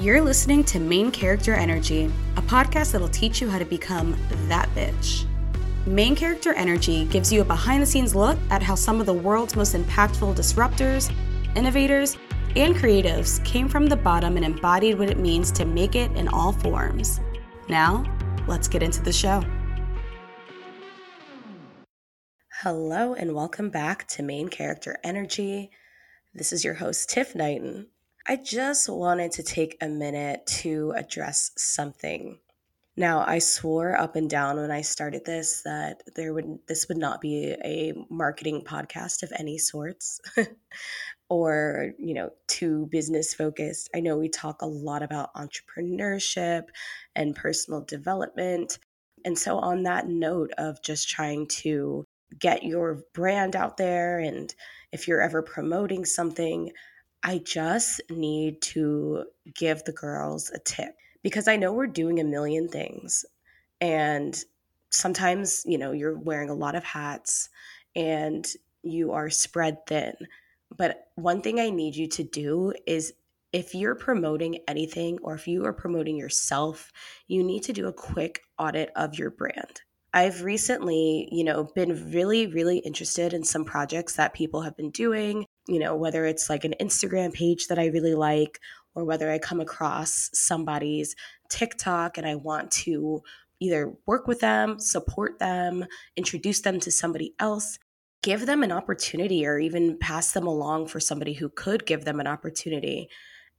You're 0.00 0.22
listening 0.22 0.64
to 0.64 0.80
Main 0.80 1.10
Character 1.10 1.52
Energy, 1.52 2.10
a 2.36 2.40
podcast 2.40 2.92
that'll 2.92 3.10
teach 3.10 3.42
you 3.42 3.50
how 3.50 3.58
to 3.58 3.66
become 3.66 4.16
that 4.48 4.66
bitch. 4.70 5.26
Main 5.84 6.16
Character 6.16 6.54
Energy 6.54 7.04
gives 7.04 7.30
you 7.30 7.42
a 7.42 7.44
behind 7.44 7.82
the 7.82 7.86
scenes 7.86 8.14
look 8.14 8.38
at 8.48 8.62
how 8.62 8.74
some 8.74 8.98
of 8.98 9.04
the 9.04 9.12
world's 9.12 9.56
most 9.56 9.74
impactful 9.74 10.34
disruptors, 10.36 11.14
innovators, 11.54 12.16
and 12.56 12.74
creatives 12.74 13.44
came 13.44 13.68
from 13.68 13.84
the 13.84 13.96
bottom 13.96 14.36
and 14.36 14.44
embodied 14.46 14.98
what 14.98 15.10
it 15.10 15.18
means 15.18 15.52
to 15.52 15.66
make 15.66 15.94
it 15.94 16.10
in 16.12 16.28
all 16.28 16.52
forms. 16.52 17.20
Now, 17.68 18.02
let's 18.48 18.68
get 18.68 18.82
into 18.82 19.02
the 19.02 19.12
show. 19.12 19.44
Hello, 22.62 23.12
and 23.12 23.34
welcome 23.34 23.68
back 23.68 24.08
to 24.08 24.22
Main 24.22 24.48
Character 24.48 24.96
Energy. 25.04 25.70
This 26.32 26.54
is 26.54 26.64
your 26.64 26.74
host, 26.74 27.10
Tiff 27.10 27.34
Knighton. 27.34 27.88
I 28.30 28.36
just 28.36 28.88
wanted 28.88 29.32
to 29.32 29.42
take 29.42 29.76
a 29.80 29.88
minute 29.88 30.46
to 30.60 30.92
address 30.94 31.50
something. 31.56 32.38
Now, 32.96 33.24
I 33.26 33.40
swore 33.40 33.98
up 33.98 34.14
and 34.14 34.30
down 34.30 34.56
when 34.56 34.70
I 34.70 34.82
started 34.82 35.24
this 35.24 35.62
that 35.62 36.04
there 36.14 36.32
would 36.32 36.60
this 36.68 36.86
would 36.86 36.96
not 36.96 37.20
be 37.20 37.56
a 37.64 37.92
marketing 38.08 38.62
podcast 38.64 39.24
of 39.24 39.32
any 39.36 39.58
sorts 39.58 40.20
or, 41.28 41.90
you 41.98 42.14
know, 42.14 42.30
too 42.46 42.86
business 42.92 43.34
focused. 43.34 43.90
I 43.96 43.98
know 43.98 44.16
we 44.16 44.28
talk 44.28 44.62
a 44.62 44.66
lot 44.66 45.02
about 45.02 45.34
entrepreneurship 45.34 46.68
and 47.16 47.34
personal 47.34 47.80
development. 47.80 48.78
And 49.24 49.36
so 49.36 49.58
on 49.58 49.82
that 49.82 50.06
note 50.06 50.52
of 50.56 50.80
just 50.84 51.08
trying 51.08 51.48
to 51.62 52.04
get 52.38 52.62
your 52.62 53.02
brand 53.12 53.56
out 53.56 53.76
there 53.76 54.20
and 54.20 54.54
if 54.92 55.08
you're 55.08 55.20
ever 55.20 55.42
promoting 55.42 56.04
something, 56.04 56.70
I 57.22 57.38
just 57.38 58.00
need 58.10 58.62
to 58.62 59.24
give 59.54 59.84
the 59.84 59.92
girls 59.92 60.50
a 60.54 60.58
tip 60.58 60.96
because 61.22 61.48
I 61.48 61.56
know 61.56 61.72
we're 61.72 61.86
doing 61.86 62.18
a 62.18 62.24
million 62.24 62.68
things. 62.68 63.24
And 63.80 64.42
sometimes, 64.90 65.62
you 65.66 65.78
know, 65.78 65.92
you're 65.92 66.18
wearing 66.18 66.50
a 66.50 66.54
lot 66.54 66.74
of 66.74 66.84
hats 66.84 67.48
and 67.94 68.46
you 68.82 69.12
are 69.12 69.28
spread 69.30 69.86
thin. 69.86 70.14
But 70.76 71.08
one 71.16 71.42
thing 71.42 71.60
I 71.60 71.70
need 71.70 71.96
you 71.96 72.08
to 72.08 72.24
do 72.24 72.72
is 72.86 73.12
if 73.52 73.74
you're 73.74 73.96
promoting 73.96 74.60
anything 74.68 75.18
or 75.22 75.34
if 75.34 75.48
you 75.48 75.64
are 75.66 75.72
promoting 75.72 76.16
yourself, 76.16 76.92
you 77.26 77.42
need 77.42 77.64
to 77.64 77.72
do 77.72 77.88
a 77.88 77.92
quick 77.92 78.42
audit 78.58 78.90
of 78.94 79.18
your 79.18 79.30
brand. 79.30 79.82
I've 80.12 80.42
recently, 80.42 81.28
you 81.30 81.44
know, 81.44 81.64
been 81.74 82.10
really, 82.12 82.46
really 82.46 82.78
interested 82.78 83.32
in 83.32 83.44
some 83.44 83.64
projects 83.64 84.16
that 84.16 84.34
people 84.34 84.62
have 84.62 84.76
been 84.76 84.90
doing, 84.90 85.46
you 85.70 85.78
know, 85.78 85.94
whether 85.94 86.26
it's 86.26 86.50
like 86.50 86.64
an 86.64 86.74
Instagram 86.80 87.32
page 87.32 87.68
that 87.68 87.78
I 87.78 87.86
really 87.86 88.14
like 88.14 88.58
or 88.96 89.04
whether 89.04 89.30
I 89.30 89.38
come 89.38 89.60
across 89.60 90.28
somebody's 90.34 91.14
TikTok 91.48 92.18
and 92.18 92.26
I 92.26 92.34
want 92.34 92.72
to 92.72 93.22
either 93.60 93.94
work 94.04 94.26
with 94.26 94.40
them, 94.40 94.80
support 94.80 95.38
them, 95.38 95.84
introduce 96.16 96.60
them 96.62 96.80
to 96.80 96.90
somebody 96.90 97.34
else, 97.38 97.78
give 98.22 98.46
them 98.46 98.64
an 98.64 98.72
opportunity 98.72 99.46
or 99.46 99.60
even 99.60 99.96
pass 99.96 100.32
them 100.32 100.46
along 100.46 100.88
for 100.88 100.98
somebody 100.98 101.34
who 101.34 101.48
could 101.48 101.86
give 101.86 102.04
them 102.04 102.18
an 102.18 102.26
opportunity. 102.26 103.08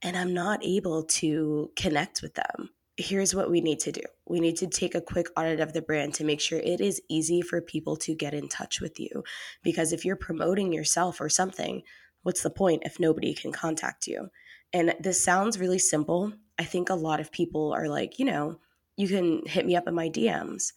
And 0.02 0.14
I'm 0.14 0.34
not 0.34 0.62
able 0.62 1.04
to 1.04 1.70
connect 1.76 2.20
with 2.20 2.34
them 2.34 2.70
here's 2.96 3.34
what 3.34 3.50
we 3.50 3.60
need 3.60 3.80
to 3.80 3.92
do 3.92 4.02
we 4.26 4.40
need 4.40 4.56
to 4.56 4.66
take 4.66 4.94
a 4.94 5.00
quick 5.00 5.26
audit 5.36 5.60
of 5.60 5.72
the 5.72 5.82
brand 5.82 6.14
to 6.14 6.24
make 6.24 6.40
sure 6.40 6.58
it 6.58 6.80
is 6.80 7.02
easy 7.08 7.42
for 7.42 7.60
people 7.60 7.96
to 7.96 8.14
get 8.14 8.32
in 8.32 8.48
touch 8.48 8.80
with 8.80 8.98
you. 8.98 9.24
Because 9.62 9.92
if 9.92 10.04
you're 10.04 10.16
promoting 10.16 10.72
yourself 10.72 11.20
or 11.20 11.28
something, 11.28 11.82
what's 12.22 12.42
the 12.42 12.50
point 12.50 12.82
if 12.84 13.00
nobody 13.00 13.34
can 13.34 13.52
contact 13.52 14.06
you? 14.06 14.28
And 14.72 14.94
this 15.00 15.22
sounds 15.22 15.58
really 15.58 15.78
simple. 15.78 16.32
I 16.58 16.64
think 16.64 16.88
a 16.88 16.94
lot 16.94 17.20
of 17.20 17.32
people 17.32 17.72
are 17.72 17.88
like, 17.88 18.18
you 18.18 18.24
know, 18.24 18.58
you 18.96 19.08
can 19.08 19.42
hit 19.46 19.66
me 19.66 19.76
up 19.76 19.86
in 19.86 19.94
my 19.94 20.08
DMs. 20.08 20.72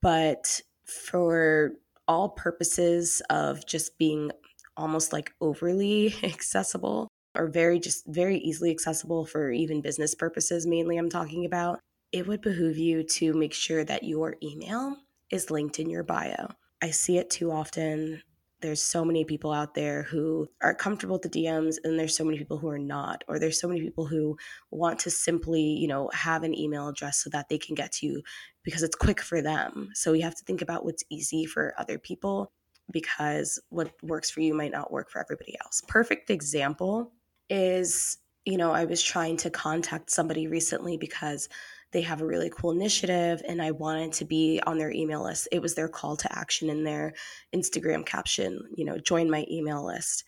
But 0.00 0.60
for 0.84 1.72
all 2.08 2.30
purposes 2.30 3.22
of 3.30 3.66
just 3.66 3.98
being 3.98 4.30
almost 4.76 5.12
like 5.12 5.32
overly 5.40 6.14
accessible, 6.22 7.08
or 7.34 7.46
very 7.46 7.78
just 7.78 8.06
very 8.06 8.38
easily 8.38 8.70
accessible 8.70 9.24
for 9.24 9.50
even 9.50 9.80
business 9.80 10.14
purposes 10.14 10.66
mainly 10.66 10.98
I'm 10.98 11.08
talking 11.08 11.46
about, 11.46 11.80
it 12.12 12.26
would 12.26 12.42
behoove 12.42 12.76
you 12.76 13.02
to 13.04 13.32
make 13.32 13.54
sure 13.54 13.84
that 13.84 14.02
your 14.02 14.36
email 14.42 14.96
is 15.30 15.50
linked 15.50 15.78
in 15.78 15.88
your 15.88 16.02
bio. 16.02 16.48
I 16.82 16.90
see 16.90 17.16
it 17.16 17.30
too 17.30 17.50
often. 17.50 18.22
There's 18.62 18.82
so 18.82 19.04
many 19.04 19.24
people 19.24 19.52
out 19.52 19.74
there 19.74 20.04
who 20.04 20.48
are 20.62 20.74
comfortable 20.74 21.14
with 21.14 21.30
the 21.30 21.44
DMs 21.44 21.76
and 21.84 21.98
there's 21.98 22.16
so 22.16 22.24
many 22.24 22.38
people 22.38 22.58
who 22.58 22.68
are 22.68 22.78
not 22.78 23.24
or 23.28 23.38
there's 23.38 23.60
so 23.60 23.68
many 23.68 23.80
people 23.80 24.06
who 24.06 24.36
want 24.70 25.00
to 25.00 25.10
simply, 25.10 25.60
you 25.60 25.88
know, 25.88 26.08
have 26.14 26.42
an 26.44 26.56
email 26.56 26.88
address 26.88 27.18
so 27.18 27.30
that 27.30 27.48
they 27.48 27.58
can 27.58 27.74
get 27.74 27.92
to 27.92 28.06
you 28.06 28.22
because 28.62 28.82
it's 28.82 28.96
quick 28.96 29.20
for 29.20 29.42
them. 29.42 29.90
So 29.94 30.12
you 30.12 30.22
have 30.22 30.36
to 30.36 30.44
think 30.44 30.62
about 30.62 30.84
what's 30.84 31.04
easy 31.10 31.44
for 31.44 31.74
other 31.76 31.98
people 31.98 32.52
because 32.90 33.60
what 33.68 33.92
works 34.02 34.30
for 34.30 34.40
you 34.40 34.54
might 34.54 34.72
not 34.72 34.92
work 34.92 35.10
for 35.10 35.20
everybody 35.20 35.56
else. 35.64 35.82
Perfect 35.88 36.30
example 36.30 37.12
is, 37.50 38.18
you 38.44 38.56
know, 38.56 38.72
I 38.72 38.84
was 38.84 39.02
trying 39.02 39.36
to 39.38 39.50
contact 39.50 40.10
somebody 40.10 40.46
recently 40.46 40.96
because 40.96 41.48
they 41.92 42.00
have 42.02 42.20
a 42.20 42.26
really 42.26 42.50
cool 42.50 42.70
initiative 42.70 43.42
and 43.46 43.60
I 43.62 43.70
wanted 43.70 44.12
to 44.14 44.24
be 44.24 44.60
on 44.66 44.78
their 44.78 44.90
email 44.90 45.22
list. 45.22 45.48
It 45.52 45.60
was 45.60 45.74
their 45.74 45.88
call 45.88 46.16
to 46.16 46.38
action 46.38 46.70
in 46.70 46.84
their 46.84 47.14
Instagram 47.54 48.04
caption, 48.04 48.60
you 48.74 48.84
know, 48.84 48.98
join 48.98 49.30
my 49.30 49.46
email 49.50 49.84
list. 49.84 50.24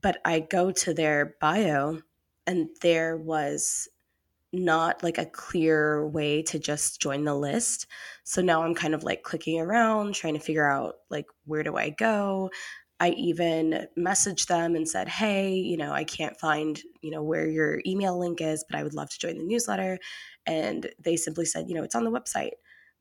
But 0.00 0.18
I 0.24 0.40
go 0.40 0.70
to 0.72 0.94
their 0.94 1.36
bio 1.40 2.00
and 2.46 2.68
there 2.80 3.16
was 3.16 3.88
not 4.52 5.02
like 5.02 5.18
a 5.18 5.26
clear 5.26 6.06
way 6.06 6.42
to 6.42 6.58
just 6.58 7.00
join 7.00 7.24
the 7.24 7.34
list. 7.34 7.86
So 8.24 8.40
now 8.40 8.62
I'm 8.62 8.74
kind 8.74 8.94
of 8.94 9.04
like 9.04 9.22
clicking 9.22 9.60
around, 9.60 10.14
trying 10.14 10.34
to 10.34 10.40
figure 10.40 10.70
out 10.70 10.96
like 11.10 11.26
where 11.44 11.62
do 11.62 11.76
I 11.76 11.90
go? 11.90 12.50
I 13.00 13.10
even 13.10 13.86
messaged 13.98 14.46
them 14.46 14.74
and 14.74 14.88
said, 14.88 15.08
"Hey, 15.08 15.54
you 15.54 15.76
know, 15.76 15.92
I 15.92 16.04
can't 16.04 16.38
find, 16.38 16.80
you 17.02 17.10
know, 17.10 17.22
where 17.22 17.48
your 17.48 17.80
email 17.86 18.18
link 18.18 18.40
is, 18.40 18.64
but 18.68 18.78
I 18.78 18.82
would 18.82 18.94
love 18.94 19.10
to 19.10 19.18
join 19.18 19.38
the 19.38 19.44
newsletter." 19.44 19.98
And 20.46 20.90
they 20.98 21.16
simply 21.16 21.44
said, 21.46 21.68
"You 21.68 21.74
know, 21.74 21.82
it's 21.84 21.94
on 21.94 22.04
the 22.04 22.10
website." 22.10 22.52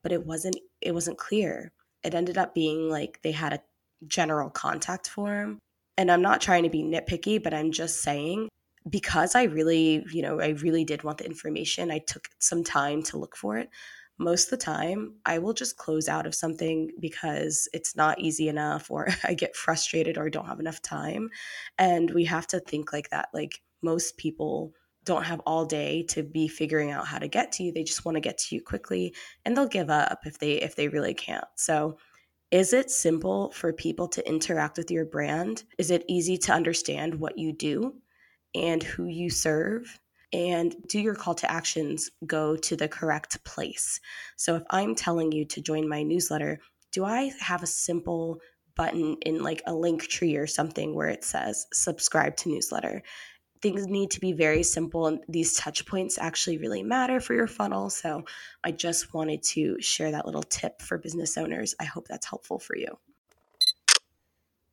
But 0.04 0.12
it 0.12 0.26
wasn't 0.26 0.58
it 0.82 0.94
wasn't 0.94 1.18
clear. 1.18 1.72
It 2.04 2.14
ended 2.14 2.38
up 2.38 2.54
being 2.54 2.90
like 2.90 3.22
they 3.24 3.32
had 3.32 3.54
a 3.54 3.62
general 4.08 4.50
contact 4.50 5.08
form. 5.10 5.60
And 5.98 6.12
I'm 6.12 6.22
not 6.22 6.42
trying 6.42 6.64
to 6.64 6.70
be 6.70 6.84
nitpicky, 6.84 7.42
but 7.42 7.54
I'm 7.54 7.72
just 7.72 8.02
saying 8.02 8.50
because 8.90 9.34
I 9.36 9.44
really, 9.44 10.06
you 10.12 10.22
know, 10.22 10.40
I 10.42 10.50
really 10.50 10.86
did 10.86 11.04
want 11.04 11.18
the 11.20 11.26
information, 11.26 11.92
I 11.92 12.00
took 12.00 12.28
some 12.40 12.64
time 12.64 13.02
to 13.04 13.18
look 13.18 13.36
for 13.36 13.58
it 13.58 13.70
most 14.18 14.46
of 14.46 14.52
the 14.52 14.66
time 14.66 15.16
I 15.26 15.40
will 15.40 15.54
just 15.54 15.78
close 15.78 16.08
out 16.08 16.26
of 16.26 16.36
something 16.36 16.92
because 17.00 17.68
it's 17.74 17.96
not 17.96 18.20
easy 18.20 18.48
enough 18.48 18.90
or 18.90 19.10
I 19.24 19.34
get 19.34 19.56
frustrated 19.56 20.18
or 20.18 20.30
don't 20.30 20.48
have 20.48 20.60
enough 20.60 20.82
time. 20.82 21.30
And 21.78 22.10
we 22.12 22.26
have 22.26 22.48
to 22.48 22.60
think 22.60 22.94
like 22.94 23.10
that. 23.10 23.30
Like 23.34 23.62
most 23.82 24.18
people 24.18 24.74
don't 25.04 25.24
have 25.24 25.42
all 25.46 25.66
day 25.66 26.04
to 26.04 26.24
be 26.24 26.48
figuring 26.48 26.92
out 26.92 27.08
how 27.08 27.20
to 27.20 27.28
get 27.28 27.52
to 27.54 27.64
you. 27.64 27.72
They 27.72 27.84
just 27.84 28.06
want 28.06 28.16
to 28.16 28.22
get 28.22 28.38
to 28.40 28.56
you 28.56 28.62
quickly 28.62 29.14
and 29.44 29.56
they'll 29.56 29.68
give 29.68 29.90
up 29.90 30.20
if 30.26 30.40
they 30.40 30.54
if 30.54 30.76
they 30.76 30.88
really 30.88 31.14
can't. 31.14 31.46
So 31.56 31.98
is 32.52 32.74
it 32.74 32.90
simple 32.90 33.52
for 33.52 33.74
people 33.74 34.08
to 34.10 34.28
interact 34.28 34.78
with 34.78 34.90
your 34.92 35.06
brand? 35.06 35.64
Is 35.78 35.92
it 35.92 36.06
easy 36.08 36.38
to 36.40 36.54
understand 36.54 37.16
what 37.16 37.38
you 37.38 37.54
do 37.54 37.96
and 38.54 38.82
who 38.82 39.06
you 39.06 39.30
serve? 39.30 40.00
And 40.36 40.76
do 40.90 41.00
your 41.00 41.16
call 41.16 41.34
to 41.36 41.50
actions 41.50 42.12
go 42.28 42.58
to 42.58 42.76
the 42.76 42.90
correct 42.90 43.42
place? 43.46 44.02
So 44.36 44.58
if 44.58 44.64
I'm 44.70 44.94
telling 44.94 45.32
you 45.32 45.46
to 45.46 45.62
join 45.62 45.88
my 45.88 46.04
newsletter, 46.04 46.60
do 46.92 47.06
I 47.06 47.32
have 47.40 47.64
a 47.64 47.68
simple 47.68 48.42
button 48.76 49.16
in 49.22 49.42
like 49.42 49.62
a 49.66 49.72
Linktree 49.72 50.38
or 50.38 50.46
something 50.46 50.94
where 50.94 51.08
it 51.08 51.24
says 51.24 51.68
subscribe 51.72 52.36
to 52.38 52.50
newsletter? 52.50 53.02
Things 53.62 53.88
need 53.88 54.12
to 54.12 54.20
be 54.20 54.34
very 54.34 54.62
simple, 54.62 55.08
and 55.08 55.22
these 55.30 55.56
touch 55.56 55.86
points 55.86 56.18
actually 56.18 56.58
really 56.58 56.84
matter 56.84 57.22
for 57.22 57.34
your 57.34 57.48
funnel. 57.48 57.90
So, 57.90 58.26
I 58.62 58.72
just 58.72 59.14
wanted 59.14 59.42
to 59.44 59.82
share 59.82 60.12
that 60.12 60.26
little 60.26 60.44
tip 60.44 60.82
for 60.82 60.98
business 60.98 61.38
owners. 61.38 61.76
I 61.80 61.86
hope 61.86 62.10
that's 62.10 62.28
helpful 62.28 62.60
for 62.60 62.76
you. 62.76 63.00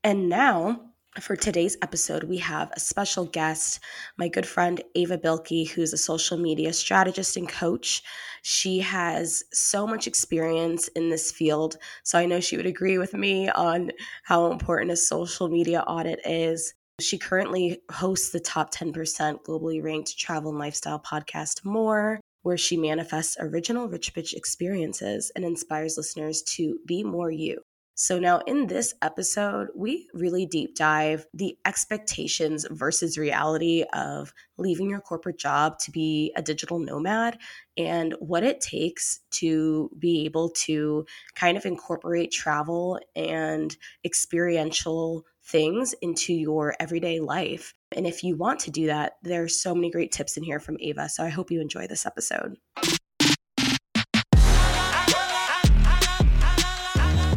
And 0.03 0.29
now, 0.29 0.92
for 1.20 1.37
today's 1.37 1.76
episode, 1.82 2.25
we 2.25 2.38
have 2.38 2.70
a 2.73 2.81
special 2.81 3.26
guest, 3.26 3.81
my 4.17 4.29
good 4.29 4.47
friend 4.47 4.82
Ava 4.94 5.19
Beilke, 5.19 5.69
who's 5.69 5.93
a 5.93 5.99
social 5.99 6.38
media 6.38 6.73
strategist 6.73 7.37
and 7.37 7.49
coach. 7.49 8.03
She 8.41 8.81
has 8.81 9.44
so 9.53 9.87
much 9.87 10.06
experience 10.06 10.88
in 10.88 11.11
this 11.11 11.31
field, 11.31 11.76
so 12.03 12.19
I 12.19 12.25
know 12.25 12.41
she 12.41 12.56
would 12.56 12.67
agree 12.67 12.97
with 12.97 13.12
me 13.12 13.50
on 13.50 13.91
how 14.23 14.50
important 14.50 14.91
a 14.91 14.97
social 14.97 15.49
media 15.49 15.81
audit 15.81 16.20
is. 16.25 16.73
She 16.99 17.19
currently 17.19 17.82
hosts 17.91 18.31
the 18.31 18.41
top 18.41 18.73
10% 18.73 19.44
globally 19.44 19.82
ranked 19.82 20.19
travel 20.19 20.50
and 20.50 20.59
lifestyle 20.59 20.99
podcast, 20.99 21.62
More, 21.62 22.20
where 22.41 22.56
she 22.56 22.79
manifests 22.79 23.37
original 23.38 23.87
rich 23.87 24.14
bitch 24.14 24.32
experiences 24.32 25.31
and 25.37 25.44
inspires 25.44 25.99
listeners 25.99 26.43
to 26.55 26.79
be 26.87 27.05
more 27.05 27.31
you. 27.31 27.61
So, 27.94 28.19
now 28.19 28.39
in 28.47 28.69
this 28.69 28.94
episode, 29.03 29.69
we 29.75 30.09
really 30.15 30.47
deep 30.47 30.75
dive 30.75 31.27
the 31.35 31.56
expectations 31.67 32.67
versus 32.71 33.19
reality 33.19 33.85
of 33.93 34.33
leaving 34.56 34.89
your 34.89 35.00
corporate 35.00 35.39
job 35.39 35.79
to 35.81 35.91
be 35.91 36.33
a 36.35 36.43
digital 36.43 36.79
nomad 36.79 37.39
and 37.77 38.15
what 38.19 38.44
it 38.44 38.61
takes 38.61 39.21
to 39.33 39.91
be 39.99 40.25
able 40.25 40.50
to 40.50 41.05
kind 41.35 41.56
of 41.59 41.67
incorporate 41.67 42.33
travel 42.33 42.99
and 43.15 43.77
experiential 44.05 45.27
things 45.45 45.95
into 46.00 46.33
your 46.33 46.75
everyday 46.81 47.21
life. 47.21 47.75
And 47.95 48.06
if 48.06 48.25
you 48.25 48.37
want 48.37 48.61
to 48.61 48.71
do 48.71 48.87
that, 48.87 49.15
there's 49.23 49.61
so 49.61 49.75
many 49.75 49.91
great 49.91 50.12
tips 50.12 50.38
in 50.38 50.45
here 50.45 50.61
from 50.61 50.79
Ava. 50.81 51.11
So, 51.11 51.25
I 51.25 51.29
hope 51.29 51.50
you 51.50 51.61
enjoy 51.61 51.87
this 51.88 52.06
episode. 52.06 52.56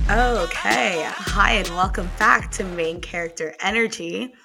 Okay. 0.07 1.03
Hi, 1.07 1.53
and 1.53 1.67
welcome 1.69 2.07
back 2.19 2.51
to 2.51 2.63
Main 2.63 3.01
Character 3.01 3.55
Energy. 3.59 4.35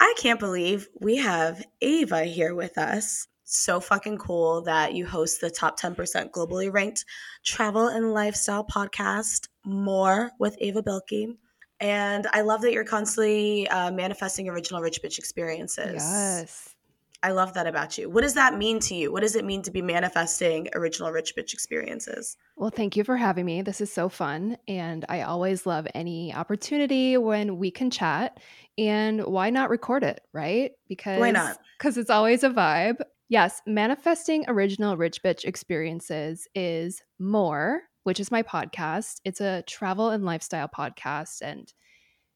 I 0.00 0.12
can't 0.18 0.40
believe 0.40 0.88
we 1.00 1.18
have 1.18 1.64
Ava 1.80 2.24
here 2.24 2.52
with 2.52 2.76
us. 2.76 3.28
So 3.44 3.78
fucking 3.78 4.18
cool 4.18 4.62
that 4.62 4.94
you 4.94 5.06
host 5.06 5.40
the 5.40 5.50
top 5.50 5.78
10% 5.78 6.32
globally 6.32 6.72
ranked 6.72 7.04
travel 7.46 7.86
and 7.86 8.12
lifestyle 8.12 8.64
podcast, 8.64 9.46
More 9.64 10.32
with 10.40 10.56
Ava 10.60 10.82
Beilke. 10.82 11.36
And 11.78 12.26
I 12.32 12.40
love 12.40 12.62
that 12.62 12.72
you're 12.72 12.82
constantly 12.82 13.68
uh, 13.68 13.92
manifesting 13.92 14.48
original 14.48 14.82
rich 14.82 15.00
bitch 15.00 15.18
experiences. 15.18 15.94
Yes. 15.94 16.74
I 17.22 17.32
love 17.32 17.54
that 17.54 17.66
about 17.66 17.98
you. 17.98 18.08
What 18.08 18.20
does 18.20 18.34
that 18.34 18.56
mean 18.56 18.78
to 18.80 18.94
you? 18.94 19.10
What 19.10 19.22
does 19.22 19.34
it 19.34 19.44
mean 19.44 19.62
to 19.62 19.72
be 19.72 19.82
manifesting 19.82 20.68
original 20.74 21.10
rich 21.10 21.34
bitch 21.36 21.52
experiences? 21.52 22.36
Well, 22.56 22.70
thank 22.70 22.96
you 22.96 23.02
for 23.02 23.16
having 23.16 23.44
me. 23.44 23.62
This 23.62 23.80
is 23.80 23.92
so 23.92 24.08
fun. 24.08 24.56
And 24.68 25.04
I 25.08 25.22
always 25.22 25.66
love 25.66 25.88
any 25.94 26.32
opportunity 26.32 27.16
when 27.16 27.58
we 27.58 27.72
can 27.72 27.90
chat. 27.90 28.38
And 28.76 29.24
why 29.24 29.50
not 29.50 29.70
record 29.70 30.04
it, 30.04 30.20
right? 30.32 30.70
Because 30.88 31.18
why 31.18 31.32
not? 31.32 31.58
Because 31.76 31.98
it's 31.98 32.10
always 32.10 32.44
a 32.44 32.50
vibe. 32.50 33.00
Yes, 33.28 33.60
manifesting 33.66 34.44
original 34.46 34.96
rich 34.96 35.20
bitch 35.22 35.44
experiences 35.44 36.46
is 36.54 37.02
more, 37.18 37.82
which 38.04 38.20
is 38.20 38.30
my 38.30 38.44
podcast. 38.44 39.20
It's 39.24 39.40
a 39.40 39.62
travel 39.66 40.10
and 40.10 40.24
lifestyle 40.24 40.68
podcast. 40.68 41.42
And, 41.42 41.70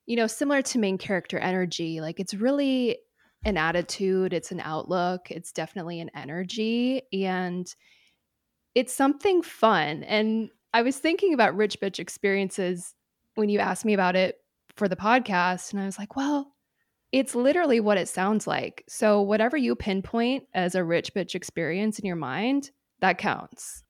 you 0.06 0.17
know, 0.17 0.26
similar 0.26 0.61
to 0.62 0.79
main 0.79 0.99
character 0.99 1.38
energy, 1.38 2.00
like 2.00 2.19
it's 2.19 2.34
really 2.34 2.99
an 3.44 3.56
attitude, 3.56 4.33
it's 4.33 4.53
an 4.53 4.61
outlook, 4.61 5.31
it's 5.31 5.53
definitely 5.53 6.00
an 6.00 6.11
energy, 6.15 7.03
and 7.12 7.73
it's 8.75 8.93
something 8.93 9.43
fun. 9.43 10.03
And 10.05 10.50
I 10.73 10.83
was 10.83 10.99
thinking 10.99 11.35
about 11.35 11.56
rich 11.56 11.81
bitch 11.81 11.99
experiences 11.99 12.94
when 13.35 13.49
you 13.49 13.59
asked 13.59 13.85
me 13.85 13.94
about 13.94 14.17
it 14.17 14.37
for 14.77 14.89
the 14.89 14.97
podcast, 14.97 15.73
and 15.73 15.83
I 15.83 15.87
was 15.87 15.99
like, 15.99 16.17
well, 16.17 16.53
it's 17.11 17.35
literally 17.35 17.79
what 17.79 17.99
it 17.99 18.09
sounds 18.09 18.47
like. 18.47 18.85
So, 18.89 19.21
whatever 19.21 19.56
you 19.56 19.75
pinpoint 19.75 20.44
as 20.55 20.75
a 20.75 20.85
rich 20.85 21.12
bitch 21.15 21.35
experience 21.35 21.99
in 21.99 22.06
your 22.06 22.17
mind, 22.17 22.71
that 23.00 23.19
counts. 23.19 23.83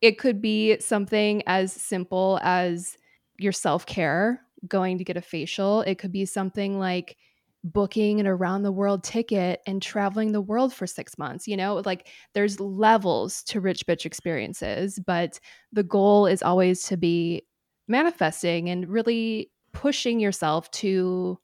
It 0.00 0.18
could 0.18 0.40
be 0.40 0.78
something 0.78 1.42
as 1.46 1.72
simple 1.72 2.38
as 2.42 2.96
your 3.38 3.52
self 3.52 3.86
care, 3.86 4.42
going 4.68 4.98
to 4.98 5.04
get 5.04 5.16
a 5.16 5.22
facial. 5.22 5.82
It 5.82 5.96
could 5.96 6.12
be 6.12 6.26
something 6.26 6.78
like 6.78 7.16
booking 7.62 8.20
an 8.20 8.26
around 8.26 8.62
the 8.62 8.72
world 8.72 9.04
ticket 9.04 9.60
and 9.66 9.82
traveling 9.82 10.32
the 10.32 10.40
world 10.40 10.72
for 10.72 10.86
six 10.86 11.18
months. 11.18 11.46
You 11.46 11.56
know, 11.56 11.82
like 11.84 12.08
there's 12.34 12.60
levels 12.60 13.42
to 13.44 13.60
rich 13.60 13.86
bitch 13.86 14.06
experiences, 14.06 14.98
but 15.06 15.38
the 15.72 15.82
goal 15.82 16.26
is 16.26 16.42
always 16.42 16.82
to 16.84 16.96
be 16.96 17.42
manifesting 17.88 18.68
and 18.70 18.88
really 18.88 19.50
pushing 19.72 20.20
yourself 20.20 20.70
to 20.70 21.38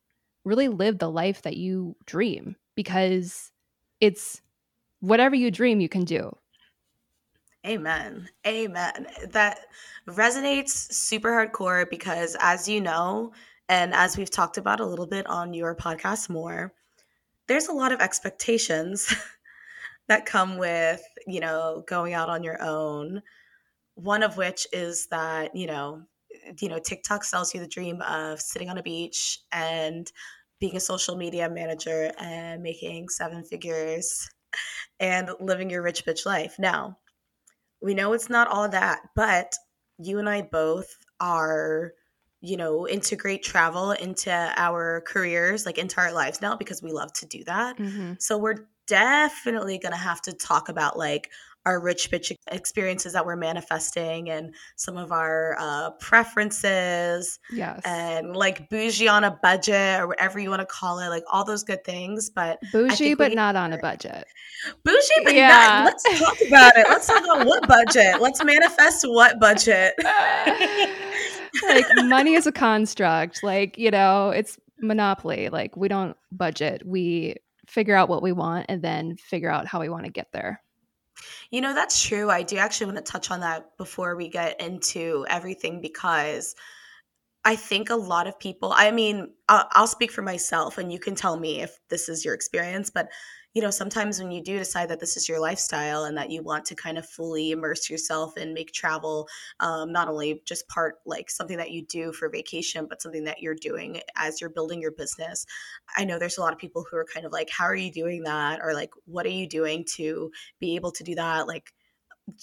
really 0.45 0.69
live 0.69 0.99
the 0.99 1.11
life 1.11 1.43
that 1.43 1.57
you 1.57 1.97
dream 2.07 2.57
because 2.77 3.51
it's 4.01 4.41
whatever 5.01 5.35
you 5.35 5.51
dream, 5.51 5.81
you 5.81 5.89
can 5.89 6.05
do. 6.05 6.35
Amen. 7.67 8.29
Amen. 8.47 9.09
That 9.31 9.59
resonates 10.09 10.71
super 10.93 11.31
hardcore 11.31 11.91
because, 11.91 12.37
as 12.41 12.69
you 12.69 12.81
know, 12.81 13.33
and 13.69 13.95
as 13.95 14.17
we've 14.17 14.31
talked 14.31 14.59
about 14.59 14.81
a 14.81 14.87
little 14.87 15.07
bit 15.07 15.27
on 15.27 15.55
your 15.55 15.75
podcast 15.75 16.29
more, 16.29 16.73
there's 17.49 17.69
a 17.69 17.73
lot 17.73 17.93
of 17.93 18.01
expectations 18.01 19.15
that 20.09 20.27
come 20.27 20.57
with, 20.57 21.03
you 21.27 21.41
know, 21.41 21.85
going 21.87 22.15
out 22.15 22.29
on 22.29 22.43
your 22.43 22.63
own. 22.63 23.23
One 23.95 24.23
of 24.23 24.37
which 24.37 24.67
is 24.73 25.09
that, 25.09 25.57
you 25.57 25.67
know, 25.67 26.03
you 26.61 26.69
know, 26.69 26.79
TikTok 26.79 27.25
sells 27.25 27.55
you 27.55 27.61
the 27.61 27.67
dream 27.67 28.03
of 28.03 28.41
sitting 28.41 28.69
on 28.69 28.79
a 28.79 28.83
beach 28.83 29.41
and 29.53 30.11
being 30.61 30.77
a 30.77 30.81
social 30.81 31.17
media 31.17 31.49
manager 31.49 32.13
and 32.19 32.63
making 32.63 33.09
seven 33.09 33.43
figures 33.43 34.29
and 35.01 35.31
living 35.41 35.71
your 35.71 35.83
rich 35.83 36.05
bitch 36.05 36.25
life. 36.25 36.57
Now, 36.59 36.99
we 37.83 37.95
know 37.95 38.13
it's 38.13 38.31
not 38.31 38.49
all 38.49 38.69
that, 38.69 39.01
but 39.15 39.53
you 39.99 40.19
and 40.19 40.29
I 40.29 40.43
both 40.43 40.97
are 41.21 41.93
you 42.47 42.57
know, 42.57 42.87
integrate 42.87 43.43
travel 43.43 43.91
into 43.91 44.31
our 44.57 45.03
careers, 45.07 45.67
like 45.67 45.79
into 45.79 46.01
our 46.01 46.13
lives 46.13 46.41
now 46.41 46.57
because 46.57 46.81
we 46.81 46.93
love 46.93 47.13
to 47.15 47.27
do 47.27 47.43
that. 47.45 47.77
Mm-hmm. 47.77 48.15
So 48.21 48.39
we're 48.39 48.69
definitely 48.87 49.79
going 49.79 49.93
to 49.93 49.99
have 49.99 50.23
to 50.23 50.33
talk 50.33 50.69
about 50.69 50.97
like 50.97 51.31
our 51.65 51.81
rich 51.81 52.13
bitch 52.13 52.33
experiences 52.53 53.13
that 53.15 53.27
we're 53.27 53.35
manifesting 53.35 54.31
and 54.31 54.55
some 54.77 54.97
of 54.97 55.11
our 55.11 55.57
uh, 55.59 55.91
preferences. 55.99 57.41
Yes. 57.51 57.83
And 57.85 58.37
like 58.37 58.71
bougie 58.71 59.09
on 59.09 59.25
a 59.25 59.33
budget 59.43 59.99
or 60.01 60.07
whatever 60.07 60.39
you 60.39 60.49
want 60.49 60.61
to 60.61 60.67
call 60.67 61.01
it, 61.01 61.09
like 61.09 61.25
all 61.31 61.45
those 61.45 61.65
good 61.65 61.83
things. 61.83 62.31
But 62.31 62.61
bougie, 62.71 63.15
but 63.15 63.35
not 63.35 63.57
on 63.57 63.73
a 63.73 63.79
budget. 63.79 64.25
Bougie, 64.85 65.25
but 65.25 65.35
yeah. 65.35 65.49
not. 65.49 65.85
Let's 65.87 66.21
talk 66.21 66.37
about 66.47 66.77
it. 66.77 66.87
Let's 66.89 67.09
talk 67.09 67.25
about 67.25 67.45
what 67.45 67.67
budget. 67.67 68.21
Let's 68.21 68.45
manifest 68.45 69.05
what 69.09 69.41
budget. 69.41 69.95
like 71.63 71.87
money 72.05 72.35
is 72.35 72.47
a 72.47 72.53
construct. 72.53 73.43
Like, 73.43 73.79
you 73.79 73.91
know, 73.91 74.31
it's 74.31 74.59
monopoly. 74.81 75.49
Like 75.49 75.77
we 75.77 75.89
don't 75.89 76.17
budget. 76.33 76.83
We 76.85 77.37
figure 77.67 77.97
out 77.97 78.09
what 78.09 78.23
we 78.23 78.33
want 78.33 78.67
and 78.69 78.83
then 78.83 79.17
figure 79.17 79.51
out 79.51 79.67
how 79.67 79.81
we 79.81 79.89
want 79.89 80.05
to 80.05 80.11
get 80.11 80.33
there. 80.33 80.63
You 81.51 81.61
know, 81.61 81.75
that's 81.75 82.03
true. 82.03 82.31
I 82.31 82.43
do 82.43 82.59
actually 82.59 82.93
want 82.93 83.05
to 83.05 83.13
touch 83.13 83.31
on 83.31 83.41
that 83.41 83.77
before 83.77 84.17
we 84.17 84.29
get 84.29 84.61
into 84.61 85.27
everything 85.29 85.81
because 85.81 86.55
I 87.45 87.57
think 87.57 87.91
a 87.91 87.97
lot 87.97 88.27
of 88.27 88.39
people, 88.39 88.73
I 88.75 88.91
mean, 88.91 89.31
I'll, 89.49 89.69
I'll, 89.73 89.87
speak 89.87 90.11
for 90.11 90.23
myself 90.23 90.79
and 90.79 90.93
you 90.93 90.99
can 90.99 91.15
tell 91.15 91.39
me 91.39 91.63
if 91.63 91.79
this 91.89 92.09
is 92.09 92.25
your 92.25 92.35
experience, 92.35 92.91
but 92.91 93.09
you 93.57 93.63
know, 93.63 93.71
sometimes 93.71 94.21
when 94.21 94.31
you 94.31 94.43
do 94.43 94.59
decide 94.59 94.91
that 94.91 95.01
this 95.01 95.17
is 95.17 95.31
your 95.31 95.41
lifestyle 95.41 96.05
and 96.05 96.19
that 96.19 96.31
you 96.31 96.43
want 96.43 96.67
to 96.67 96.75
kind 96.75 96.99
of 96.99 97.09
fully 97.09 97.53
immerse 97.53 97.89
yourself 97.89 98.37
and 98.37 98.53
make 98.53 98.71
travel 98.71 99.27
um, 99.61 99.91
not 99.91 100.09
only 100.09 100.43
just 100.45 100.69
part 100.69 100.97
like 101.07 101.31
something 101.31 101.57
that 101.57 101.71
you 101.71 101.83
do 101.87 102.13
for 102.13 102.29
vacation, 102.29 102.85
but 102.87 103.01
something 103.01 103.25
that 103.25 103.41
you're 103.41 103.55
doing 103.55 104.03
as 104.15 104.43
you're 104.43 104.51
building 104.51 104.83
your 104.83 104.93
business. 104.93 105.47
I 105.97 106.05
know 106.05 106.19
there's 106.19 106.37
a 106.37 106.43
lot 106.43 106.53
of 106.53 106.59
people 106.59 106.85
who 106.91 106.99
are 106.99 107.07
kind 107.07 107.25
of 107.25 107.33
like, 107.33 107.49
how 107.49 107.65
are 107.65 107.75
you 107.75 107.91
doing 107.91 108.25
that? 108.25 108.61
Or 108.63 108.75
like, 108.75 108.91
what 109.07 109.25
are 109.25 109.31
you 109.31 109.49
doing 109.49 109.87
to 109.95 110.31
be 110.61 110.75
able 110.75 110.93
to 110.93 111.03
do 111.03 111.15
that? 111.15 111.47
Like, 111.47 111.73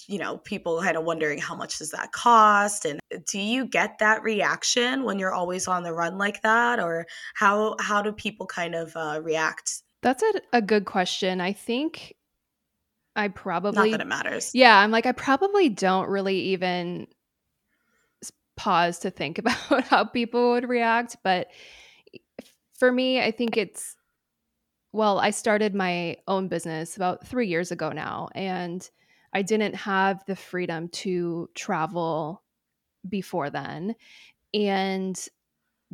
you 0.06 0.18
know 0.18 0.38
people 0.38 0.80
kind 0.80 0.96
of 0.96 1.04
wondering 1.04 1.38
how 1.38 1.54
much 1.54 1.76
does 1.76 1.90
that 1.90 2.10
cost 2.10 2.86
and 2.86 2.98
do 3.30 3.38
you 3.38 3.66
get 3.66 3.98
that 3.98 4.22
reaction 4.22 5.04
when 5.04 5.18
you're 5.18 5.34
always 5.34 5.68
on 5.68 5.82
the 5.82 5.92
run 5.92 6.16
like 6.16 6.40
that 6.40 6.80
or 6.80 7.06
how 7.34 7.76
how 7.78 8.00
do 8.00 8.10
people 8.10 8.46
kind 8.46 8.74
of 8.74 8.96
uh, 8.96 9.20
react 9.22 9.82
that's 10.04 10.22
a, 10.22 10.58
a 10.58 10.62
good 10.62 10.84
question. 10.84 11.40
I 11.40 11.52
think 11.52 12.14
I 13.16 13.28
probably 13.28 13.90
not 13.90 13.98
that 13.98 14.04
it 14.04 14.08
matters. 14.08 14.50
Yeah, 14.54 14.78
I'm 14.78 14.90
like 14.90 15.06
I 15.06 15.12
probably 15.12 15.68
don't 15.68 16.08
really 16.08 16.38
even 16.52 17.08
pause 18.56 19.00
to 19.00 19.10
think 19.10 19.38
about 19.40 19.84
how 19.84 20.04
people 20.04 20.52
would 20.52 20.68
react, 20.68 21.16
but 21.24 21.48
for 22.78 22.92
me, 22.92 23.20
I 23.20 23.30
think 23.30 23.56
it's 23.56 23.96
well, 24.92 25.18
I 25.18 25.30
started 25.30 25.74
my 25.74 26.18
own 26.28 26.46
business 26.46 26.94
about 26.94 27.26
3 27.26 27.48
years 27.48 27.72
ago 27.72 27.90
now 27.90 28.28
and 28.34 28.88
I 29.32 29.42
didn't 29.42 29.74
have 29.74 30.24
the 30.26 30.36
freedom 30.36 30.88
to 30.90 31.48
travel 31.56 32.44
before 33.08 33.50
then. 33.50 33.96
And 34.52 35.18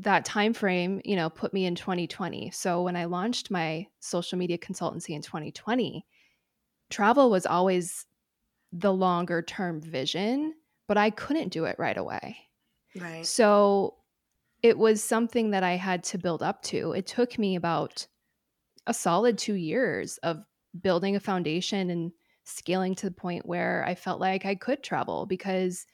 that 0.02 0.24
time 0.24 0.52
frame, 0.52 1.00
you 1.04 1.16
know, 1.16 1.30
put 1.30 1.52
me 1.52 1.66
in 1.66 1.74
2020. 1.74 2.50
So 2.50 2.82
when 2.82 2.96
I 2.96 3.04
launched 3.04 3.50
my 3.50 3.86
social 4.00 4.38
media 4.38 4.58
consultancy 4.58 5.10
in 5.10 5.22
2020, 5.22 6.04
travel 6.90 7.30
was 7.30 7.46
always 7.46 8.06
the 8.72 8.92
longer 8.92 9.42
term 9.42 9.80
vision, 9.80 10.54
but 10.88 10.96
I 10.96 11.10
couldn't 11.10 11.52
do 11.52 11.64
it 11.64 11.76
right 11.78 11.96
away. 11.96 12.36
Right. 12.98 13.26
So 13.26 13.96
it 14.62 14.78
was 14.78 15.02
something 15.02 15.50
that 15.50 15.62
I 15.62 15.76
had 15.76 16.04
to 16.04 16.18
build 16.18 16.42
up 16.42 16.62
to. 16.64 16.92
It 16.92 17.06
took 17.06 17.38
me 17.38 17.56
about 17.56 18.06
a 18.86 18.94
solid 18.94 19.38
2 19.38 19.54
years 19.54 20.18
of 20.18 20.42
building 20.80 21.16
a 21.16 21.20
foundation 21.20 21.90
and 21.90 22.12
scaling 22.44 22.94
to 22.96 23.06
the 23.06 23.14
point 23.14 23.46
where 23.46 23.84
I 23.86 23.94
felt 23.94 24.20
like 24.20 24.46
I 24.46 24.54
could 24.54 24.82
travel 24.82 25.26
because 25.26 25.86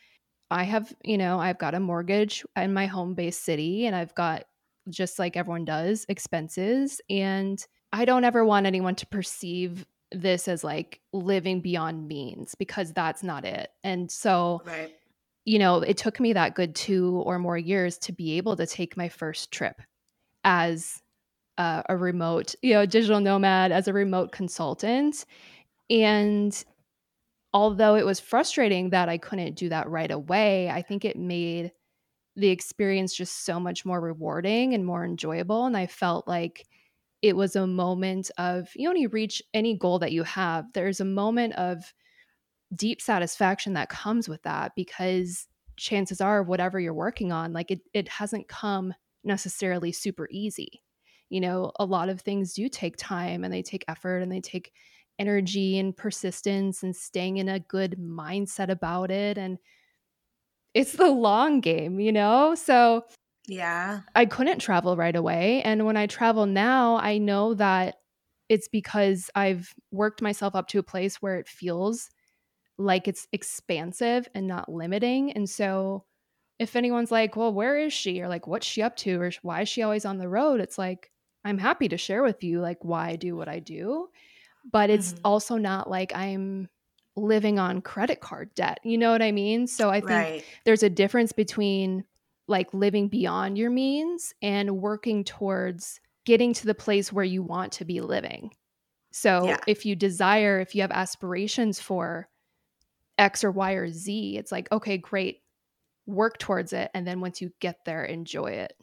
I 0.50 0.64
have, 0.64 0.94
you 1.04 1.18
know, 1.18 1.40
I've 1.40 1.58
got 1.58 1.74
a 1.74 1.80
mortgage 1.80 2.44
in 2.56 2.72
my 2.72 2.86
home 2.86 3.14
based 3.14 3.44
city 3.44 3.86
and 3.86 3.96
I've 3.96 4.14
got 4.14 4.44
just 4.88 5.18
like 5.18 5.36
everyone 5.36 5.64
does 5.64 6.06
expenses 6.08 7.00
and 7.10 7.64
I 7.92 8.04
don't 8.04 8.24
ever 8.24 8.44
want 8.44 8.66
anyone 8.66 8.94
to 8.96 9.06
perceive 9.06 9.86
this 10.12 10.46
as 10.46 10.62
like 10.62 11.00
living 11.12 11.60
beyond 11.60 12.06
means 12.06 12.54
because 12.54 12.92
that's 12.92 13.22
not 13.22 13.44
it. 13.44 13.70
And 13.82 14.10
so 14.10 14.62
Right. 14.64 14.94
you 15.44 15.58
know, 15.58 15.80
it 15.80 15.96
took 15.96 16.18
me 16.20 16.32
that 16.32 16.54
good 16.54 16.74
2 16.74 17.22
or 17.24 17.38
more 17.38 17.58
years 17.58 17.98
to 17.98 18.12
be 18.12 18.36
able 18.36 18.56
to 18.56 18.66
take 18.66 18.96
my 18.96 19.08
first 19.08 19.52
trip 19.52 19.80
as 20.44 21.02
uh, 21.58 21.82
a 21.88 21.96
remote, 21.96 22.54
you 22.62 22.74
know, 22.74 22.86
digital 22.86 23.20
nomad, 23.20 23.72
as 23.72 23.88
a 23.88 23.92
remote 23.92 24.32
consultant. 24.32 25.24
And 25.90 26.64
although 27.56 27.94
it 27.94 28.04
was 28.04 28.20
frustrating 28.20 28.90
that 28.90 29.08
I 29.08 29.16
couldn't 29.16 29.54
do 29.54 29.70
that 29.70 29.88
right 29.88 30.10
away, 30.10 30.68
I 30.68 30.82
think 30.82 31.06
it 31.06 31.16
made 31.16 31.72
the 32.36 32.48
experience 32.50 33.14
just 33.14 33.44
so 33.46 33.60
much 33.60 33.84
more 33.86 34.00
rewarding 34.00 34.74
and 34.74 34.86
more 34.86 35.04
enjoyable. 35.04 35.66
And 35.66 35.76
I 35.76 35.86
felt 35.86 36.28
like 36.28 36.66
it 37.22 37.36
was 37.36 37.56
a 37.56 37.66
moment 37.66 38.30
of, 38.38 38.70
you 38.76 38.84
know, 38.84 38.90
when 38.90 39.00
you 39.02 39.08
reach 39.08 39.42
any 39.54 39.76
goal 39.76 39.98
that 40.00 40.12
you 40.12 40.22
have, 40.24 40.66
there's 40.74 41.00
a 41.00 41.06
moment 41.06 41.54
of 41.54 41.94
deep 42.74 43.00
satisfaction 43.00 43.74
that 43.74 43.88
comes 43.88 44.28
with 44.28 44.42
that 44.42 44.72
because 44.76 45.46
chances 45.76 46.20
are 46.20 46.42
whatever 46.42 46.80
you're 46.80 46.94
working 46.94 47.32
on 47.32 47.52
like 47.52 47.70
it 47.70 47.80
it 47.94 48.08
hasn't 48.08 48.48
come 48.48 48.94
necessarily 49.24 49.92
super 49.92 50.26
easy 50.30 50.82
you 51.28 51.40
know 51.40 51.70
a 51.78 51.84
lot 51.84 52.08
of 52.08 52.20
things 52.20 52.54
do 52.54 52.68
take 52.68 52.96
time 52.96 53.44
and 53.44 53.52
they 53.52 53.62
take 53.62 53.84
effort 53.88 54.18
and 54.18 54.32
they 54.32 54.40
take 54.40 54.72
energy 55.18 55.78
and 55.78 55.96
persistence 55.96 56.82
and 56.82 56.94
staying 56.96 57.38
in 57.38 57.48
a 57.48 57.60
good 57.60 57.98
mindset 57.98 58.68
about 58.68 59.10
it 59.10 59.38
and 59.38 59.58
it's 60.74 60.92
the 60.92 61.08
long 61.08 61.60
game 61.60 62.00
you 62.00 62.12
know 62.12 62.54
so 62.54 63.04
Yeah. 63.48 64.02
I 64.14 64.24
couldn't 64.26 64.60
travel 64.60 64.96
right 64.96 65.14
away 65.14 65.62
and 65.62 65.84
when 65.84 65.96
I 65.96 66.06
travel 66.06 66.46
now 66.46 66.96
I 66.96 67.18
know 67.18 67.54
that 67.54 67.96
it's 68.48 68.68
because 68.68 69.30
I've 69.34 69.74
worked 69.90 70.22
myself 70.22 70.54
up 70.54 70.68
to 70.68 70.78
a 70.78 70.82
place 70.84 71.16
where 71.20 71.38
it 71.38 71.48
feels 71.48 72.08
like 72.78 73.08
it's 73.08 73.28
expansive 73.32 74.28
and 74.34 74.46
not 74.46 74.70
limiting. 74.72 75.32
And 75.32 75.48
so 75.50 76.06
if 76.58 76.76
anyone's 76.76 77.12
like, 77.12 77.36
well, 77.36 77.52
where 77.54 77.78
is 77.78 77.92
she? 77.92 78.20
Or 78.22 78.28
like, 78.28 78.46
what's 78.46 78.66
she 78.66 78.82
up 78.82 78.96
to? 78.98 79.20
Or 79.20 79.32
why 79.42 79.62
is 79.62 79.68
she 79.70 79.82
always 79.82 80.04
on 80.06 80.18
the 80.18 80.28
road? 80.28 80.60
It's 80.60 80.78
like, 80.78 81.12
I'm 81.44 81.58
happy 81.58 81.88
to 81.88 81.98
share 81.98 82.22
with 82.22 82.44
you 82.44 82.60
like 82.60 82.84
why 82.84 83.10
I 83.10 83.16
do 83.16 83.36
what 83.36 83.48
I 83.48 83.60
do. 83.60 84.08
But 84.70 84.90
it's 84.90 85.14
Mhm. 85.14 85.20
also 85.24 85.56
not 85.56 85.88
like 85.88 86.14
I'm 86.14 86.68
living 87.14 87.58
on 87.58 87.80
credit 87.80 88.20
card 88.20 88.54
debt. 88.54 88.78
You 88.84 88.98
know 88.98 89.10
what 89.10 89.22
I 89.22 89.32
mean? 89.32 89.66
So 89.66 89.90
I 89.90 90.00
think 90.00 90.08
Right. 90.08 90.44
there's 90.64 90.82
a 90.82 90.90
difference 90.90 91.32
between 91.32 92.04
like 92.48 92.72
living 92.74 93.08
beyond 93.08 93.58
your 93.58 93.70
means 93.70 94.34
and 94.42 94.78
working 94.78 95.24
towards 95.24 96.00
getting 96.24 96.52
to 96.54 96.66
the 96.66 96.74
place 96.74 97.12
where 97.12 97.24
you 97.24 97.42
want 97.42 97.72
to 97.72 97.84
be 97.84 98.00
living. 98.00 98.52
So 99.12 99.46
Yeah. 99.46 99.60
if 99.66 99.86
you 99.86 99.96
desire, 99.96 100.60
if 100.60 100.74
you 100.74 100.82
have 100.82 100.90
aspirations 100.90 101.80
for 101.80 102.28
X 103.18 103.44
or 103.44 103.50
Y 103.50 103.72
or 103.72 103.88
Z, 103.88 104.36
it's 104.36 104.52
like, 104.52 104.70
okay, 104.70 104.98
great, 104.98 105.42
work 106.06 106.38
towards 106.38 106.72
it. 106.72 106.90
And 106.94 107.06
then 107.06 107.20
once 107.20 107.40
you 107.40 107.52
get 107.60 107.84
there, 107.84 108.04
enjoy 108.04 108.52
it. 108.52 108.74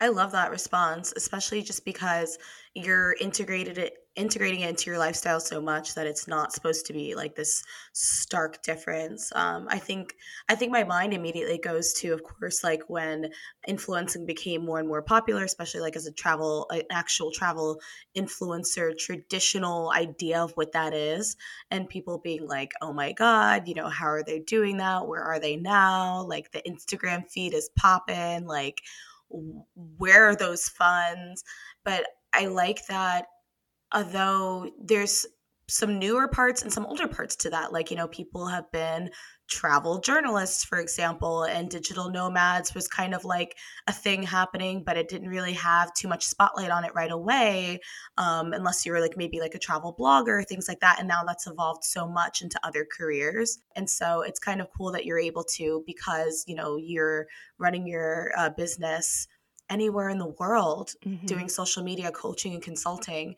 I 0.00 0.08
love 0.08 0.32
that 0.32 0.50
response, 0.50 1.12
especially 1.16 1.62
just 1.62 1.84
because 1.84 2.38
you're 2.74 3.14
integrated 3.20 3.78
it 3.78 4.03
integrating 4.16 4.60
it 4.60 4.70
into 4.70 4.90
your 4.90 4.98
lifestyle 4.98 5.40
so 5.40 5.60
much 5.60 5.94
that 5.94 6.06
it's 6.06 6.28
not 6.28 6.52
supposed 6.52 6.86
to 6.86 6.92
be 6.92 7.14
like 7.14 7.34
this 7.34 7.62
stark 7.92 8.62
difference. 8.62 9.32
Um, 9.34 9.66
I 9.68 9.78
think 9.78 10.14
I 10.48 10.54
think 10.54 10.72
my 10.72 10.84
mind 10.84 11.12
immediately 11.12 11.58
goes 11.58 11.92
to, 11.94 12.12
of 12.12 12.22
course, 12.22 12.62
like 12.62 12.82
when 12.88 13.30
influencing 13.66 14.26
became 14.26 14.64
more 14.64 14.78
and 14.78 14.88
more 14.88 15.02
popular, 15.02 15.44
especially 15.44 15.80
like 15.80 15.96
as 15.96 16.06
a 16.06 16.12
travel, 16.12 16.66
an 16.70 16.82
actual 16.90 17.30
travel 17.30 17.80
influencer, 18.16 18.96
traditional 18.96 19.90
idea 19.92 20.42
of 20.42 20.52
what 20.52 20.72
that 20.72 20.94
is, 20.94 21.36
and 21.70 21.88
people 21.88 22.18
being 22.18 22.46
like, 22.46 22.72
"Oh 22.80 22.92
my 22.92 23.12
god, 23.12 23.66
you 23.68 23.74
know, 23.74 23.88
how 23.88 24.06
are 24.06 24.22
they 24.22 24.40
doing 24.40 24.76
that? 24.78 25.06
Where 25.06 25.22
are 25.22 25.40
they 25.40 25.56
now? 25.56 26.22
Like 26.22 26.52
the 26.52 26.62
Instagram 26.68 27.28
feed 27.30 27.54
is 27.54 27.70
popping, 27.76 28.46
like." 28.46 28.80
where 29.98 30.28
are 30.28 30.36
those 30.36 30.68
funds? 30.68 31.44
But 31.84 32.06
I 32.32 32.46
like 32.46 32.86
that, 32.86 33.26
although 33.94 34.70
there's 34.82 35.26
some 35.66 35.98
newer 35.98 36.28
parts 36.28 36.60
and 36.60 36.70
some 36.70 36.84
older 36.84 37.08
parts 37.08 37.34
to 37.36 37.48
that. 37.48 37.72
Like, 37.72 37.90
you 37.90 37.96
know, 37.96 38.06
people 38.06 38.46
have 38.48 38.70
been 38.70 39.10
travel 39.48 39.98
journalists, 39.98 40.62
for 40.62 40.78
example, 40.78 41.44
and 41.44 41.70
digital 41.70 42.10
nomads 42.10 42.74
was 42.74 42.86
kind 42.86 43.14
of 43.14 43.24
like 43.24 43.56
a 43.86 43.92
thing 43.92 44.22
happening, 44.22 44.82
but 44.84 44.98
it 44.98 45.08
didn't 45.08 45.28
really 45.28 45.54
have 45.54 45.92
too 45.94 46.06
much 46.06 46.26
spotlight 46.26 46.70
on 46.70 46.84
it 46.84 46.94
right 46.94 47.10
away, 47.10 47.80
um, 48.18 48.52
unless 48.52 48.84
you 48.84 48.92
were 48.92 49.00
like 49.00 49.16
maybe 49.16 49.40
like 49.40 49.54
a 49.54 49.58
travel 49.58 49.94
blogger, 49.98 50.44
things 50.46 50.68
like 50.68 50.80
that. 50.80 50.98
And 50.98 51.08
now 51.08 51.22
that's 51.26 51.46
evolved 51.46 51.84
so 51.84 52.06
much 52.06 52.42
into 52.42 52.60
other 52.62 52.86
careers. 52.96 53.58
And 53.74 53.88
so 53.88 54.20
it's 54.20 54.38
kind 54.38 54.60
of 54.60 54.68
cool 54.76 54.92
that 54.92 55.06
you're 55.06 55.18
able 55.18 55.44
to, 55.56 55.82
because, 55.86 56.44
you 56.46 56.56
know, 56.56 56.76
you're 56.76 57.26
running 57.56 57.86
your 57.86 58.32
uh, 58.36 58.50
business 58.50 59.28
anywhere 59.70 60.10
in 60.10 60.18
the 60.18 60.34
world 60.38 60.90
Mhm. 61.06 61.26
doing 61.26 61.48
social 61.48 61.82
media 61.82 62.12
coaching 62.12 62.52
and 62.52 62.62
consulting 62.62 63.34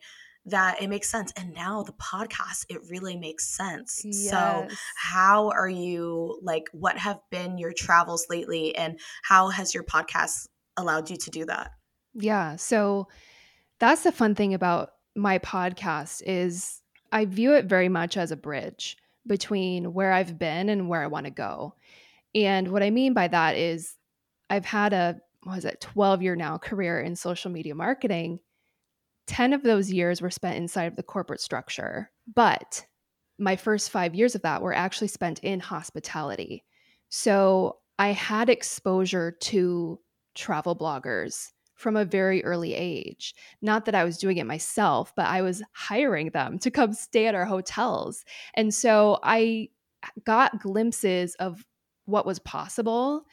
that 0.47 0.81
it 0.81 0.89
makes 0.89 1.09
sense 1.09 1.31
and 1.37 1.53
now 1.53 1.83
the 1.83 1.93
podcast 1.93 2.65
it 2.69 2.79
really 2.89 3.17
makes 3.17 3.47
sense 3.47 4.05
so 4.11 4.67
how 4.95 5.49
are 5.49 5.69
you 5.69 6.39
like 6.41 6.63
what 6.71 6.97
have 6.97 7.19
been 7.29 7.57
your 7.57 7.73
travels 7.73 8.25
lately 8.29 8.75
and 8.75 8.99
how 9.23 9.49
has 9.49 9.73
your 9.73 9.83
podcast 9.83 10.47
allowed 10.77 11.09
you 11.09 11.17
to 11.17 11.29
do 11.29 11.45
that 11.45 11.71
Yeah. 12.17 12.55
So 12.55 13.07
that's 13.79 14.03
the 14.03 14.11
fun 14.11 14.35
thing 14.35 14.53
about 14.53 14.89
my 15.15 15.39
podcast 15.39 16.23
is 16.25 16.81
I 17.11 17.25
view 17.25 17.53
it 17.53 17.65
very 17.65 17.89
much 17.89 18.17
as 18.17 18.31
a 18.31 18.35
bridge 18.35 18.97
between 19.25 19.93
where 19.93 20.11
I've 20.11 20.39
been 20.39 20.69
and 20.69 20.89
where 20.89 21.03
I 21.03 21.07
want 21.07 21.25
to 21.25 21.31
go. 21.31 21.75
And 22.33 22.71
what 22.71 22.83
I 22.83 22.89
mean 22.89 23.13
by 23.13 23.27
that 23.27 23.55
is 23.55 23.95
I've 24.49 24.65
had 24.65 24.93
a 24.93 25.19
what 25.43 25.55
was 25.55 25.65
it 25.65 25.79
12 25.79 26.21
year 26.23 26.35
now 26.35 26.57
career 26.57 26.99
in 26.99 27.15
social 27.15 27.51
media 27.51 27.75
marketing. 27.75 28.39
10 29.27 29.53
of 29.53 29.63
those 29.63 29.91
years 29.91 30.21
were 30.21 30.29
spent 30.29 30.57
inside 30.57 30.85
of 30.85 30.95
the 30.95 31.03
corporate 31.03 31.41
structure, 31.41 32.11
but 32.33 32.85
my 33.37 33.55
first 33.55 33.91
5 33.91 34.15
years 34.15 34.35
of 34.35 34.41
that 34.41 34.61
were 34.61 34.73
actually 34.73 35.09
spent 35.09 35.39
in 35.39 35.59
hospitality. 35.59 36.63
So 37.09 37.77
I 37.99 38.09
had 38.13 38.49
exposure 38.49 39.31
to 39.31 39.99
travel 40.33 40.75
bloggers 40.75 41.51
from 41.75 41.95
a 41.95 42.05
very 42.05 42.43
early 42.43 42.73
age. 42.73 43.35
Not 43.61 43.85
that 43.85 43.95
I 43.95 44.03
was 44.03 44.17
doing 44.17 44.37
it 44.37 44.47
myself, 44.47 45.13
but 45.15 45.27
I 45.27 45.43
was 45.43 45.61
hiring 45.73 46.31
them 46.31 46.57
to 46.59 46.71
come 46.71 46.93
stay 46.93 47.27
at 47.27 47.35
our 47.35 47.45
hotels. 47.45 48.25
And 48.55 48.73
so 48.73 49.19
I 49.21 49.69
got 50.25 50.59
glimpses 50.59 51.35
of 51.35 51.63
what 52.05 52.25
was 52.25 52.39
possible 52.39 53.25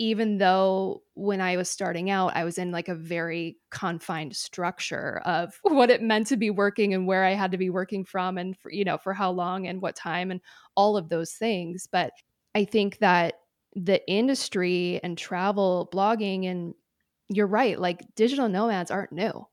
even 0.00 0.38
though 0.38 1.02
when 1.12 1.42
I 1.42 1.58
was 1.58 1.68
starting 1.68 2.08
out, 2.08 2.34
I 2.34 2.44
was 2.44 2.56
in 2.56 2.72
like 2.72 2.88
a 2.88 2.94
very 2.94 3.58
confined 3.70 4.34
structure 4.34 5.20
of 5.26 5.52
what 5.62 5.90
it 5.90 6.02
meant 6.02 6.26
to 6.28 6.38
be 6.38 6.48
working 6.48 6.94
and 6.94 7.06
where 7.06 7.22
I 7.22 7.34
had 7.34 7.52
to 7.52 7.58
be 7.58 7.68
working 7.68 8.06
from 8.06 8.38
and 8.38 8.56
for, 8.56 8.72
you 8.72 8.82
know, 8.82 8.96
for 8.96 9.12
how 9.12 9.30
long 9.30 9.66
and 9.66 9.82
what 9.82 9.94
time 9.94 10.30
and 10.30 10.40
all 10.74 10.96
of 10.96 11.10
those 11.10 11.34
things. 11.34 11.86
But 11.92 12.12
I 12.54 12.64
think 12.64 12.96
that 13.00 13.34
the 13.76 14.00
industry 14.10 15.00
and 15.04 15.18
travel 15.18 15.90
blogging 15.92 16.46
and 16.50 16.72
you're 17.28 17.46
right, 17.46 17.78
like 17.78 18.00
digital 18.14 18.48
nomads 18.48 18.90
aren't 18.90 19.12
new. 19.12 19.46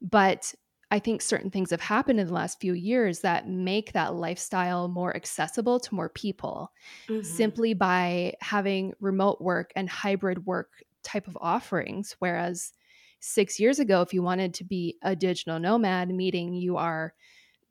But 0.00 0.54
I 0.94 1.00
think 1.00 1.22
certain 1.22 1.50
things 1.50 1.70
have 1.70 1.80
happened 1.80 2.20
in 2.20 2.28
the 2.28 2.32
last 2.32 2.60
few 2.60 2.72
years 2.72 3.20
that 3.20 3.48
make 3.48 3.92
that 3.92 4.14
lifestyle 4.14 4.86
more 4.88 5.16
accessible 5.16 5.80
to 5.80 5.94
more 5.94 6.08
people 6.08 6.72
Mhm. 7.08 7.54
simply 7.54 7.74
by 7.74 8.34
having 8.40 8.94
remote 9.00 9.40
work 9.40 9.72
and 9.74 9.90
hybrid 9.90 10.46
work 10.46 10.84
type 11.02 11.26
of 11.26 11.36
offerings. 11.40 12.14
Whereas 12.20 12.72
six 13.20 13.58
years 13.58 13.80
ago, 13.80 14.02
if 14.02 14.14
you 14.14 14.22
wanted 14.22 14.54
to 14.54 14.64
be 14.64 14.96
a 15.02 15.16
digital 15.16 15.58
nomad, 15.58 16.10
meaning 16.10 16.54
you 16.54 16.76
are 16.76 17.14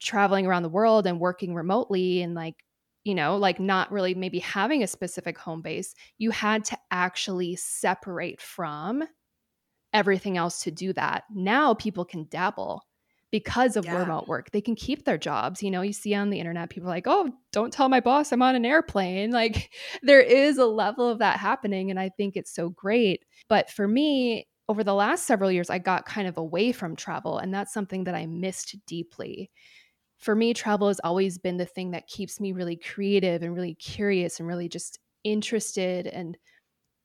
traveling 0.01 0.48
around 0.48 0.63
the 0.63 0.70
world 0.70 1.08
and 1.08 1.20
working 1.20 1.56
remotely 1.56 2.22
and 2.24 2.36
like, 2.36 2.65
you 3.06 3.15
know, 3.15 3.38
like 3.38 3.60
not 3.60 3.92
really 3.92 4.15
maybe 4.15 4.39
having 4.39 4.84
a 4.84 4.88
specific 4.88 5.38
home 5.38 5.62
base, 5.62 5.96
you 6.20 6.32
had 6.32 6.65
to 6.65 6.77
actually 6.92 7.56
separate 7.56 8.42
from 8.42 9.03
everything 9.94 10.38
else 10.38 10.63
to 10.63 10.72
do 10.72 10.94
that. 10.94 11.25
Now 11.34 11.74
people 11.74 12.06
can 12.06 12.27
dabble 12.30 12.84
because 13.34 13.75
of 13.75 13.92
Yeah. 13.92 13.94
remote 13.94 14.30
work. 14.30 14.52
They 14.52 14.62
can 14.62 14.75
keep 14.75 15.06
their 15.06 15.18
jobs. 15.18 15.63
You 15.63 15.72
know, 15.72 15.82
you 15.82 15.94
see 15.94 16.16
on 16.16 16.30
the 16.30 16.40
internet 16.40 16.70
people 16.70 16.88
are 16.90 16.94
like, 16.94 17.08
"Oh, 17.08 17.32
don't 17.52 17.74
tell 17.74 17.90
my 17.90 18.00
boss 18.00 18.32
I'm 18.32 18.44
on 18.44 18.56
an 18.56 18.66
airplane." 18.66 19.32
Like 19.44 19.74
there 20.04 20.22
is 20.22 20.58
a 20.60 20.68
level 20.68 21.10
of 21.10 21.20
that 21.20 21.40
happening 21.40 21.92
and 21.92 22.00
I 22.00 22.10
think 22.10 22.38
it's 22.38 22.54
so 22.54 22.70
great. 22.70 23.25
But 23.50 23.70
for 23.72 23.88
me, 23.88 24.48
over 24.70 24.84
the 24.84 24.94
last 24.94 25.25
several 25.25 25.52
years 25.52 25.70
I 25.72 25.80
got 25.80 26.06
kind 26.06 26.28
of 26.28 26.38
away 26.38 26.72
from 26.72 26.96
travel 26.96 27.40
and 27.40 27.54
that's 27.54 27.74
something 27.74 28.06
that 28.06 28.16
I 28.16 28.28
missed 28.28 28.75
deeply. 28.86 29.52
For 30.20 30.36
me, 30.36 30.54
travel 30.54 30.88
has 30.90 31.02
always 31.04 31.38
been 31.40 31.58
the 31.58 31.66
thing 31.66 31.92
that 31.92 32.08
keeps 32.08 32.40
me 32.40 32.54
really 32.54 32.78
creative 32.78 33.44
and 33.44 33.56
really 33.56 33.75
curious 33.75 34.40
and 34.40 34.48
really 34.48 34.70
just 34.70 35.00
interested 35.25 36.08
and 36.08 36.38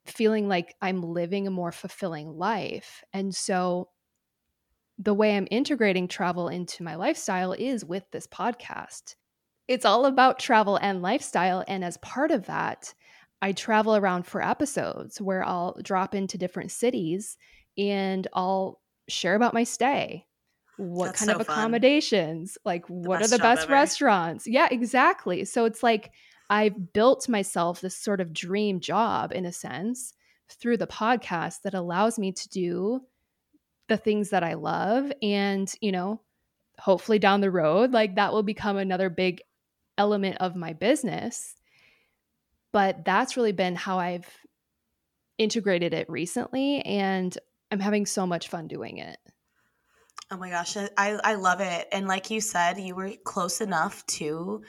feeling 0.06 0.48
like 0.48 0.74
I'm 0.80 1.02
living 1.02 1.46
a 1.46 1.50
more 1.50 1.72
fulfilling 1.72 2.30
life. 2.36 3.04
And 3.12 3.34
so 3.34 3.90
the 4.98 5.14
way 5.14 5.36
I'm 5.36 5.48
integrating 5.50 6.08
travel 6.08 6.48
into 6.48 6.82
my 6.82 6.96
lifestyle 6.96 7.52
is 7.52 7.84
with 7.84 8.04
this 8.10 8.26
podcast. 8.26 9.14
It's 9.68 9.84
all 9.84 10.06
about 10.06 10.38
travel 10.38 10.76
and 10.76 11.02
lifestyle. 11.02 11.64
And 11.68 11.84
as 11.84 11.98
part 11.98 12.30
of 12.30 12.46
that, 12.46 12.94
I 13.40 13.52
travel 13.52 13.94
around 13.94 14.26
for 14.26 14.42
episodes 14.42 15.20
where 15.20 15.44
I'll 15.44 15.76
drop 15.82 16.14
into 16.14 16.38
different 16.38 16.72
cities 16.72 17.36
and 17.76 18.26
I'll 18.32 18.80
share 19.08 19.36
about 19.36 19.54
my 19.54 19.64
stay. 19.64 20.26
What 20.78 21.06
That's 21.06 21.18
kind 21.20 21.30
so 21.30 21.40
of 21.40 21.46
fun. 21.46 21.58
accommodations? 21.58 22.58
Like, 22.64 22.88
what 22.88 23.22
are 23.22 23.28
the 23.28 23.38
best 23.38 23.64
ever. 23.64 23.72
restaurants? 23.72 24.46
Yeah, 24.46 24.68
exactly. 24.70 25.44
So 25.44 25.64
it's 25.64 25.82
like 25.82 26.12
I've 26.50 26.92
built 26.92 27.28
myself 27.28 27.80
this 27.80 27.96
sort 27.96 28.20
of 28.20 28.32
dream 28.32 28.80
job 28.80 29.32
in 29.32 29.44
a 29.44 29.52
sense 29.52 30.14
through 30.50 30.78
the 30.78 30.86
podcast 30.86 31.62
that 31.62 31.74
allows 31.74 32.18
me 32.18 32.32
to 32.32 32.48
do 32.48 33.02
the 33.88 33.96
things 33.96 34.30
that 34.30 34.44
I 34.44 34.54
love. 34.54 35.12
And, 35.22 35.72
you 35.80 35.92
know, 35.92 36.20
hopefully 36.78 37.18
down 37.18 37.40
the 37.40 37.50
road, 37.50 37.92
like 37.92 38.14
that 38.16 38.32
will 38.32 38.42
become 38.42 38.76
another 38.76 39.10
big 39.10 39.42
element 39.96 40.36
of 40.40 40.54
my 40.54 40.72
business. 40.72 41.54
But 42.72 43.04
that's 43.04 43.36
really 43.36 43.52
been 43.52 43.74
how 43.74 43.98
I've 43.98 44.28
integrated 45.38 45.94
it 45.94 46.08
recently. 46.08 46.80
And 46.82 47.36
I'm 47.70 47.80
having 47.80 48.06
so 48.06 48.26
much 48.26 48.48
fun 48.48 48.68
doing 48.68 48.98
it. 48.98 49.18
Oh 50.30 50.36
my 50.36 50.50
gosh, 50.50 50.76
I 50.76 50.88
I 50.96 51.34
love 51.36 51.60
it. 51.60 51.88
And 51.90 52.06
like 52.06 52.30
you 52.30 52.42
said, 52.42 52.78
you 52.78 52.94
were 52.94 53.12
close 53.24 53.62
enough 53.62 54.04
to 54.06 54.62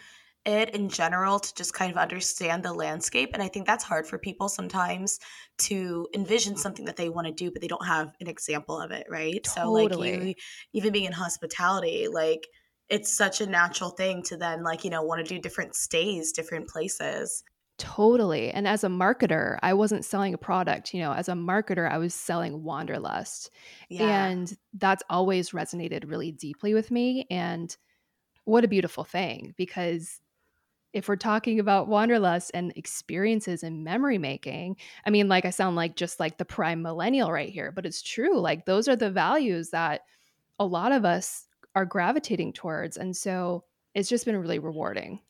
it 0.45 0.71
in 0.71 0.89
general 0.89 1.39
to 1.39 1.53
just 1.55 1.73
kind 1.73 1.91
of 1.91 1.97
understand 1.97 2.63
the 2.63 2.73
landscape. 2.73 3.31
And 3.33 3.43
I 3.43 3.47
think 3.47 3.65
that's 3.65 3.83
hard 3.83 4.07
for 4.07 4.17
people 4.17 4.49
sometimes 4.49 5.19
to 5.59 6.07
envision 6.13 6.53
mm-hmm. 6.53 6.61
something 6.61 6.85
that 6.85 6.95
they 6.95 7.09
want 7.09 7.27
to 7.27 7.33
do, 7.33 7.51
but 7.51 7.61
they 7.61 7.67
don't 7.67 7.85
have 7.85 8.15
an 8.19 8.27
example 8.27 8.79
of 8.79 8.91
it, 8.91 9.05
right? 9.09 9.45
So 9.45 9.71
like 9.71 9.83
you 9.83 9.89
Totally. 9.89 10.37
even 10.73 10.93
being 10.93 11.05
in 11.05 11.11
hospitality, 11.11 12.07
like 12.07 12.47
it's 12.89 13.15
such 13.15 13.41
a 13.41 13.45
natural 13.45 13.91
thing 13.91 14.23
to 14.23 14.37
then 14.37 14.63
like, 14.63 14.83
you 14.83 14.89
know, 14.89 15.03
want 15.03 15.25
to 15.25 15.33
do 15.33 15.39
different 15.39 15.75
stays, 15.75 16.31
different 16.31 16.67
places. 16.67 17.43
Totally. 17.77 18.51
And 18.51 18.67
as 18.67 18.83
a 18.83 18.87
marketer, 18.87 19.57
I 19.61 19.73
wasn't 19.73 20.03
selling 20.03 20.33
a 20.33 20.37
product. 20.37 20.93
You 20.93 21.01
know, 21.01 21.13
as 21.13 21.29
a 21.29 21.33
marketer, 21.33 21.89
I 21.89 21.97
was 21.97 22.13
selling 22.13 22.63
Wanderlust. 22.63 23.51
Yeah. 23.89 24.27
And 24.27 24.53
that's 24.73 25.03
always 25.09 25.51
resonated 25.51 26.09
really 26.09 26.31
deeply 26.31 26.73
with 26.73 26.91
me. 26.91 27.25
And 27.29 27.75
what 28.43 28.65
a 28.65 28.67
beautiful 28.67 29.05
thing 29.05 29.53
because 29.57 30.19
if 30.93 31.07
we're 31.07 31.15
talking 31.15 31.59
about 31.59 31.87
wanderlust 31.87 32.51
and 32.53 32.73
experiences 32.75 33.63
and 33.63 33.83
memory 33.83 34.17
making, 34.17 34.77
I 35.05 35.09
mean, 35.09 35.27
like 35.27 35.45
I 35.45 35.51
sound 35.51 35.75
like 35.75 35.95
just 35.95 36.19
like 36.19 36.37
the 36.37 36.45
prime 36.45 36.81
millennial 36.81 37.31
right 37.31 37.49
here, 37.49 37.71
but 37.71 37.85
it's 37.85 38.01
true. 38.01 38.39
Like 38.39 38.65
those 38.65 38.87
are 38.87 38.95
the 38.95 39.11
values 39.11 39.69
that 39.69 40.01
a 40.59 40.65
lot 40.65 40.91
of 40.91 41.05
us 41.05 41.47
are 41.75 41.85
gravitating 41.85 42.53
towards. 42.53 42.97
And 42.97 43.15
so 43.15 43.63
it's 43.93 44.09
just 44.09 44.25
been 44.25 44.37
really 44.37 44.59
rewarding. 44.59 45.21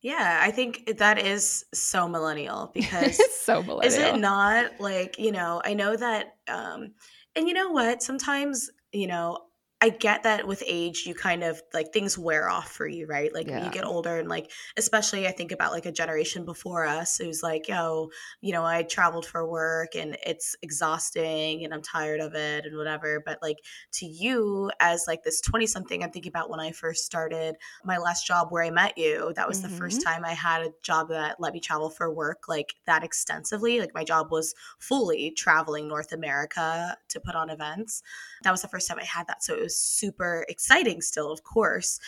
Yeah, 0.00 0.40
I 0.42 0.50
think 0.50 0.96
that 0.98 1.18
is 1.18 1.64
so 1.72 2.08
millennial 2.08 2.70
because 2.74 3.20
it's 3.20 3.40
so 3.40 3.80
Is 3.82 3.96
it 3.96 4.16
not 4.18 4.80
like, 4.80 5.18
you 5.18 5.32
know, 5.32 5.60
I 5.64 5.74
know 5.74 5.96
that 5.96 6.36
um 6.48 6.92
and 7.36 7.48
you 7.48 7.54
know 7.54 7.70
what? 7.70 8.02
Sometimes, 8.02 8.70
you 8.92 9.06
know, 9.06 9.38
I 9.84 9.88
get 9.88 10.22
that 10.22 10.46
with 10.46 10.62
age 10.64 11.06
you 11.06 11.14
kind 11.14 11.42
of 11.42 11.60
like 11.74 11.92
things 11.92 12.16
wear 12.16 12.48
off 12.48 12.70
for 12.70 12.86
you, 12.86 13.04
right? 13.08 13.34
Like 13.34 13.50
when 13.50 13.64
you 13.64 13.68
get 13.68 13.84
older 13.84 14.16
and 14.16 14.28
like 14.28 14.52
especially 14.76 15.26
I 15.26 15.32
think 15.32 15.50
about 15.50 15.72
like 15.72 15.86
a 15.86 15.90
generation 15.90 16.44
before 16.44 16.86
us 16.86 17.18
who's 17.18 17.42
like, 17.42 17.66
yo, 17.66 18.10
you 18.40 18.52
know, 18.52 18.64
I 18.64 18.84
traveled 18.84 19.26
for 19.26 19.44
work 19.44 19.96
and 19.96 20.16
it's 20.24 20.54
exhausting 20.62 21.64
and 21.64 21.74
I'm 21.74 21.82
tired 21.82 22.20
of 22.20 22.32
it 22.36 22.64
and 22.64 22.76
whatever, 22.76 23.20
but 23.26 23.40
like 23.42 23.58
to 23.94 24.06
you 24.06 24.70
as 24.78 25.06
like 25.08 25.24
this 25.24 25.40
20 25.40 25.66
something 25.66 26.04
I'm 26.04 26.12
thinking 26.12 26.30
about 26.30 26.48
when 26.48 26.60
I 26.60 26.70
first 26.70 27.04
started 27.04 27.56
my 27.82 27.98
last 27.98 28.24
job 28.24 28.52
where 28.52 28.62
I 28.62 28.70
met 28.70 28.96
you, 28.96 29.32
that 29.34 29.48
was 29.48 29.62
the 29.62 29.68
first 29.68 30.00
Mhm. 30.00 30.06
time 30.06 30.24
I 30.24 30.34
had 30.34 30.62
a 30.62 30.72
job 30.82 31.08
that 31.08 31.40
let 31.40 31.52
me 31.54 31.58
travel 31.60 31.90
for 31.90 32.08
work 32.08 32.44
like 32.46 32.76
that 32.86 33.02
extensively. 33.02 33.80
Like 33.80 33.94
my 33.94 34.04
job 34.04 34.30
was 34.30 34.54
fully 34.78 35.32
traveling 35.32 35.88
North 35.88 36.12
America 36.12 36.96
to 37.08 37.20
put 37.20 37.34
on 37.34 37.50
events. 37.50 38.02
That 38.42 38.50
was 38.50 38.62
the 38.62 38.68
first 38.68 38.88
time 38.88 38.98
I 38.98 39.04
had 39.04 39.26
that. 39.28 39.42
So 39.42 39.54
it 39.54 39.62
was 39.62 39.71
super 39.76 40.44
exciting 40.48 41.00
still, 41.00 41.32
of 41.32 41.42
course. 41.42 41.98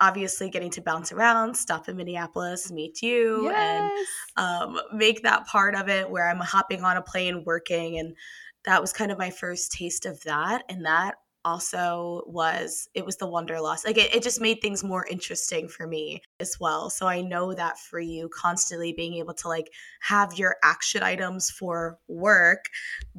Obviously, 0.00 0.50
getting 0.50 0.70
to 0.70 0.80
bounce 0.82 1.12
around, 1.12 1.56
stop 1.56 1.88
in 1.88 1.96
Minneapolis, 1.96 2.72
meet 2.72 3.02
you, 3.02 3.50
and 3.50 3.90
um, 4.36 4.80
make 4.92 5.22
that 5.22 5.46
part 5.46 5.76
of 5.76 5.88
it 5.88 6.10
where 6.10 6.28
I'm 6.28 6.40
hopping 6.40 6.82
on 6.82 6.96
a 6.96 7.02
plane 7.02 7.44
working. 7.46 7.98
And 7.98 8.16
that 8.64 8.80
was 8.80 8.92
kind 8.92 9.12
of 9.12 9.18
my 9.18 9.30
first 9.30 9.70
taste 9.70 10.04
of 10.04 10.20
that. 10.24 10.64
And 10.68 10.84
that 10.86 11.14
also 11.44 12.22
was, 12.26 12.88
it 12.94 13.04
was 13.04 13.16
the 13.16 13.26
Wanderlust. 13.26 13.84
Like 13.84 13.98
it, 13.98 14.14
it 14.14 14.22
just 14.22 14.40
made 14.40 14.60
things 14.60 14.84
more 14.84 15.06
interesting 15.06 15.68
for 15.68 15.86
me 15.86 16.22
as 16.38 16.58
well. 16.60 16.88
So 16.90 17.06
I 17.06 17.20
know 17.20 17.52
that 17.52 17.78
for 17.78 17.98
you, 17.98 18.28
constantly 18.28 18.92
being 18.92 19.14
able 19.14 19.34
to 19.34 19.48
like 19.48 19.68
have 20.00 20.38
your 20.38 20.56
action 20.62 21.02
items 21.02 21.50
for 21.50 21.98
work 22.06 22.66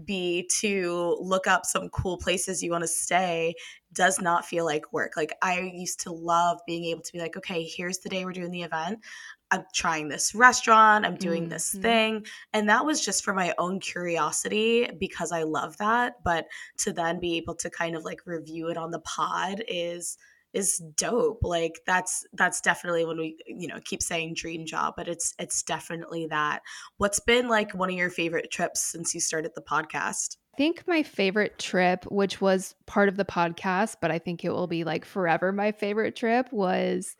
be 0.06 0.50
to 0.60 1.18
look 1.20 1.48
up 1.48 1.66
some 1.66 1.90
cool 1.90 2.18
places 2.18 2.64
you 2.64 2.72
want 2.72 2.84
to 2.84 2.88
stay 2.88 3.56
does 3.94 4.20
not 4.20 4.46
feel 4.46 4.66
like 4.66 4.92
work. 4.92 5.14
Like 5.16 5.34
I 5.42 5.60
used 5.74 6.02
to 6.02 6.12
love 6.12 6.60
being 6.68 6.86
able 6.86 7.02
to 7.02 7.14
be 7.14 7.20
like, 7.20 7.38
okay, 7.38 7.64
here's 7.64 8.00
the 8.00 8.10
day 8.10 8.26
we're 8.26 8.32
doing 8.34 8.52
the 8.52 8.64
event. 8.64 9.00
I'm 9.52 9.66
trying 9.74 10.10
this 10.10 10.34
restaurant, 10.34 11.06
I'm 11.06 11.16
doing 11.16 11.48
this 11.50 11.76
Mhm. 11.76 11.82
thing. 11.82 12.26
And 12.54 12.70
that 12.70 12.86
was 12.86 13.06
just 13.06 13.24
for 13.24 13.34
my 13.34 13.54
own 13.58 13.80
curiosity 13.80 14.90
because 15.00 15.32
I 15.32 15.44
love 15.44 15.78
that. 15.78 16.16
But 16.24 16.48
to 16.80 16.92
then 16.92 17.20
be 17.20 17.38
able 17.38 17.56
to 17.56 17.70
kind 17.70 17.96
of 17.96 18.04
like 18.04 18.22
review 18.26 18.70
it 18.70 18.78
on 18.78 18.92
the 18.92 19.00
pod 19.02 19.64
is 19.68 20.18
is 20.54 20.78
dope. 20.96 21.40
Like 21.42 21.82
that's 21.88 22.26
that's 22.34 22.62
definitely 22.62 23.06
when 23.06 23.18
we, 23.18 23.38
you 23.48 23.68
know, 23.68 23.80
keep 23.86 24.04
saying 24.04 24.36
dream 24.36 24.66
job, 24.68 24.94
but 24.96 25.08
it's 25.08 25.34
it's 25.40 25.64
definitely 25.64 26.28
that. 26.28 26.62
What's 26.98 27.20
been 27.20 27.48
like 27.48 27.74
one 27.74 27.90
of 27.90 27.96
your 27.96 28.12
favorite 28.12 28.52
trips 28.52 28.82
since 28.82 29.14
you 29.16 29.20
started 29.20 29.52
the 29.56 29.62
podcast? 29.64 30.38
I 30.54 30.58
think 30.58 30.88
my 30.88 31.02
favorite 31.02 31.58
trip, 31.58 32.06
which 32.12 32.40
was 32.40 32.76
part 32.86 33.10
of 33.10 33.18
the 33.18 33.26
podcast, 33.26 33.98
but 34.02 34.12
I 34.12 34.20
think 34.20 34.46
it 34.46 34.52
will 34.52 34.68
be 34.68 34.84
like 34.84 35.04
forever 35.04 35.52
my 35.52 35.72
favorite 35.72 36.16
trip, 36.16 36.52
was 36.52 37.16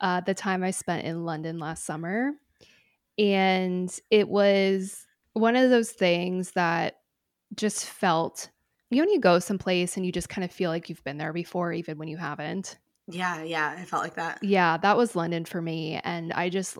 uh, 0.00 0.20
the 0.20 0.34
time 0.34 0.62
I 0.62 0.70
spent 0.70 1.06
in 1.06 1.24
London 1.24 1.58
last 1.58 1.86
summer. 1.86 2.32
And 3.18 3.90
it 4.10 4.28
was 4.28 5.06
one 5.32 5.56
of 5.56 5.70
those 5.70 5.90
things 5.92 6.50
that 6.52 6.96
just 7.54 7.86
felt, 7.86 8.50
you 8.90 8.98
know, 8.98 9.04
when 9.04 9.14
you 9.14 9.20
go 9.20 9.38
someplace 9.38 9.96
and 9.96 10.04
you 10.04 10.12
just 10.12 10.28
kind 10.28 10.44
of 10.44 10.50
feel 10.50 10.70
like 10.70 10.90
you've 10.90 11.04
been 11.04 11.16
there 11.16 11.32
before, 11.32 11.72
even 11.72 11.96
when 11.96 12.08
you 12.08 12.18
haven't. 12.18 12.78
Yeah, 13.06 13.42
yeah, 13.42 13.76
I 13.78 13.84
felt 13.84 14.02
like 14.02 14.16
that. 14.16 14.42
Yeah, 14.42 14.76
that 14.78 14.96
was 14.96 15.16
London 15.16 15.46
for 15.46 15.62
me. 15.62 16.00
And 16.04 16.34
I 16.34 16.50
just 16.50 16.76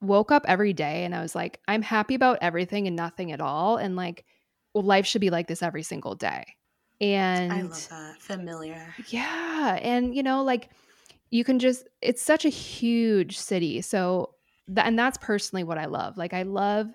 woke 0.00 0.30
up 0.30 0.44
every 0.46 0.72
day 0.72 1.04
and 1.04 1.14
I 1.14 1.22
was 1.22 1.34
like, 1.34 1.60
I'm 1.66 1.82
happy 1.82 2.14
about 2.14 2.38
everything 2.42 2.86
and 2.86 2.94
nothing 2.94 3.32
at 3.32 3.40
all. 3.40 3.76
And 3.76 3.96
like, 3.96 4.24
well, 4.74 4.84
life 4.84 5.06
should 5.06 5.20
be 5.20 5.30
like 5.30 5.46
this 5.46 5.62
every 5.62 5.82
single 5.82 6.14
day. 6.14 6.44
And 7.00 7.52
I 7.52 7.62
love 7.62 7.88
that. 7.88 8.20
Familiar. 8.20 8.94
yeah. 9.08 9.78
And, 9.82 10.14
you 10.14 10.22
know, 10.22 10.42
like 10.44 10.70
you 11.30 11.44
can 11.44 11.58
just, 11.58 11.88
it's 12.00 12.22
such 12.22 12.44
a 12.44 12.50
huge 12.50 13.38
city. 13.38 13.80
So, 13.82 14.34
that, 14.68 14.86
and 14.86 14.98
that's 14.98 15.18
personally 15.18 15.64
what 15.64 15.78
I 15.78 15.86
love. 15.86 16.16
Like, 16.16 16.32
I 16.32 16.42
love 16.42 16.88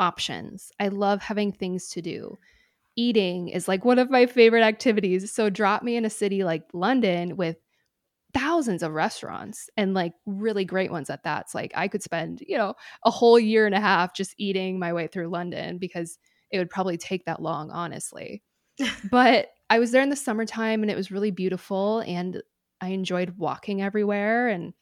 options, 0.00 0.72
I 0.80 0.88
love 0.88 1.22
having 1.22 1.52
things 1.52 1.88
to 1.90 2.02
do. 2.02 2.36
Eating 2.96 3.48
is 3.48 3.68
like 3.68 3.84
one 3.84 3.98
of 3.98 4.10
my 4.10 4.26
favorite 4.26 4.62
activities. 4.62 5.32
So, 5.32 5.48
drop 5.48 5.82
me 5.82 5.96
in 5.96 6.04
a 6.04 6.10
city 6.10 6.42
like 6.42 6.64
London 6.72 7.36
with 7.36 7.56
thousands 8.34 8.82
of 8.82 8.92
restaurants 8.92 9.68
and 9.76 9.94
like 9.94 10.14
really 10.26 10.64
great 10.64 10.90
ones 10.90 11.10
at 11.10 11.22
that. 11.24 11.42
It's 11.42 11.54
like 11.54 11.72
I 11.74 11.86
could 11.88 12.02
spend, 12.02 12.42
you 12.46 12.56
know, 12.56 12.74
a 13.04 13.10
whole 13.10 13.38
year 13.38 13.66
and 13.66 13.74
a 13.74 13.80
half 13.80 14.14
just 14.14 14.34
eating 14.38 14.78
my 14.78 14.92
way 14.92 15.06
through 15.06 15.28
London 15.28 15.78
because 15.78 16.18
it 16.52 16.58
would 16.58 16.70
probably 16.70 16.96
take 16.96 17.24
that 17.24 17.42
long, 17.42 17.70
honestly. 17.70 18.42
But 19.10 19.48
I 19.70 19.78
was 19.78 19.90
there 19.90 20.02
in 20.02 20.10
the 20.10 20.16
summertime 20.16 20.82
and 20.82 20.90
it 20.90 20.96
was 20.96 21.10
really 21.10 21.30
beautiful 21.30 22.00
and 22.00 22.42
I 22.80 22.88
enjoyed 22.88 23.34
walking 23.38 23.80
everywhere 23.80 24.48
and 24.48 24.74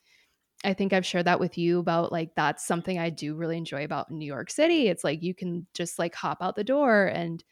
I 0.65 0.75
think 0.75 0.93
I've 0.93 1.07
shared 1.07 1.27
that 1.27 1.41
with 1.41 1.57
you 1.57 1.79
about 1.79 2.13
like 2.13 2.35
that's 2.35 2.67
something 2.67 2.99
I 2.99 3.11
do 3.11 3.35
really 3.35 3.57
enjoy 3.57 3.85
about 3.85 4.11
New 4.11 4.27
York 4.27 4.51
City. 4.51 4.89
It's 4.89 5.05
like 5.05 5.23
you 5.23 5.35
can 5.35 5.67
just 5.75 5.99
like 5.99 6.15
hop 6.15 6.39
out 6.41 6.57
the 6.57 6.65
door 6.65 7.07
and 7.07 7.43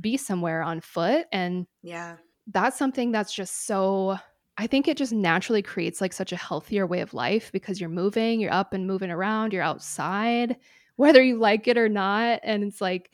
be 0.00 0.16
somewhere 0.16 0.62
on 0.62 0.80
foot 0.80 1.26
and 1.32 1.66
yeah. 1.82 2.16
that's 2.48 2.78
something 2.78 3.12
that's 3.12 3.34
just 3.34 3.66
so 3.66 4.18
I 4.58 4.66
think 4.66 4.88
it 4.88 4.96
just 4.96 5.12
naturally 5.12 5.62
creates 5.62 6.00
like 6.00 6.12
such 6.12 6.32
a 6.32 6.36
healthier 6.36 6.86
way 6.86 7.00
of 7.00 7.14
life 7.14 7.52
because 7.52 7.80
you're 7.80 7.90
moving, 7.90 8.40
you're 8.40 8.52
up 8.52 8.72
and 8.72 8.86
moving 8.86 9.10
around, 9.10 9.52
you're 9.52 9.62
outside, 9.62 10.56
whether 10.96 11.22
you 11.22 11.38
like 11.38 11.68
it 11.68 11.76
or 11.76 11.90
not. 11.90 12.40
And 12.42 12.64
it's 12.64 12.80
like, 12.80 13.10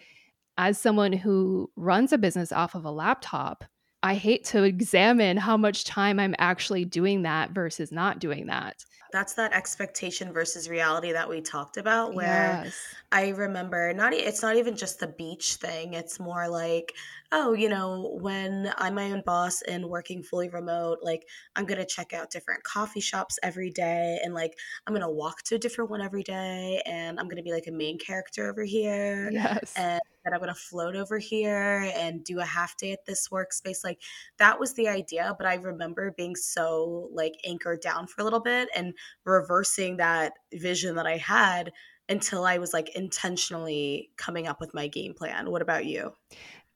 as 0.58 0.78
someone 0.78 1.12
who 1.12 1.70
runs 1.76 2.12
a 2.12 2.18
business 2.18 2.52
off 2.52 2.74
of 2.74 2.84
a 2.84 2.90
laptop, 2.90 3.64
I 4.02 4.14
hate 4.14 4.44
to 4.46 4.64
examine 4.64 5.36
how 5.36 5.56
much 5.56 5.84
time 5.84 6.18
I'm 6.18 6.34
actually 6.38 6.84
doing 6.84 7.22
that 7.22 7.50
versus 7.50 7.92
not 7.92 8.18
doing 8.18 8.46
that. 8.46 8.84
That's 9.12 9.34
that 9.34 9.52
expectation 9.52 10.32
versus 10.32 10.70
reality 10.70 11.12
that 11.12 11.28
we 11.28 11.42
talked 11.42 11.76
about 11.76 12.14
where 12.14 12.62
yes. 12.64 12.74
I 13.12 13.28
remember 13.28 13.92
not 13.92 14.14
it's 14.14 14.40
not 14.40 14.56
even 14.56 14.74
just 14.74 15.00
the 15.00 15.08
beach 15.08 15.56
thing. 15.56 15.92
It's 15.92 16.18
more 16.18 16.48
like, 16.48 16.94
oh, 17.30 17.52
you 17.52 17.68
know, 17.68 18.16
when 18.22 18.72
I'm 18.78 18.94
my 18.94 19.12
own 19.12 19.22
boss 19.26 19.60
and 19.62 19.84
working 19.84 20.22
fully 20.22 20.48
remote, 20.48 21.00
like 21.02 21.26
I'm 21.56 21.66
going 21.66 21.78
to 21.78 21.86
check 21.86 22.14
out 22.14 22.30
different 22.30 22.62
coffee 22.64 23.00
shops 23.00 23.38
every 23.42 23.68
day 23.68 24.18
and 24.24 24.32
like 24.32 24.54
I'm 24.86 24.94
going 24.94 25.06
to 25.06 25.12
walk 25.12 25.42
to 25.42 25.56
a 25.56 25.58
different 25.58 25.90
one 25.90 26.00
every 26.00 26.22
day 26.22 26.80
and 26.86 27.20
I'm 27.20 27.26
going 27.26 27.36
to 27.36 27.42
be 27.42 27.52
like 27.52 27.66
a 27.66 27.72
main 27.72 27.98
character 27.98 28.50
over 28.50 28.64
here. 28.64 29.28
Yes. 29.30 29.74
And 29.76 30.00
that 30.24 30.32
I'm 30.32 30.40
going 30.40 30.48
to 30.48 30.54
float 30.54 30.96
over 30.96 31.18
here 31.18 31.90
and 31.94 32.24
do 32.24 32.40
a 32.40 32.44
half 32.44 32.76
day 32.76 32.92
at 32.92 33.04
this 33.06 33.28
workspace. 33.28 33.84
Like 33.84 34.00
that 34.38 34.60
was 34.60 34.74
the 34.74 34.88
idea. 34.88 35.34
But 35.36 35.46
I 35.46 35.54
remember 35.54 36.14
being 36.16 36.36
so 36.36 37.08
like 37.12 37.34
anchored 37.44 37.80
down 37.80 38.06
for 38.06 38.20
a 38.20 38.24
little 38.24 38.40
bit 38.40 38.68
and 38.74 38.94
reversing 39.24 39.96
that 39.98 40.34
vision 40.52 40.96
that 40.96 41.06
I 41.06 41.16
had 41.16 41.72
until 42.08 42.44
I 42.44 42.58
was 42.58 42.72
like 42.72 42.94
intentionally 42.94 44.10
coming 44.16 44.46
up 44.46 44.60
with 44.60 44.74
my 44.74 44.88
game 44.88 45.14
plan. 45.14 45.50
What 45.50 45.62
about 45.62 45.86
you? 45.86 46.12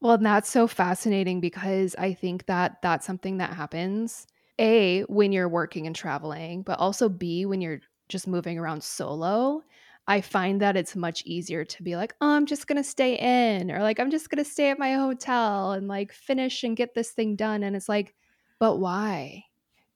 Well, 0.01 0.19
that's 0.19 0.51
so 0.51 0.67
fascinating 0.67 1.41
because 1.41 1.95
I 1.99 2.15
think 2.15 2.47
that 2.47 2.83
that's 2.83 3.07
something 3.07 3.39
that 3.39 3.55
happens 3.55 4.27
A, 4.59 5.03
when 5.03 5.33
you're 5.33 5.49
working 5.49 5.87
and 5.87 5.97
traveling, 5.97 6.63
but 6.63 6.79
also 6.79 7.09
B, 7.09 7.47
when 7.47 7.61
you're 7.61 7.81
just 8.09 8.27
moving 8.27 8.59
around 8.59 8.85
solo. 8.85 9.63
I 10.09 10.21
find 10.21 10.61
that 10.61 10.77
it's 10.77 10.95
much 10.95 11.23
easier 11.27 11.64
to 11.64 11.83
be 11.83 11.97
like, 11.97 12.14
oh, 12.21 12.31
I'm 12.31 12.47
just 12.47 12.66
going 12.66 12.77
to 12.77 12.85
stay 12.85 13.16
in, 13.16 13.71
or 13.71 13.81
like, 13.83 13.99
I'm 13.99 14.11
just 14.11 14.31
going 14.31 14.42
to 14.42 14.49
stay 14.49 14.71
at 14.71 14.79
my 14.79 14.95
hotel 14.95 15.73
and 15.73 15.88
like 15.88 16.12
finish 16.12 16.62
and 16.62 16.77
get 16.77 16.95
this 16.95 17.11
thing 17.11 17.35
done. 17.35 17.62
And 17.62 17.75
it's 17.75 17.88
like, 17.88 18.14
but 18.61 18.77
why? 18.77 19.45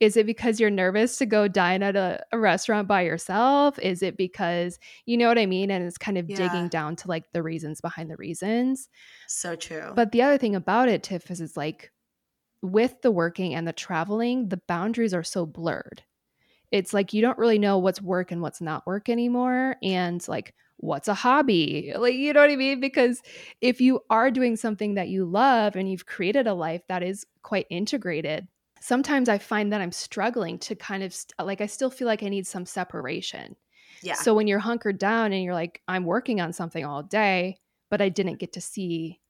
Is 0.00 0.16
it 0.16 0.24
because 0.24 0.58
you're 0.58 0.70
nervous 0.70 1.18
to 1.18 1.26
go 1.26 1.46
dine 1.46 1.82
at 1.82 1.94
a, 1.94 2.24
a 2.32 2.38
restaurant 2.38 2.88
by 2.88 3.02
yourself? 3.02 3.78
Is 3.78 4.02
it 4.02 4.16
because, 4.16 4.78
you 5.04 5.18
know 5.18 5.28
what 5.28 5.38
I 5.38 5.44
mean? 5.44 5.70
And 5.70 5.84
it's 5.84 5.98
kind 5.98 6.16
of 6.16 6.28
yeah. 6.28 6.36
digging 6.36 6.68
down 6.68 6.96
to 6.96 7.08
like 7.08 7.30
the 7.32 7.42
reasons 7.42 7.82
behind 7.82 8.10
the 8.10 8.16
reasons. 8.16 8.88
So 9.28 9.56
true. 9.56 9.92
But 9.94 10.12
the 10.12 10.22
other 10.22 10.38
thing 10.38 10.56
about 10.56 10.88
it, 10.88 11.02
Tiff, 11.02 11.30
is 11.30 11.42
it's 11.42 11.56
like 11.56 11.92
with 12.62 13.02
the 13.02 13.10
working 13.10 13.54
and 13.54 13.68
the 13.68 13.74
traveling, 13.74 14.48
the 14.48 14.60
boundaries 14.66 15.12
are 15.12 15.22
so 15.22 15.44
blurred 15.44 16.02
it's 16.70 16.94
like 16.94 17.12
you 17.12 17.22
don't 17.22 17.38
really 17.38 17.58
know 17.58 17.78
what's 17.78 18.00
work 18.00 18.30
and 18.32 18.42
what's 18.42 18.60
not 18.60 18.86
work 18.86 19.08
anymore 19.08 19.76
and 19.82 20.26
like 20.28 20.54
what's 20.76 21.08
a 21.08 21.14
hobby? 21.14 21.92
Like 21.96 22.14
you 22.14 22.32
know 22.32 22.40
what 22.40 22.50
i 22.50 22.56
mean? 22.56 22.80
Because 22.80 23.22
if 23.60 23.80
you 23.80 24.00
are 24.08 24.30
doing 24.30 24.56
something 24.56 24.94
that 24.94 25.08
you 25.08 25.24
love 25.24 25.76
and 25.76 25.90
you've 25.90 26.06
created 26.06 26.46
a 26.46 26.54
life 26.54 26.82
that 26.88 27.02
is 27.02 27.26
quite 27.42 27.66
integrated 27.70 28.46
sometimes 28.80 29.28
i 29.28 29.38
find 29.38 29.72
that 29.72 29.80
i'm 29.80 29.92
struggling 29.92 30.58
to 30.58 30.74
kind 30.74 31.02
of 31.02 31.14
st- 31.14 31.34
like 31.38 31.60
i 31.60 31.66
still 31.66 31.90
feel 31.90 32.06
like 32.06 32.22
i 32.22 32.28
need 32.28 32.46
some 32.46 32.66
separation. 32.66 33.54
Yeah. 34.02 34.14
So 34.14 34.32
when 34.32 34.46
you're 34.46 34.58
hunkered 34.58 34.98
down 34.98 35.32
and 35.32 35.44
you're 35.44 35.54
like 35.54 35.82
i'm 35.86 36.04
working 36.04 36.40
on 36.40 36.52
something 36.52 36.84
all 36.84 37.02
day 37.02 37.58
but 37.90 38.00
i 38.00 38.08
didn't 38.08 38.38
get 38.38 38.54
to 38.54 38.60
see 38.60 39.20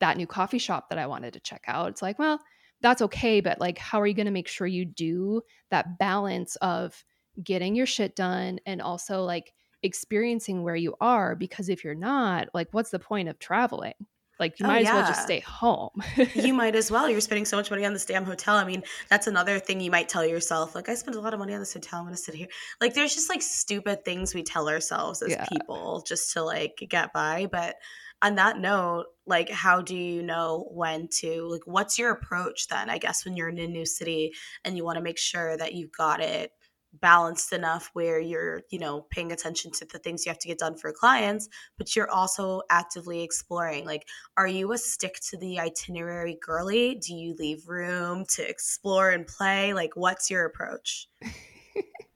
that 0.00 0.16
new 0.16 0.26
coffee 0.26 0.58
shop 0.58 0.88
that 0.88 0.98
i 0.98 1.06
wanted 1.06 1.32
to 1.34 1.40
check 1.40 1.62
out 1.68 1.88
it's 1.88 2.02
like 2.02 2.18
well 2.18 2.40
that's 2.82 3.02
okay 3.02 3.40
but 3.40 3.60
like 3.60 3.78
how 3.78 4.00
are 4.00 4.06
you 4.06 4.14
going 4.14 4.26
to 4.26 4.32
make 4.32 4.48
sure 4.48 4.66
you 4.66 4.84
do 4.84 5.42
that 5.70 5.98
balance 5.98 6.56
of 6.56 7.04
getting 7.42 7.74
your 7.74 7.86
shit 7.86 8.16
done 8.16 8.58
and 8.66 8.82
also 8.82 9.22
like 9.22 9.52
experiencing 9.82 10.62
where 10.62 10.76
you 10.76 10.94
are? 11.00 11.34
Because 11.34 11.68
if 11.68 11.84
you're 11.84 11.94
not 11.94 12.48
like 12.54 12.68
what's 12.72 12.90
the 12.90 12.98
point 12.98 13.28
of 13.28 13.38
traveling? 13.38 13.94
Like 14.38 14.58
you 14.58 14.64
oh, 14.64 14.68
might 14.68 14.78
as 14.78 14.84
yeah. 14.84 14.94
well 14.94 15.06
just 15.06 15.22
stay 15.22 15.40
home. 15.40 15.90
You 16.34 16.54
might 16.54 16.74
as 16.74 16.90
well 16.90 17.10
you're 17.10 17.20
spending 17.20 17.44
so 17.44 17.58
much 17.58 17.70
money 17.70 17.84
on 17.84 17.92
this 17.92 18.06
damn 18.06 18.24
hotel. 18.24 18.56
I 18.56 18.64
mean 18.64 18.82
that's 19.08 19.26
another 19.26 19.58
thing 19.58 19.80
you 19.80 19.90
might 19.90 20.08
tell 20.08 20.24
yourself 20.24 20.74
like 20.74 20.88
i 20.88 20.94
spent 20.94 21.16
a 21.16 21.20
lot 21.20 21.34
of 21.34 21.40
money 21.40 21.52
on 21.52 21.60
this 21.60 21.74
hotel 21.74 22.00
i'm 22.00 22.06
gonna 22.06 22.16
sit 22.16 22.34
here. 22.34 22.48
Like 22.80 22.94
there's 22.94 23.14
just 23.14 23.28
like 23.28 23.42
stupid 23.42 24.04
things 24.04 24.34
we 24.34 24.42
tell 24.42 24.68
ourselves 24.68 25.22
as 25.22 25.30
yeah. 25.30 25.46
people 25.46 26.02
just 26.06 26.32
to 26.32 26.42
like 26.42 26.82
get 26.88 27.12
by 27.12 27.48
but 27.50 27.76
on 28.22 28.34
that 28.36 28.58
note, 28.58 29.06
like 29.26 29.50
how 29.50 29.80
do 29.80 29.96
you 29.96 30.22
know 30.22 30.68
when 30.72 31.08
to 31.20 31.48
like 31.50 31.62
what's 31.64 31.98
your 31.98 32.10
approach 32.10 32.68
then? 32.68 32.90
I 32.90 32.98
guess 32.98 33.24
when 33.24 33.36
you're 33.36 33.48
in 33.48 33.58
a 33.58 33.66
new 33.66 33.86
city 33.86 34.32
and 34.64 34.76
you 34.76 34.84
want 34.84 34.96
to 34.96 35.02
make 35.02 35.18
sure 35.18 35.56
that 35.56 35.74
you've 35.74 35.92
got 35.92 36.20
it 36.20 36.52
balanced 36.92 37.52
enough 37.52 37.90
where 37.92 38.20
you're, 38.20 38.62
you 38.70 38.78
know, 38.78 39.06
paying 39.10 39.32
attention 39.32 39.70
to 39.70 39.86
the 39.86 39.98
things 39.98 40.26
you 40.26 40.30
have 40.30 40.38
to 40.40 40.48
get 40.48 40.58
done 40.58 40.76
for 40.76 40.92
clients, 40.92 41.48
but 41.78 41.94
you're 41.94 42.10
also 42.10 42.62
actively 42.70 43.22
exploring. 43.22 43.84
Like, 43.84 44.06
are 44.36 44.48
you 44.48 44.72
a 44.72 44.78
stick 44.78 45.18
to 45.30 45.38
the 45.38 45.60
itinerary 45.60 46.38
girly? 46.44 46.96
Do 46.96 47.14
you 47.14 47.34
leave 47.38 47.68
room 47.68 48.24
to 48.34 48.48
explore 48.48 49.10
and 49.10 49.26
play? 49.26 49.72
Like, 49.72 49.92
what's 49.94 50.30
your 50.30 50.44
approach? 50.44 51.08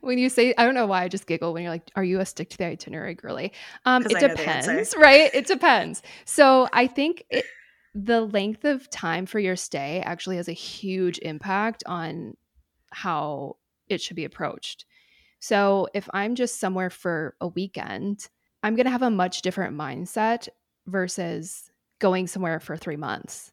when 0.00 0.18
you 0.18 0.28
say 0.28 0.54
i 0.58 0.64
don't 0.64 0.74
know 0.74 0.86
why 0.86 1.02
i 1.02 1.08
just 1.08 1.26
giggle 1.26 1.52
when 1.52 1.62
you're 1.62 1.72
like 1.72 1.90
are 1.96 2.04
you 2.04 2.20
a 2.20 2.26
stick 2.26 2.50
to 2.50 2.58
the 2.58 2.64
itinerary 2.64 3.14
girly? 3.14 3.52
Um 3.84 4.02
it 4.04 4.18
depends 4.20 4.94
right? 4.96 5.30
It 5.34 5.46
depends. 5.46 6.02
So 6.24 6.68
i 6.72 6.86
think 6.86 7.24
it, 7.30 7.44
the 7.94 8.20
length 8.20 8.64
of 8.64 8.88
time 8.90 9.26
for 9.26 9.38
your 9.38 9.56
stay 9.56 10.02
actually 10.04 10.36
has 10.36 10.48
a 10.48 10.52
huge 10.52 11.18
impact 11.18 11.82
on 11.86 12.36
how 12.90 13.56
it 13.88 14.00
should 14.00 14.16
be 14.16 14.24
approached. 14.24 14.84
So 15.40 15.88
if 15.94 16.08
i'm 16.12 16.34
just 16.34 16.58
somewhere 16.58 16.90
for 16.90 17.34
a 17.40 17.48
weekend 17.48 18.28
i'm 18.62 18.74
going 18.74 18.86
to 18.86 18.90
have 18.90 19.02
a 19.02 19.10
much 19.10 19.42
different 19.42 19.76
mindset 19.76 20.48
versus 20.86 21.70
going 21.98 22.26
somewhere 22.26 22.60
for 22.60 22.76
three 22.76 22.96
months. 22.96 23.52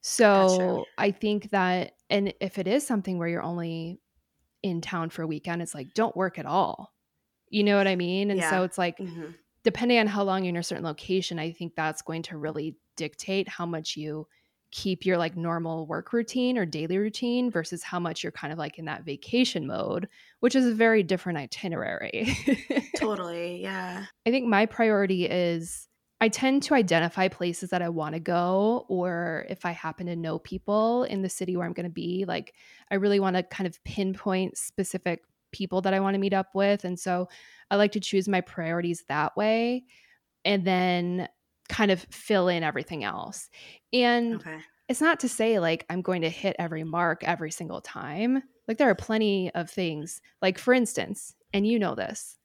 So 0.00 0.84
i 0.98 1.10
think 1.10 1.50
that 1.50 1.92
and 2.10 2.34
if 2.40 2.58
it 2.58 2.66
is 2.66 2.86
something 2.86 3.18
where 3.18 3.28
you're 3.28 3.42
only 3.42 4.00
in 4.64 4.80
town 4.80 5.10
for 5.10 5.22
a 5.22 5.26
weekend, 5.26 5.60
it's 5.60 5.74
like, 5.74 5.92
don't 5.92 6.16
work 6.16 6.38
at 6.38 6.46
all. 6.46 6.94
You 7.50 7.62
know 7.62 7.76
what 7.76 7.86
I 7.86 7.96
mean? 7.96 8.30
And 8.30 8.40
yeah. 8.40 8.50
so 8.50 8.62
it's 8.62 8.78
like, 8.78 8.96
mm-hmm. 8.96 9.26
depending 9.62 9.98
on 9.98 10.06
how 10.06 10.24
long 10.24 10.42
you're 10.42 10.48
in 10.48 10.56
a 10.56 10.62
certain 10.62 10.84
location, 10.84 11.38
I 11.38 11.52
think 11.52 11.74
that's 11.76 12.00
going 12.00 12.22
to 12.22 12.38
really 12.38 12.76
dictate 12.96 13.46
how 13.46 13.66
much 13.66 13.94
you 13.94 14.26
keep 14.70 15.04
your 15.04 15.18
like 15.18 15.36
normal 15.36 15.86
work 15.86 16.12
routine 16.12 16.56
or 16.56 16.64
daily 16.64 16.96
routine 16.96 17.50
versus 17.50 17.82
how 17.82 18.00
much 18.00 18.24
you're 18.24 18.32
kind 18.32 18.52
of 18.52 18.58
like 18.58 18.78
in 18.78 18.86
that 18.86 19.04
vacation 19.04 19.66
mode, 19.66 20.08
which 20.40 20.56
is 20.56 20.66
a 20.66 20.74
very 20.74 21.02
different 21.02 21.38
itinerary. 21.38 22.34
totally. 22.96 23.60
Yeah. 23.62 24.06
I 24.26 24.30
think 24.30 24.48
my 24.48 24.64
priority 24.64 25.26
is 25.26 25.88
I 26.20 26.28
tend 26.28 26.62
to 26.64 26.74
identify 26.74 27.28
places 27.28 27.70
that 27.70 27.82
I 27.82 27.88
want 27.88 28.14
to 28.14 28.20
go, 28.20 28.86
or 28.88 29.46
if 29.48 29.66
I 29.66 29.72
happen 29.72 30.06
to 30.06 30.16
know 30.16 30.38
people 30.38 31.04
in 31.04 31.22
the 31.22 31.28
city 31.28 31.56
where 31.56 31.66
I'm 31.66 31.72
going 31.72 31.84
to 31.84 31.92
be, 31.92 32.24
like 32.26 32.54
I 32.90 32.94
really 32.94 33.20
want 33.20 33.36
to 33.36 33.42
kind 33.42 33.66
of 33.66 33.82
pinpoint 33.84 34.56
specific 34.56 35.22
people 35.52 35.80
that 35.82 35.94
I 35.94 36.00
want 36.00 36.14
to 36.14 36.20
meet 36.20 36.32
up 36.32 36.54
with. 36.54 36.84
And 36.84 36.98
so 36.98 37.28
I 37.70 37.76
like 37.76 37.92
to 37.92 38.00
choose 38.00 38.28
my 38.28 38.40
priorities 38.40 39.04
that 39.08 39.36
way 39.36 39.84
and 40.44 40.64
then 40.64 41.28
kind 41.68 41.90
of 41.90 42.00
fill 42.10 42.48
in 42.48 42.62
everything 42.62 43.04
else. 43.04 43.48
And 43.92 44.36
okay. 44.36 44.58
it's 44.88 45.00
not 45.00 45.20
to 45.20 45.28
say 45.28 45.58
like 45.58 45.86
I'm 45.88 46.02
going 46.02 46.22
to 46.22 46.30
hit 46.30 46.56
every 46.58 46.84
mark 46.84 47.24
every 47.24 47.50
single 47.50 47.80
time. 47.80 48.42
Like 48.68 48.78
there 48.78 48.90
are 48.90 48.94
plenty 48.94 49.50
of 49.54 49.70
things, 49.70 50.20
like 50.42 50.58
for 50.58 50.74
instance, 50.74 51.34
and 51.52 51.66
you 51.66 51.78
know 51.78 51.94
this, 51.94 52.36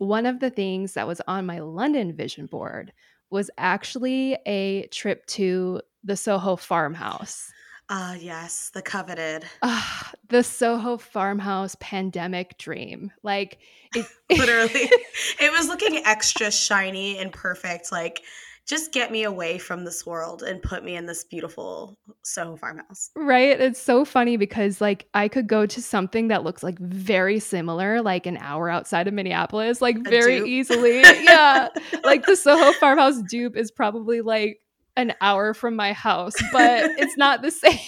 one 0.00 0.24
of 0.24 0.40
the 0.40 0.48
things 0.48 0.94
that 0.94 1.06
was 1.06 1.20
on 1.28 1.44
my 1.44 1.58
London 1.58 2.16
vision 2.16 2.46
board 2.46 2.90
was 3.28 3.50
actually 3.58 4.34
a 4.46 4.86
trip 4.86 5.26
to 5.26 5.82
the 6.02 6.16
Soho 6.16 6.56
farmhouse. 6.56 7.52
Ah, 7.90 8.12
uh, 8.12 8.14
yes, 8.14 8.70
the 8.72 8.80
coveted. 8.80 9.44
Uh, 9.60 9.82
the 10.28 10.42
Soho 10.42 10.96
farmhouse 10.96 11.76
pandemic 11.80 12.56
dream. 12.56 13.12
Like, 13.22 13.58
it- 13.94 14.06
literally, 14.38 14.70
it 15.38 15.52
was 15.52 15.68
looking 15.68 15.96
extra 16.06 16.50
shiny 16.50 17.18
and 17.18 17.30
perfect. 17.30 17.92
Like, 17.92 18.22
just 18.66 18.92
get 18.92 19.10
me 19.10 19.24
away 19.24 19.58
from 19.58 19.84
this 19.84 20.06
world 20.06 20.42
and 20.42 20.62
put 20.62 20.84
me 20.84 20.94
in 20.96 21.06
this 21.06 21.24
beautiful 21.24 21.98
Soho 22.24 22.56
farmhouse. 22.56 23.10
Right. 23.16 23.60
It's 23.60 23.80
so 23.80 24.04
funny 24.04 24.36
because 24.36 24.80
like 24.80 25.06
I 25.14 25.28
could 25.28 25.48
go 25.48 25.66
to 25.66 25.82
something 25.82 26.28
that 26.28 26.44
looks 26.44 26.62
like 26.62 26.78
very 26.78 27.40
similar, 27.40 28.00
like 28.00 28.26
an 28.26 28.36
hour 28.38 28.70
outside 28.70 29.08
of 29.08 29.14
Minneapolis, 29.14 29.82
like 29.82 29.98
very 30.04 30.38
easily. 30.48 31.00
yeah. 31.00 31.68
Like 32.04 32.24
the 32.26 32.36
Soho 32.36 32.72
farmhouse 32.72 33.20
dupe 33.22 33.56
is 33.56 33.70
probably 33.70 34.20
like 34.20 34.60
an 34.96 35.14
hour 35.20 35.54
from 35.54 35.76
my 35.76 35.92
house, 35.92 36.34
but 36.52 36.90
it's 36.98 37.16
not 37.16 37.42
the 37.42 37.50
same. 37.50 37.78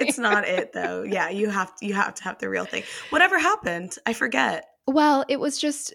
it's 0.00 0.18
not 0.18 0.46
it 0.46 0.72
though. 0.72 1.02
Yeah, 1.02 1.28
you 1.30 1.50
have 1.50 1.74
to, 1.76 1.86
you 1.86 1.94
have 1.94 2.14
to 2.14 2.24
have 2.24 2.38
the 2.38 2.48
real 2.48 2.64
thing. 2.64 2.82
Whatever 3.10 3.38
happened? 3.38 3.96
I 4.06 4.12
forget. 4.12 4.64
Well, 4.86 5.24
it 5.28 5.40
was 5.40 5.58
just 5.58 5.94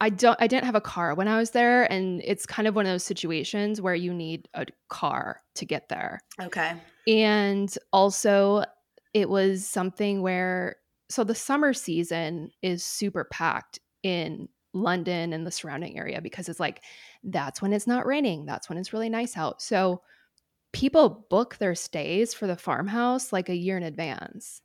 I 0.00 0.10
don't 0.10 0.36
I 0.40 0.46
didn't 0.46 0.64
have 0.64 0.74
a 0.74 0.80
car 0.80 1.14
when 1.14 1.28
I 1.28 1.38
was 1.38 1.50
there 1.50 1.90
and 1.92 2.22
it's 2.24 2.46
kind 2.46 2.68
of 2.68 2.76
one 2.76 2.86
of 2.86 2.92
those 2.92 3.04
situations 3.04 3.80
where 3.80 3.94
you 3.94 4.14
need 4.14 4.48
a 4.54 4.66
car 4.88 5.42
to 5.56 5.64
get 5.64 5.88
there. 5.88 6.20
Okay. 6.40 6.74
And 7.08 7.74
also 7.92 8.64
it 9.12 9.28
was 9.28 9.66
something 9.66 10.22
where 10.22 10.76
so 11.10 11.24
the 11.24 11.34
summer 11.34 11.72
season 11.72 12.50
is 12.62 12.84
super 12.84 13.24
packed 13.24 13.80
in 14.02 14.48
London 14.74 15.32
and 15.32 15.46
the 15.46 15.50
surrounding 15.50 15.98
area 15.98 16.20
because 16.20 16.48
it's 16.48 16.60
like 16.60 16.82
that's 17.24 17.60
when 17.60 17.72
it's 17.72 17.86
not 17.86 18.06
raining, 18.06 18.46
that's 18.46 18.68
when 18.68 18.78
it's 18.78 18.92
really 18.92 19.08
nice 19.08 19.36
out. 19.36 19.60
So 19.60 20.02
people 20.72 21.26
book 21.30 21.56
their 21.56 21.74
stays 21.74 22.34
for 22.34 22.46
the 22.46 22.56
farmhouse 22.56 23.32
like 23.32 23.48
a 23.48 23.56
year 23.56 23.76
in 23.76 23.82
advance. 23.82 24.60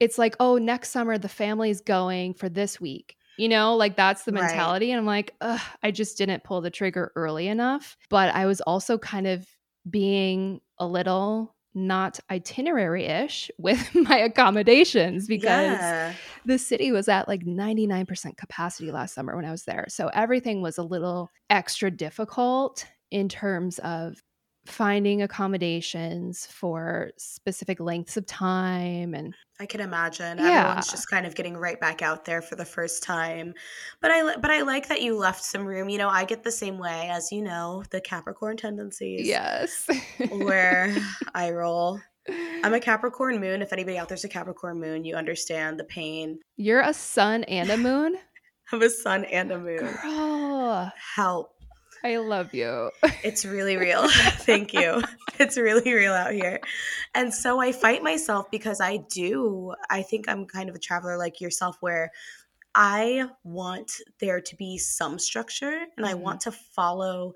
It's 0.00 0.16
like, 0.16 0.36
oh, 0.40 0.56
next 0.56 0.90
summer 0.90 1.18
the 1.18 1.28
family's 1.28 1.80
going 1.80 2.34
for 2.34 2.48
this 2.48 2.80
week. 2.80 3.17
You 3.38 3.48
know, 3.48 3.76
like 3.76 3.96
that's 3.96 4.24
the 4.24 4.32
Right. 4.32 4.42
mentality. 4.42 4.90
And 4.90 4.98
I'm 4.98 5.06
like, 5.06 5.34
Ugh, 5.40 5.60
I 5.82 5.90
just 5.90 6.18
didn't 6.18 6.44
pull 6.44 6.60
the 6.60 6.70
trigger 6.70 7.12
early 7.16 7.48
enough. 7.48 7.96
But 8.10 8.34
I 8.34 8.46
was 8.46 8.60
also 8.60 8.98
kind 8.98 9.26
of 9.26 9.46
being 9.88 10.60
a 10.78 10.86
little 10.86 11.54
not 11.74 12.18
itinerary 12.30 13.04
ish 13.04 13.50
with 13.58 13.94
my 13.94 14.18
accommodations 14.18 15.28
because 15.28 15.78
yeah. 15.78 16.12
the 16.44 16.58
city 16.58 16.90
was 16.92 17.08
at 17.08 17.28
like 17.28 17.44
99% 17.44 18.36
capacity 18.36 18.90
last 18.90 19.14
summer 19.14 19.36
when 19.36 19.44
I 19.44 19.50
was 19.50 19.64
there. 19.64 19.86
So 19.88 20.08
everything 20.08 20.60
was 20.60 20.78
a 20.78 20.82
little 20.82 21.30
extra 21.50 21.90
difficult 21.90 22.84
in 23.10 23.28
terms 23.28 23.78
of 23.80 24.20
finding 24.68 25.22
accommodations 25.22 26.46
for 26.46 27.10
specific 27.16 27.80
lengths 27.80 28.16
of 28.16 28.26
time 28.26 29.14
and 29.14 29.34
I 29.60 29.66
can 29.66 29.80
imagine. 29.80 30.38
Yeah. 30.38 30.60
Everyone's 30.60 30.88
just 30.88 31.10
kind 31.10 31.26
of 31.26 31.34
getting 31.34 31.56
right 31.56 31.80
back 31.80 32.00
out 32.00 32.24
there 32.24 32.40
for 32.40 32.54
the 32.54 32.64
first 32.64 33.02
time. 33.02 33.54
But 34.00 34.12
I 34.12 34.36
but 34.36 34.50
I 34.50 34.62
like 34.62 34.88
that 34.88 35.02
you 35.02 35.16
left 35.16 35.42
some 35.42 35.66
room. 35.66 35.88
You 35.88 35.98
know, 35.98 36.08
I 36.08 36.24
get 36.24 36.44
the 36.44 36.52
same 36.52 36.78
way 36.78 37.08
as 37.10 37.32
you 37.32 37.42
know, 37.42 37.82
the 37.90 38.00
Capricorn 38.00 38.56
tendencies. 38.56 39.26
yes. 39.26 39.88
Where 40.30 40.94
I 41.34 41.50
roll. 41.50 42.00
I'm 42.62 42.74
a 42.74 42.80
Capricorn 42.80 43.40
moon. 43.40 43.62
If 43.62 43.72
anybody 43.72 43.98
out 43.98 44.08
there's 44.08 44.24
a 44.24 44.28
Capricorn 44.28 44.78
moon, 44.78 45.04
you 45.04 45.16
understand 45.16 45.80
the 45.80 45.84
pain. 45.84 46.38
You're 46.56 46.82
a 46.82 46.92
sun 46.94 47.44
and 47.44 47.70
a 47.70 47.76
moon? 47.76 48.16
I'm 48.72 48.82
a 48.82 48.90
sun 48.90 49.24
and 49.24 49.50
a 49.50 49.58
moon. 49.58 49.78
Girl, 49.78 50.92
Help. 51.16 51.57
I 52.04 52.16
love 52.18 52.54
you. 52.54 52.90
It's 53.24 53.44
really 53.44 53.76
real. 53.76 54.08
Thank 54.10 54.72
you. 54.72 55.02
It's 55.38 55.56
really 55.56 55.92
real 55.92 56.12
out 56.12 56.32
here. 56.32 56.60
And 57.14 57.32
so 57.32 57.60
I 57.60 57.72
fight 57.72 58.02
myself 58.02 58.50
because 58.50 58.80
I 58.80 58.98
do. 59.12 59.74
I 59.90 60.02
think 60.02 60.28
I'm 60.28 60.46
kind 60.46 60.68
of 60.68 60.74
a 60.74 60.78
traveler 60.78 61.16
like 61.18 61.40
yourself 61.40 61.76
where 61.80 62.10
I 62.74 63.28
want 63.44 63.92
there 64.20 64.40
to 64.40 64.56
be 64.56 64.78
some 64.78 65.18
structure 65.18 65.86
and 65.96 66.06
I 66.06 66.12
Mhm. 66.14 66.20
want 66.20 66.40
to 66.42 66.52
follow. 66.52 67.34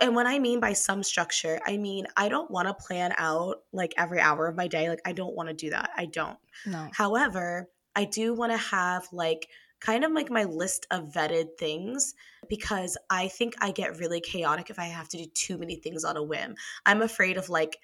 And 0.00 0.14
what 0.14 0.26
I 0.26 0.38
mean 0.38 0.60
by 0.60 0.72
some 0.72 1.02
structure, 1.02 1.60
I 1.66 1.76
mean, 1.76 2.06
I 2.16 2.30
don't 2.30 2.50
want 2.50 2.68
to 2.68 2.74
plan 2.74 3.14
out 3.18 3.64
like 3.72 3.92
every 3.98 4.20
hour 4.20 4.46
of 4.46 4.56
my 4.56 4.66
day. 4.66 4.88
Like, 4.88 5.02
I 5.04 5.12
don't 5.12 5.34
want 5.34 5.50
to 5.50 5.54
do 5.54 5.70
that. 5.70 5.90
I 5.96 6.06
don't. 6.06 6.38
No. 6.64 6.88
However, 6.94 7.68
I 7.94 8.04
do 8.06 8.32
want 8.32 8.52
to 8.52 8.58
have 8.58 9.06
like 9.12 9.48
kind 9.84 10.04
of 10.04 10.12
like 10.12 10.30
my 10.30 10.44
list 10.44 10.86
of 10.90 11.12
vetted 11.12 11.58
things 11.58 12.14
because 12.48 12.96
I 13.10 13.28
think 13.28 13.54
I 13.60 13.70
get 13.70 13.98
really 13.98 14.20
chaotic 14.20 14.70
if 14.70 14.78
I 14.78 14.86
have 14.86 15.08
to 15.10 15.18
do 15.18 15.26
too 15.34 15.58
many 15.58 15.76
things 15.76 16.04
on 16.04 16.16
a 16.16 16.22
whim. 16.22 16.54
I'm 16.86 17.02
afraid 17.02 17.36
of 17.36 17.48
like 17.48 17.78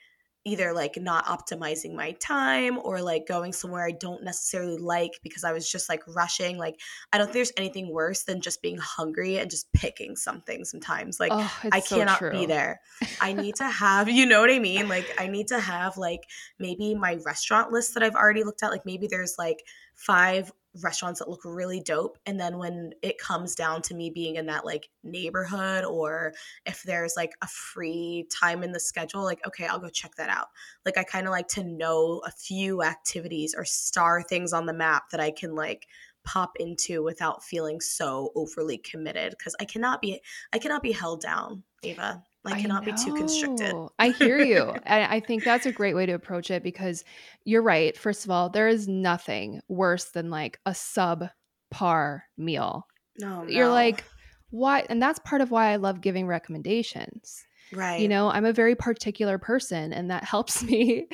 either 0.47 0.73
like 0.73 0.97
not 0.97 1.27
optimizing 1.27 1.95
my 1.95 2.13
time 2.13 2.79
or 2.83 3.03
like 3.03 3.27
going 3.27 3.53
somewhere 3.53 3.85
I 3.85 3.91
don't 3.91 4.25
necessarily 4.25 4.79
like 4.79 5.21
because 5.23 5.45
I 5.45 5.53
was 5.53 5.71
just 5.71 5.91
like 5.91 6.01
rushing. 6.09 6.57
Like, 6.57 6.81
I 7.13 7.19
don't 7.19 7.27
think 7.27 7.35
there's 7.35 7.53
anything 7.59 7.93
worse 7.93 8.23
than 8.23 8.41
just 8.41 8.63
being 8.63 8.79
hungry 8.79 9.37
and 9.37 9.51
just 9.51 9.71
picking 9.75 10.17
something 10.17 10.65
sometimes. 10.65 11.21
Like, 11.21 11.33
oh, 11.35 11.61
I 11.71 11.81
so 11.81 11.99
cannot 11.99 12.19
true. 12.19 12.31
be 12.31 12.47
there. 12.47 12.81
I 13.21 13.35
need 13.35 13.57
to 13.57 13.69
have, 13.69 14.09
you 14.09 14.25
know 14.25 14.41
what 14.41 14.51
I 14.51 14.59
mean? 14.59 14.89
Like, 14.89 15.15
I 15.19 15.27
need 15.27 15.49
to 15.49 15.61
have 15.61 15.99
like 15.99 16.23
maybe 16.59 16.95
my 16.95 17.19
restaurant 17.27 17.71
list 17.71 17.93
that 17.93 18.03
I've 18.03 18.15
already 18.15 18.43
looked 18.43 18.63
at. 18.63 18.71
Like, 18.71 18.87
maybe 18.87 19.09
there's 19.09 19.35
like 19.37 19.63
five 19.95 20.51
restaurants 20.83 21.19
that 21.19 21.29
look 21.29 21.45
really 21.45 21.81
dope. 21.81 22.19
And 22.27 22.39
then 22.39 22.59
when 22.59 22.93
it 23.03 23.19
comes 23.19 23.55
down 23.55 23.83
to 23.83 23.95
me 23.95 24.11
being 24.11 24.37
in 24.37 24.47
that 24.47 24.65
like 24.65 24.89
neighborhood 25.03 25.85
or 25.85 26.33
if 26.65 26.83
there's 26.83 27.15
like 27.17 27.33
a 27.43 27.47
free 27.47 28.27
time 28.41 28.63
in 28.63 28.73
the 28.73 28.81
schedule, 28.81 29.25
like, 29.25 29.45
okay, 29.47 29.67
I'll 29.67 29.81
go 29.81 29.89
check 29.89 30.15
that 30.17 30.31
out. 30.31 30.49
Like, 30.85 30.97
I 30.97 31.03
kind 31.03 31.27
of 31.27 31.33
like 31.33 31.49
to 31.49 31.65
know 31.65 32.23
a 32.27 32.31
few 32.31 32.83
activities 32.83 33.55
or 33.57 33.65
star 33.65 34.23
things 34.23 34.53
on 34.53 34.67
the 34.67 34.73
map 34.73 35.11
that 35.11 35.21
I 35.21 35.31
can 35.31 35.55
like 35.55 35.87
pop 36.25 36.53
into 36.61 37.03
without 37.03 37.43
feeling 37.43 37.81
so 37.81 38.31
overly 38.35 38.79
committed 38.79 39.35
because 39.37 39.57
I 39.61 39.65
cannot 39.65 40.01
be 40.01 40.21
I 40.53 40.59
cannot 40.59 40.83
be 40.83 40.93
held 40.93 41.23
down, 41.23 41.65
Ava. 41.83 42.23
I 42.45 42.61
cannot 42.61 42.85
be 42.85 42.93
too 42.93 43.13
constricted. 43.13 43.75
I 43.99 44.09
hear 44.11 44.39
you. 44.39 44.75
and 44.85 45.05
I 45.05 45.21
think 45.21 45.45
that's 45.45 45.67
a 45.67 45.73
great 45.73 45.95
way 45.95 46.07
to 46.07 46.13
approach 46.13 46.51
it 46.51 46.63
because 46.63 47.05
you're 47.45 47.63
right. 47.63 47.97
First 47.97 48.25
of 48.25 48.31
all, 48.31 48.49
there 48.49 48.69
is 48.69 48.89
nothing 48.89 49.61
worse 49.69 50.07
than 50.07 50.31
like 50.31 50.59
a 50.65 50.71
subpar 50.71 52.23
meal. 52.39 52.87
No, 53.19 53.45
You're 53.47 53.67
no. 53.67 53.73
like, 53.73 54.05
why? 54.51 54.87
And 54.89 55.03
that's 55.03 55.19
part 55.21 55.43
of 55.43 55.51
why 55.51 55.73
I 55.73 55.77
love 55.77 56.01
giving 56.01 56.27
recommendations. 56.27 57.45
right. 57.73 58.01
You 58.01 58.09
know, 58.09 58.31
I'm 58.31 58.47
a 58.47 58.53
very 58.53 58.75
particular 58.75 59.37
person, 59.37 59.93
and 59.93 60.11
that 60.11 60.25
helps 60.35 60.63
me 60.63 61.09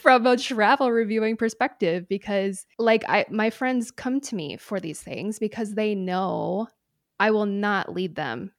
from 0.00 0.26
a 0.26 0.36
travel 0.36 0.90
reviewing 0.90 1.36
perspective 1.36 2.08
because, 2.08 2.66
like, 2.78 3.04
I 3.08 3.24
my 3.30 3.50
friends 3.50 3.92
come 3.92 4.20
to 4.22 4.34
me 4.34 4.56
for 4.56 4.80
these 4.80 5.00
things 5.00 5.38
because 5.38 5.74
they 5.74 5.94
know 5.94 6.66
I 7.20 7.30
will 7.30 7.46
not 7.46 7.92
lead 7.92 8.16
them 8.16 8.52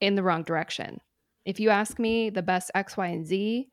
in 0.00 0.16
the 0.16 0.22
wrong 0.22 0.42
direction. 0.42 1.00
If 1.44 1.60
you 1.60 1.70
ask 1.70 1.98
me 1.98 2.30
the 2.30 2.42
best 2.42 2.70
X, 2.74 2.96
Y, 2.96 3.06
and 3.06 3.26
Z 3.26 3.68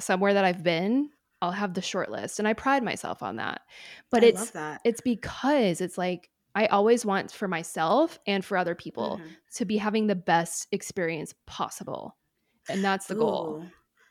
somewhere 0.00 0.34
that 0.34 0.44
I've 0.44 0.62
been, 0.62 1.10
I'll 1.40 1.52
have 1.52 1.74
the 1.74 1.82
short 1.82 2.10
list, 2.10 2.38
and 2.38 2.46
I 2.48 2.52
pride 2.54 2.82
myself 2.82 3.22
on 3.22 3.36
that. 3.36 3.62
But 4.10 4.22
I 4.24 4.26
it's 4.28 4.50
that. 4.50 4.80
it's 4.84 5.00
because 5.00 5.80
it's 5.80 5.98
like 5.98 6.30
I 6.54 6.66
always 6.66 7.04
want 7.04 7.32
for 7.32 7.48
myself 7.48 8.18
and 8.26 8.44
for 8.44 8.56
other 8.56 8.74
people 8.74 9.18
Mhm. 9.18 9.36
to 9.54 9.64
be 9.64 9.76
having 9.78 10.06
the 10.06 10.14
best 10.14 10.68
experience 10.72 11.34
possible. 11.46 12.16
And 12.68 12.84
that's 12.84 13.06
the 13.06 13.14
goal. 13.14 13.64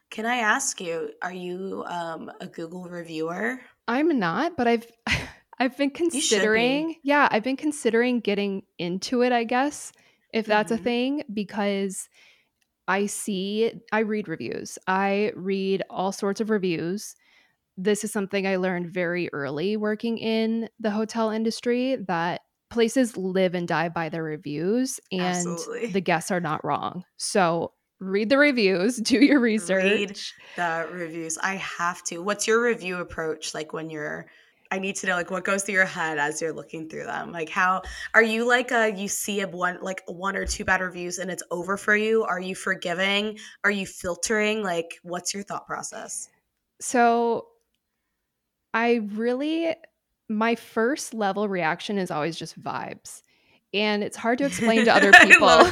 Can 0.10 0.25
I 0.25 0.38
ask 0.38 0.82
you, 0.82 1.13
are 1.21 1.32
you 1.34 1.84
um, 1.88 2.32
a 2.41 2.47
Google 2.47 2.89
reviewer? 2.89 3.62
I'm 3.88 4.19
not, 4.19 4.58
but 4.58 4.67
I've 4.67 4.86
I've 5.60 5.77
been 5.77 5.89
should 5.89 6.01
be. 6.01 6.08
considering. 6.10 6.95
Yeah, 7.04 7.27
I've 7.32 7.43
been 7.43 7.58
considering 7.58 8.19
getting 8.19 8.63
into 8.77 9.21
it, 9.21 9.32
I 9.32 9.43
guess, 9.43 9.91
if 10.34 10.45
that's 10.47 10.71
Mhm. 10.71 10.75
a 10.75 10.77
thing 10.77 11.23
because 11.34 12.10
I 12.91 13.06
see 13.06 13.71
I 13.93 13.99
read 13.99 14.27
reviews. 14.27 14.77
I 14.86 15.32
read 15.34 15.82
all 15.89 16.12
sorts 16.12 16.41
of 16.41 16.49
reviews. 16.49 17.15
This 17.77 18.04
is 18.04 18.12
something 18.12 18.45
I 18.45 18.58
learned 18.58 18.88
very 18.88 19.30
early 19.32 19.77
working 19.77 20.17
in 20.17 20.67
the 20.77 20.91
hotel 20.91 21.30
industry 21.30 21.95
that 22.10 22.41
places 22.69 23.15
live 23.15 23.56
and 23.56 23.65
die 23.65 23.88
by 23.88 24.10
their 24.10 24.23
reviews 24.23 24.99
and 25.10 25.47
Absolutely. 25.47 25.88
the 25.88 26.01
guests 26.01 26.32
are 26.32 26.41
not 26.41 26.65
wrong. 26.65 27.06
So, 27.15 27.71
read 28.01 28.27
the 28.27 28.38
reviews, 28.38 28.97
do 29.01 29.19
your 29.23 29.39
research. 29.39 30.34
The 30.58 30.86
reviews. 30.91 31.38
I 31.38 31.56
have 31.56 32.04
to. 32.06 32.19
What's 32.19 32.45
your 32.45 32.62
review 32.62 32.97
approach 32.97 33.54
like 33.54 33.71
when 33.71 33.89
you're 33.89 34.27
I 34.72 34.80
need 34.80 34.96
to 34.98 35.08
know 35.08 35.16
like 35.16 35.30
what 35.30 35.44
goes 35.44 35.64
through 35.64 35.76
your 35.76 35.86
head 35.86 36.18
as 36.18 36.42
you're 36.42 36.54
looking 36.54 36.88
through 36.88 37.04
them. 37.04 37.32
Like 37.32 37.50
how 37.50 37.82
are 38.14 38.24
you 38.24 38.48
like 38.48 38.72
a 38.72 38.94
you 38.96 39.10
see 39.10 39.42
a 39.42 39.48
one 39.48 39.78
like 39.82 40.02
one 40.08 40.38
or 40.38 40.46
two 40.46 40.64
bad 40.64 40.80
reviews 40.82 41.20
and 41.20 41.30
it's 41.30 41.44
over 41.52 41.76
for 41.76 41.96
you? 41.96 42.24
Are 42.24 42.40
you 42.40 42.56
forgiving? 42.56 43.38
Are 43.66 43.72
you 43.72 43.86
filtering? 43.86 44.64
Like 44.64 44.98
what's 45.04 45.34
your 45.34 45.44
thought 45.44 45.68
process? 45.68 46.30
So 46.80 47.48
I 48.74 49.02
really 49.14 49.76
my 50.30 50.56
first 50.56 51.14
level 51.14 51.50
reaction 51.50 51.98
is 51.98 52.10
always 52.10 52.38
just 52.38 52.60
vibes. 52.62 53.24
And 53.74 54.04
it's 54.04 54.18
hard 54.18 54.38
to 54.40 54.46
explain 54.46 54.86
to 54.86 54.94
other 54.96 55.12
people. 55.24 55.48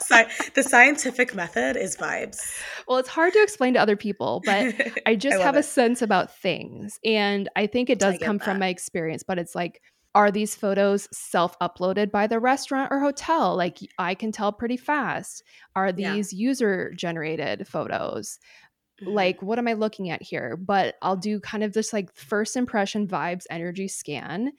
Sci- 0.00 0.50
the 0.54 0.62
scientific 0.62 1.34
method 1.34 1.76
is 1.76 1.96
vibes. 1.96 2.40
well, 2.88 2.98
it's 2.98 3.08
hard 3.08 3.32
to 3.32 3.42
explain 3.42 3.74
to 3.74 3.80
other 3.80 3.96
people, 3.96 4.42
but 4.44 4.74
I 5.06 5.14
just 5.14 5.36
love 5.36 5.44
have 5.44 5.56
a 5.56 5.62
sense 5.62 6.02
about 6.02 6.36
things. 6.36 6.98
And 7.04 7.48
I 7.56 7.66
think 7.66 7.90
it 7.90 7.98
does 8.00 8.18
come 8.18 8.38
from 8.40 8.58
my 8.58 8.68
experience, 8.68 9.22
but 9.22 9.38
it's 9.38 9.54
like, 9.54 9.80
are 10.16 10.32
these 10.32 10.56
photos 10.56 11.06
self 11.12 11.56
uploaded 11.60 12.10
by 12.10 12.26
the 12.26 12.40
restaurant 12.40 12.90
or 12.90 12.98
hotel? 12.98 13.56
Like, 13.56 13.78
I 13.98 14.16
can 14.16 14.32
tell 14.32 14.50
pretty 14.52 14.76
fast. 14.76 15.44
Are 15.76 15.92
Yeah. 15.96 16.14
these 16.14 16.32
user 16.32 16.92
generated 16.96 17.68
photos? 17.68 18.40
Mhm. 19.02 19.14
like 19.14 19.42
what 19.42 19.58
am 19.58 19.68
i 19.68 19.72
looking 19.74 20.10
at 20.10 20.22
here? 20.22 20.56
But 20.56 20.96
i'll 21.02 21.16
do 21.16 21.40
kind 21.40 21.64
of 21.64 21.72
this 21.72 21.92
like 21.92 22.14
first 22.14 22.56
impression 22.56 23.06
vibes 23.06 23.46
energy 23.50 23.88
scan 23.88 24.52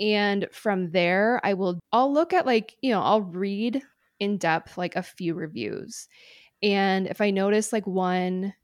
and 0.00 0.46
from 0.52 0.90
there 0.92 1.40
i 1.44 1.54
will 1.54 1.78
i'll 1.92 2.12
look 2.12 2.32
at 2.32 2.46
like 2.46 2.76
you 2.82 2.90
know 2.92 3.02
i'll 3.02 3.22
read 3.22 3.82
in 4.20 4.36
depth 4.38 4.78
like 4.78 4.96
a 4.96 5.02
few 5.02 5.34
reviews 5.34 6.08
and 6.62 7.06
if 7.08 7.20
i 7.20 7.30
notice 7.30 7.72
like 7.72 7.86
one 7.86 8.54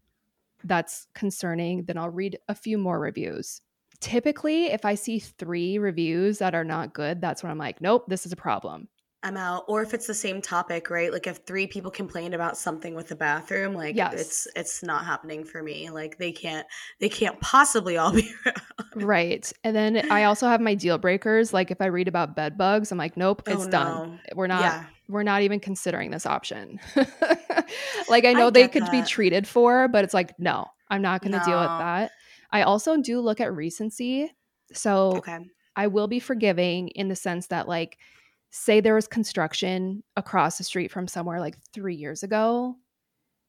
that's 0.64 1.06
concerning 1.14 1.84
then 1.84 1.98
i'll 1.98 2.10
read 2.10 2.38
a 2.48 2.54
few 2.54 2.78
more 2.78 2.98
reviews. 3.00 3.60
Typically 4.00 4.66
if 4.66 4.84
i 4.84 4.94
see 4.94 5.18
three 5.18 5.78
reviews 5.78 6.38
that 6.38 6.54
are 6.54 6.64
not 6.64 6.94
good 6.94 7.20
that's 7.20 7.42
when 7.42 7.50
i'm 7.50 7.58
like 7.58 7.80
nope 7.80 8.04
this 8.08 8.26
is 8.26 8.32
a 8.32 8.36
problem 8.36 8.88
I'm 9.24 9.36
out. 9.36 9.64
Or 9.66 9.82
if 9.82 9.94
it's 9.94 10.06
the 10.06 10.14
same 10.14 10.40
topic, 10.42 10.90
right? 10.90 11.10
Like 11.12 11.26
if 11.26 11.38
three 11.46 11.66
people 11.66 11.90
complain 11.90 12.34
about 12.34 12.56
something 12.56 12.94
with 12.94 13.08
the 13.08 13.16
bathroom, 13.16 13.74
like 13.74 13.96
Yes. 13.96 14.14
it's 14.14 14.46
it's 14.54 14.82
not 14.82 15.04
happening 15.04 15.44
for 15.44 15.62
me. 15.62 15.90
Like 15.90 16.18
they 16.18 16.30
can't 16.30 16.66
they 17.00 17.08
can't 17.08 17.40
possibly 17.40 17.96
all 17.96 18.12
be 18.12 18.30
right 18.94 19.52
and 19.64 19.74
then 19.74 20.10
i 20.10 20.24
also 20.24 20.46
have 20.46 20.60
my 20.60 20.74
deal 20.74 20.98
breakers 20.98 21.52
like 21.52 21.70
if 21.72 21.80
i 21.80 21.86
read 21.86 22.06
about 22.06 22.36
bed 22.36 22.56
bugs 22.56 22.92
i'm 22.92 22.98
like 22.98 23.16
nope 23.16 23.42
oh, 23.48 23.52
it's 23.52 23.66
Oh, 23.66 23.70
done 23.70 24.20
we're 24.36 24.46
not 24.46 24.62
yeah. 24.62 24.84
we're 25.08 25.22
not 25.24 25.42
even 25.42 25.60
considering 25.60 26.10
this 26.10 26.26
option. 26.26 26.78
like 28.08 28.24
I 28.24 28.32
know 28.32 28.46
I 28.48 28.50
they 28.50 28.68
could 28.68 28.84
that. 28.84 28.92
be 28.92 29.02
treated 29.02 29.46
for, 29.46 29.88
but 29.88 30.04
it's 30.04 30.14
like, 30.14 30.38
no, 30.38 30.66
I'm 30.88 31.02
not 31.02 31.20
going 31.20 31.32
to 31.32 31.38
no. 31.38 31.44
deal 31.44 31.60
with 31.60 31.68
that. 31.68 32.10
I 32.50 32.62
also 32.62 32.96
do 32.96 33.20
look 33.20 33.40
at 33.40 33.54
recency. 33.54 34.32
So 34.72 35.16
okay. 35.18 35.38
I 35.76 35.88
will 35.88 36.08
be 36.08 36.20
forgiving 36.20 36.88
in 36.88 37.08
the 37.08 37.16
sense 37.16 37.48
that 37.48 37.68
like 37.68 37.98
say 38.54 38.80
there 38.80 38.94
was 38.94 39.08
construction 39.08 40.04
across 40.16 40.58
the 40.58 40.64
street 40.64 40.92
from 40.92 41.08
somewhere 41.08 41.40
like 41.40 41.58
3 41.72 41.96
years 41.96 42.22
ago, 42.22 42.76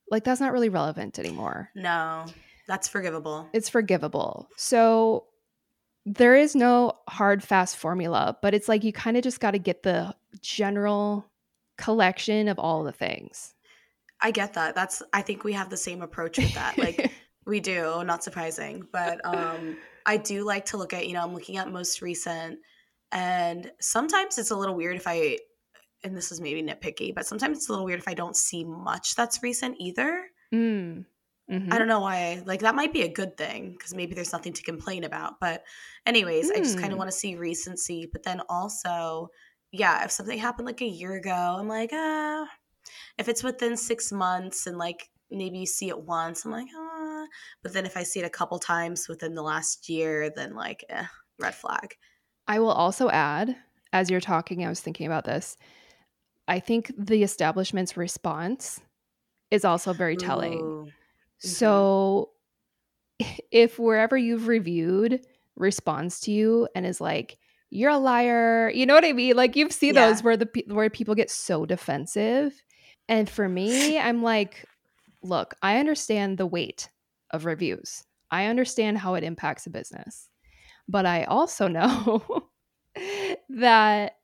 like 0.09 0.23
that's 0.23 0.41
not 0.41 0.51
really 0.51 0.69
relevant 0.69 1.19
anymore. 1.19 1.69
No. 1.75 2.25
That's 2.67 2.87
forgivable. 2.87 3.47
It's 3.53 3.69
forgivable. 3.69 4.49
So 4.57 5.25
there 6.07 6.35
is 6.35 6.55
no 6.55 6.93
hard 7.07 7.43
fast 7.43 7.77
formula, 7.77 8.35
but 8.41 8.55
it's 8.55 8.67
like 8.67 8.83
you 8.83 8.91
kind 8.91 9.15
of 9.15 9.23
just 9.23 9.39
got 9.39 9.51
to 9.51 9.59
get 9.59 9.83
the 9.83 10.15
general 10.41 11.29
collection 11.77 12.47
of 12.47 12.57
all 12.57 12.83
the 12.83 12.91
things. 12.91 13.53
I 14.21 14.31
get 14.31 14.53
that. 14.53 14.73
That's 14.73 15.03
I 15.13 15.21
think 15.21 15.43
we 15.43 15.53
have 15.53 15.69
the 15.69 15.77
same 15.77 16.01
approach 16.01 16.39
with 16.39 16.53
that. 16.55 16.79
Like 16.79 17.11
we 17.45 17.59
do, 17.59 18.03
not 18.03 18.23
surprising, 18.23 18.87
but 18.91 19.23
um 19.23 19.77
I 20.07 20.17
do 20.17 20.43
like 20.43 20.65
to 20.67 20.77
look 20.77 20.93
at, 20.93 21.07
you 21.07 21.13
know, 21.13 21.21
I'm 21.21 21.33
looking 21.33 21.57
at 21.57 21.71
most 21.71 22.01
recent 22.01 22.59
and 23.11 23.71
sometimes 23.79 24.37
it's 24.37 24.51
a 24.51 24.55
little 24.55 24.75
weird 24.75 24.95
if 24.95 25.07
I 25.07 25.37
and 26.03 26.15
this 26.15 26.31
is 26.31 26.39
maybe 26.39 26.61
nitpicky, 26.61 27.15
but 27.15 27.25
sometimes 27.25 27.57
it's 27.57 27.69
a 27.69 27.71
little 27.71 27.85
weird 27.85 27.99
if 27.99 28.07
I 28.07 28.13
don't 28.13 28.35
see 28.35 28.63
much 28.63 29.15
that's 29.15 29.41
recent 29.41 29.77
either. 29.79 30.25
Mm. 30.53 31.05
Mm-hmm. 31.51 31.71
I 31.71 31.77
don't 31.77 31.87
know 31.87 31.99
why. 31.99 32.41
Like 32.45 32.61
that 32.61 32.75
might 32.75 32.93
be 32.93 33.03
a 33.03 33.11
good 33.11 33.37
thing 33.37 33.71
because 33.71 33.93
maybe 33.93 34.15
there's 34.15 34.33
nothing 34.33 34.53
to 34.53 34.63
complain 34.63 35.03
about. 35.03 35.39
But 35.39 35.63
anyways, 36.05 36.51
mm. 36.51 36.57
I 36.57 36.59
just 36.59 36.75
kind 36.75 36.87
of 36.87 36.93
hmm. 36.93 36.99
want 36.99 37.11
to 37.11 37.17
see 37.17 37.35
recency. 37.35 38.09
But 38.11 38.23
then 38.23 38.41
also, 38.49 39.29
yeah, 39.71 40.03
if 40.03 40.11
something 40.11 40.37
happened 40.37 40.65
like 40.65 40.81
a 40.81 40.85
year 40.85 41.13
ago, 41.13 41.57
I'm 41.59 41.67
like, 41.67 41.91
ah. 41.93 42.43
Uh, 42.43 42.45
if 43.17 43.27
it's 43.29 43.43
within 43.43 43.77
six 43.77 44.11
months 44.11 44.67
and 44.67 44.77
like 44.77 45.09
maybe 45.31 45.57
you 45.57 45.65
see 45.65 45.89
it 45.89 45.99
once, 45.99 46.45
I'm 46.45 46.51
like, 46.51 46.67
ah. 46.75 47.25
But 47.61 47.73
then 47.73 47.85
if 47.85 47.97
I 47.97 48.03
see 48.03 48.19
it 48.19 48.25
a 48.25 48.29
couple 48.29 48.59
times 48.59 49.07
within 49.07 49.35
the 49.35 49.43
last 49.43 49.89
year, 49.89 50.31
then 50.35 50.55
like, 50.55 50.83
eh, 50.89 51.05
red 51.39 51.55
flag. 51.55 51.95
I 52.47 52.59
will 52.59 52.71
also 52.71 53.09
add, 53.09 53.55
as 53.91 54.09
you're 54.09 54.21
talking, 54.21 54.65
I 54.65 54.69
was 54.69 54.81
thinking 54.81 55.07
about 55.07 55.25
this. 55.25 55.57
I 56.47 56.59
think 56.59 56.91
the 56.97 57.23
establishment's 57.23 57.97
response 57.97 58.79
is 59.51 59.65
also 59.65 59.93
very 59.93 60.15
telling. 60.15 60.59
Mm-hmm. 60.59 60.89
So 61.39 62.29
if 63.51 63.79
wherever 63.79 64.17
you've 64.17 64.47
reviewed 64.47 65.25
responds 65.55 66.19
to 66.21 66.31
you 66.31 66.67
and 66.75 66.85
is 66.85 67.01
like, 67.01 67.37
you're 67.71 67.91
a 67.91 67.97
liar, 67.97 68.71
you 68.73 68.85
know 68.85 68.93
what 68.93 69.05
I 69.05 69.13
mean? 69.13 69.35
Like 69.35 69.55
you've 69.55 69.73
seen 69.73 69.95
yeah. 69.95 70.07
those 70.07 70.23
where 70.23 70.37
the 70.37 70.47
where 70.67 70.89
people 70.89 71.15
get 71.15 71.31
so 71.31 71.65
defensive. 71.65 72.61
And 73.09 73.29
for 73.29 73.49
me, 73.49 73.99
I'm 73.99 74.23
like, 74.23 74.65
look, 75.21 75.55
I 75.61 75.77
understand 75.77 76.37
the 76.37 76.45
weight 76.45 76.89
of 77.31 77.45
reviews. 77.45 78.03
I 78.31 78.45
understand 78.45 78.99
how 78.99 79.15
it 79.15 79.23
impacts 79.23 79.65
a 79.65 79.69
business. 79.69 80.29
But 80.87 81.05
I 81.05 81.23
also 81.23 81.67
know 81.67 82.49
that 83.49 84.17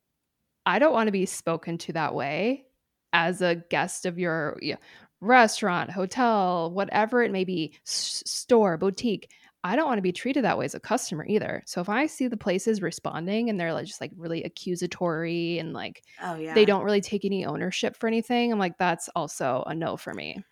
I 0.65 0.79
don't 0.79 0.93
want 0.93 1.07
to 1.07 1.11
be 1.11 1.25
spoken 1.25 1.77
to 1.79 1.93
that 1.93 2.13
way 2.13 2.65
as 3.13 3.41
a 3.41 3.55
guest 3.55 4.05
of 4.05 4.17
your 4.17 4.57
you 4.61 4.73
know, 4.73 4.79
restaurant, 5.21 5.91
hotel, 5.91 6.71
whatever 6.71 7.23
it 7.23 7.31
may 7.31 7.43
be, 7.43 7.73
s- 7.85 8.23
store, 8.25 8.77
boutique. 8.77 9.29
I 9.63 9.75
don't 9.75 9.85
want 9.85 9.99
to 9.99 10.03
be 10.03 10.11
treated 10.11 10.43
that 10.43 10.57
way 10.57 10.65
as 10.65 10.73
a 10.73 10.79
customer 10.79 11.23
either. 11.27 11.61
So 11.67 11.81
if 11.81 11.89
I 11.89 12.07
see 12.07 12.27
the 12.27 12.37
places 12.37 12.81
responding 12.81 13.49
and 13.49 13.59
they're 13.59 13.73
like 13.73 13.85
just 13.85 14.01
like 14.01 14.11
really 14.17 14.43
accusatory 14.43 15.59
and 15.59 15.71
like 15.71 16.03
oh, 16.23 16.35
yeah. 16.35 16.55
they 16.55 16.65
don't 16.65 16.83
really 16.83 17.01
take 17.01 17.25
any 17.25 17.45
ownership 17.45 17.95
for 17.95 18.07
anything, 18.07 18.51
I'm 18.51 18.57
like 18.57 18.77
that's 18.79 19.07
also 19.15 19.63
a 19.67 19.75
no 19.75 19.97
for 19.97 20.15
me. 20.15 20.43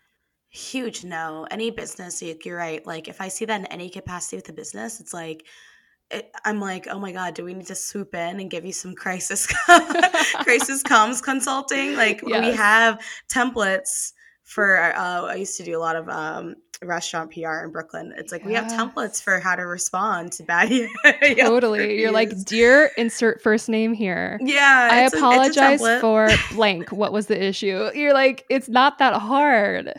Huge 0.50 1.04
no. 1.04 1.46
Any 1.50 1.70
business, 1.70 2.22
you're 2.22 2.56
right. 2.56 2.84
Like 2.86 3.08
if 3.08 3.20
I 3.20 3.28
see 3.28 3.44
that 3.46 3.60
in 3.60 3.66
any 3.66 3.90
capacity 3.90 4.36
with 4.36 4.48
a 4.48 4.52
business, 4.52 5.00
it's 5.00 5.14
like 5.14 5.44
it, 6.10 6.30
I'm 6.44 6.60
like, 6.60 6.86
oh 6.90 6.98
my 6.98 7.12
god, 7.12 7.34
do 7.34 7.44
we 7.44 7.54
need 7.54 7.66
to 7.66 7.74
swoop 7.74 8.14
in 8.14 8.40
and 8.40 8.50
give 8.50 8.64
you 8.64 8.72
some 8.72 8.94
crisis 8.94 9.46
crisis 10.42 10.82
comms 10.82 11.22
consulting? 11.22 11.96
Like 11.96 12.22
yes. 12.26 12.44
we 12.44 12.56
have 12.56 13.00
templates 13.32 14.12
for 14.42 14.80
uh, 14.80 15.26
I 15.26 15.36
used 15.36 15.56
to 15.58 15.62
do 15.62 15.78
a 15.78 15.78
lot 15.78 15.94
of 15.94 16.08
um, 16.08 16.56
restaurant 16.82 17.32
PR 17.32 17.64
in 17.64 17.70
Brooklyn. 17.70 18.12
It's 18.16 18.32
like 18.32 18.42
yes. 18.42 18.48
we 18.48 18.54
have 18.54 18.66
templates 18.66 19.22
for 19.22 19.38
how 19.38 19.54
to 19.54 19.62
respond 19.62 20.32
to 20.32 20.42
bad. 20.42 20.70
totally, 21.38 22.00
you're 22.00 22.10
like, 22.10 22.32
dear, 22.44 22.90
insert 22.96 23.42
first 23.42 23.68
name 23.68 23.92
here. 23.92 24.40
Yeah, 24.42 24.88
I 24.90 25.00
apologize 25.02 25.80
for 26.00 26.28
blank. 26.52 26.90
What 26.90 27.12
was 27.12 27.26
the 27.26 27.42
issue? 27.42 27.90
You're 27.94 28.14
like, 28.14 28.44
it's 28.50 28.68
not 28.68 28.98
that 28.98 29.14
hard. 29.14 29.94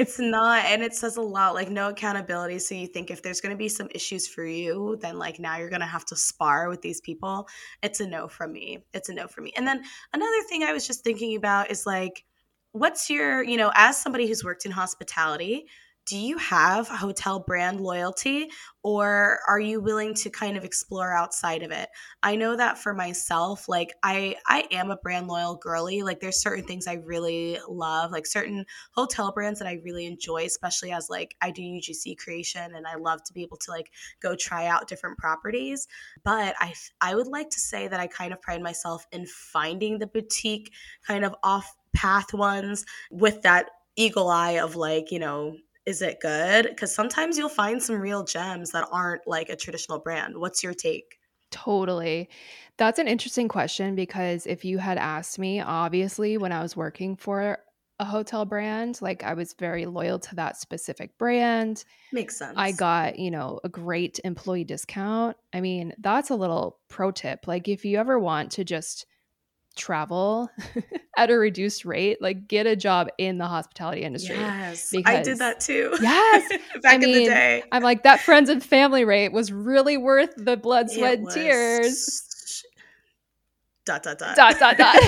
It's 0.00 0.18
not, 0.18 0.64
and 0.64 0.82
it 0.82 0.94
says 0.94 1.18
a 1.18 1.20
lot. 1.20 1.52
Like 1.52 1.68
no 1.68 1.90
accountability. 1.90 2.58
So 2.58 2.74
you 2.74 2.86
think 2.86 3.10
if 3.10 3.22
there's 3.22 3.42
going 3.42 3.54
to 3.54 3.58
be 3.58 3.68
some 3.68 3.88
issues 3.94 4.26
for 4.26 4.46
you, 4.46 4.96
then 5.02 5.18
like 5.18 5.38
now 5.38 5.58
you're 5.58 5.68
going 5.68 5.80
to 5.80 5.86
have 5.86 6.06
to 6.06 6.16
spar 6.16 6.70
with 6.70 6.80
these 6.80 7.02
people. 7.02 7.46
It's 7.82 8.00
a 8.00 8.06
no 8.06 8.26
from 8.26 8.52
me. 8.52 8.82
It's 8.94 9.10
a 9.10 9.14
no 9.14 9.28
for 9.28 9.42
me. 9.42 9.52
And 9.58 9.66
then 9.66 9.82
another 10.14 10.42
thing 10.48 10.62
I 10.62 10.72
was 10.72 10.86
just 10.86 11.04
thinking 11.04 11.36
about 11.36 11.70
is 11.70 11.84
like 11.84 12.24
what's 12.72 13.10
your, 13.10 13.42
you 13.42 13.58
know, 13.58 13.70
as 13.74 14.00
somebody 14.00 14.26
who's 14.26 14.42
worked 14.42 14.64
in 14.64 14.72
hospitality, 14.72 15.66
do 16.10 16.18
you 16.18 16.36
have 16.38 16.88
hotel 16.88 17.38
brand 17.38 17.80
loyalty 17.80 18.50
or 18.82 19.38
are 19.46 19.60
you 19.60 19.80
willing 19.80 20.12
to 20.12 20.28
kind 20.28 20.56
of 20.56 20.64
explore 20.64 21.14
outside 21.14 21.62
of 21.62 21.70
it? 21.70 21.88
I 22.20 22.34
know 22.34 22.56
that 22.56 22.78
for 22.78 22.92
myself 22.92 23.68
like 23.68 23.92
i 24.02 24.34
i 24.48 24.64
am 24.72 24.90
a 24.90 24.96
brand 24.96 25.28
loyal 25.28 25.54
girly 25.54 26.02
like 26.02 26.18
there's 26.18 26.42
certain 26.42 26.64
things 26.64 26.88
i 26.88 26.94
really 26.94 27.58
love 27.68 28.10
like 28.10 28.26
certain 28.26 28.66
hotel 28.92 29.30
brands 29.30 29.60
that 29.60 29.68
i 29.68 29.80
really 29.84 30.06
enjoy 30.06 30.44
especially 30.44 30.90
as 30.90 31.08
like 31.08 31.36
i 31.40 31.52
do 31.52 31.62
ugc 31.62 32.18
creation 32.18 32.74
and 32.74 32.88
i 32.88 32.96
love 32.96 33.22
to 33.22 33.32
be 33.32 33.42
able 33.42 33.56
to 33.58 33.70
like 33.70 33.92
go 34.20 34.34
try 34.34 34.66
out 34.66 34.88
different 34.88 35.16
properties. 35.16 35.86
But 36.24 36.56
i 36.58 36.74
i 37.00 37.14
would 37.14 37.28
like 37.28 37.50
to 37.50 37.60
say 37.60 37.86
that 37.86 38.00
i 38.00 38.08
kind 38.08 38.32
of 38.32 38.42
pride 38.42 38.62
myself 38.62 39.06
in 39.12 39.26
finding 39.26 40.00
the 40.00 40.08
boutique 40.08 40.72
kind 41.06 41.24
of 41.24 41.36
off 41.44 41.72
path 41.94 42.34
ones 42.34 42.84
with 43.12 43.42
that 43.42 43.66
eagle 43.96 44.28
eye 44.28 44.58
of 44.58 44.76
like, 44.76 45.10
you 45.10 45.18
know, 45.18 45.56
is 45.86 46.02
it 46.02 46.20
good? 46.20 46.66
Because 46.68 46.94
sometimes 46.94 47.38
you'll 47.38 47.48
find 47.48 47.82
some 47.82 48.00
real 48.00 48.24
gems 48.24 48.70
that 48.72 48.86
aren't 48.92 49.26
like 49.26 49.48
a 49.48 49.56
traditional 49.56 49.98
brand. 49.98 50.36
What's 50.36 50.62
your 50.62 50.74
take? 50.74 51.18
Totally. 51.50 52.28
That's 52.76 52.98
an 52.98 53.08
interesting 53.08 53.48
question 53.48 53.94
because 53.94 54.46
if 54.46 54.64
you 54.64 54.78
had 54.78 54.98
asked 54.98 55.38
me, 55.38 55.60
obviously, 55.60 56.38
when 56.38 56.52
I 56.52 56.62
was 56.62 56.76
working 56.76 57.16
for 57.16 57.58
a 57.98 58.04
hotel 58.04 58.44
brand, 58.44 58.98
like 59.02 59.22
I 59.22 59.34
was 59.34 59.54
very 59.58 59.84
loyal 59.84 60.18
to 60.20 60.34
that 60.36 60.56
specific 60.56 61.18
brand. 61.18 61.84
Makes 62.12 62.38
sense. 62.38 62.54
I 62.56 62.72
got, 62.72 63.18
you 63.18 63.30
know, 63.30 63.60
a 63.64 63.68
great 63.68 64.20
employee 64.24 64.64
discount. 64.64 65.36
I 65.52 65.60
mean, 65.60 65.92
that's 65.98 66.30
a 66.30 66.36
little 66.36 66.78
pro 66.88 67.10
tip. 67.10 67.46
Like, 67.46 67.68
if 67.68 67.84
you 67.84 67.98
ever 67.98 68.18
want 68.18 68.52
to 68.52 68.64
just 68.64 69.06
travel 69.76 70.50
at 71.16 71.30
a 71.30 71.34
reduced 71.34 71.84
rate, 71.84 72.20
like 72.20 72.48
get 72.48 72.66
a 72.66 72.76
job 72.76 73.08
in 73.18 73.38
the 73.38 73.46
hospitality 73.46 74.02
industry. 74.02 74.36
Yes, 74.36 74.90
because, 74.90 75.14
I 75.14 75.22
did 75.22 75.38
that 75.38 75.60
too. 75.60 75.96
Yes, 76.00 76.48
back 76.82 76.94
I 76.94 76.98
mean, 76.98 77.08
in 77.08 77.14
the 77.24 77.24
day. 77.26 77.62
I'm 77.72 77.82
like 77.82 78.02
that 78.02 78.20
friends 78.20 78.50
and 78.50 78.62
family 78.62 79.04
rate 79.04 79.32
was 79.32 79.52
really 79.52 79.96
worth 79.96 80.34
the 80.36 80.56
blood, 80.56 80.90
sweat, 80.90 81.18
and 81.18 81.30
tears. 81.30 82.64
Dot 83.86 84.02
dot 84.02 84.18
dot 84.18 84.36
dot 84.36 84.58
dot 84.58 84.76
dot. 84.76 85.02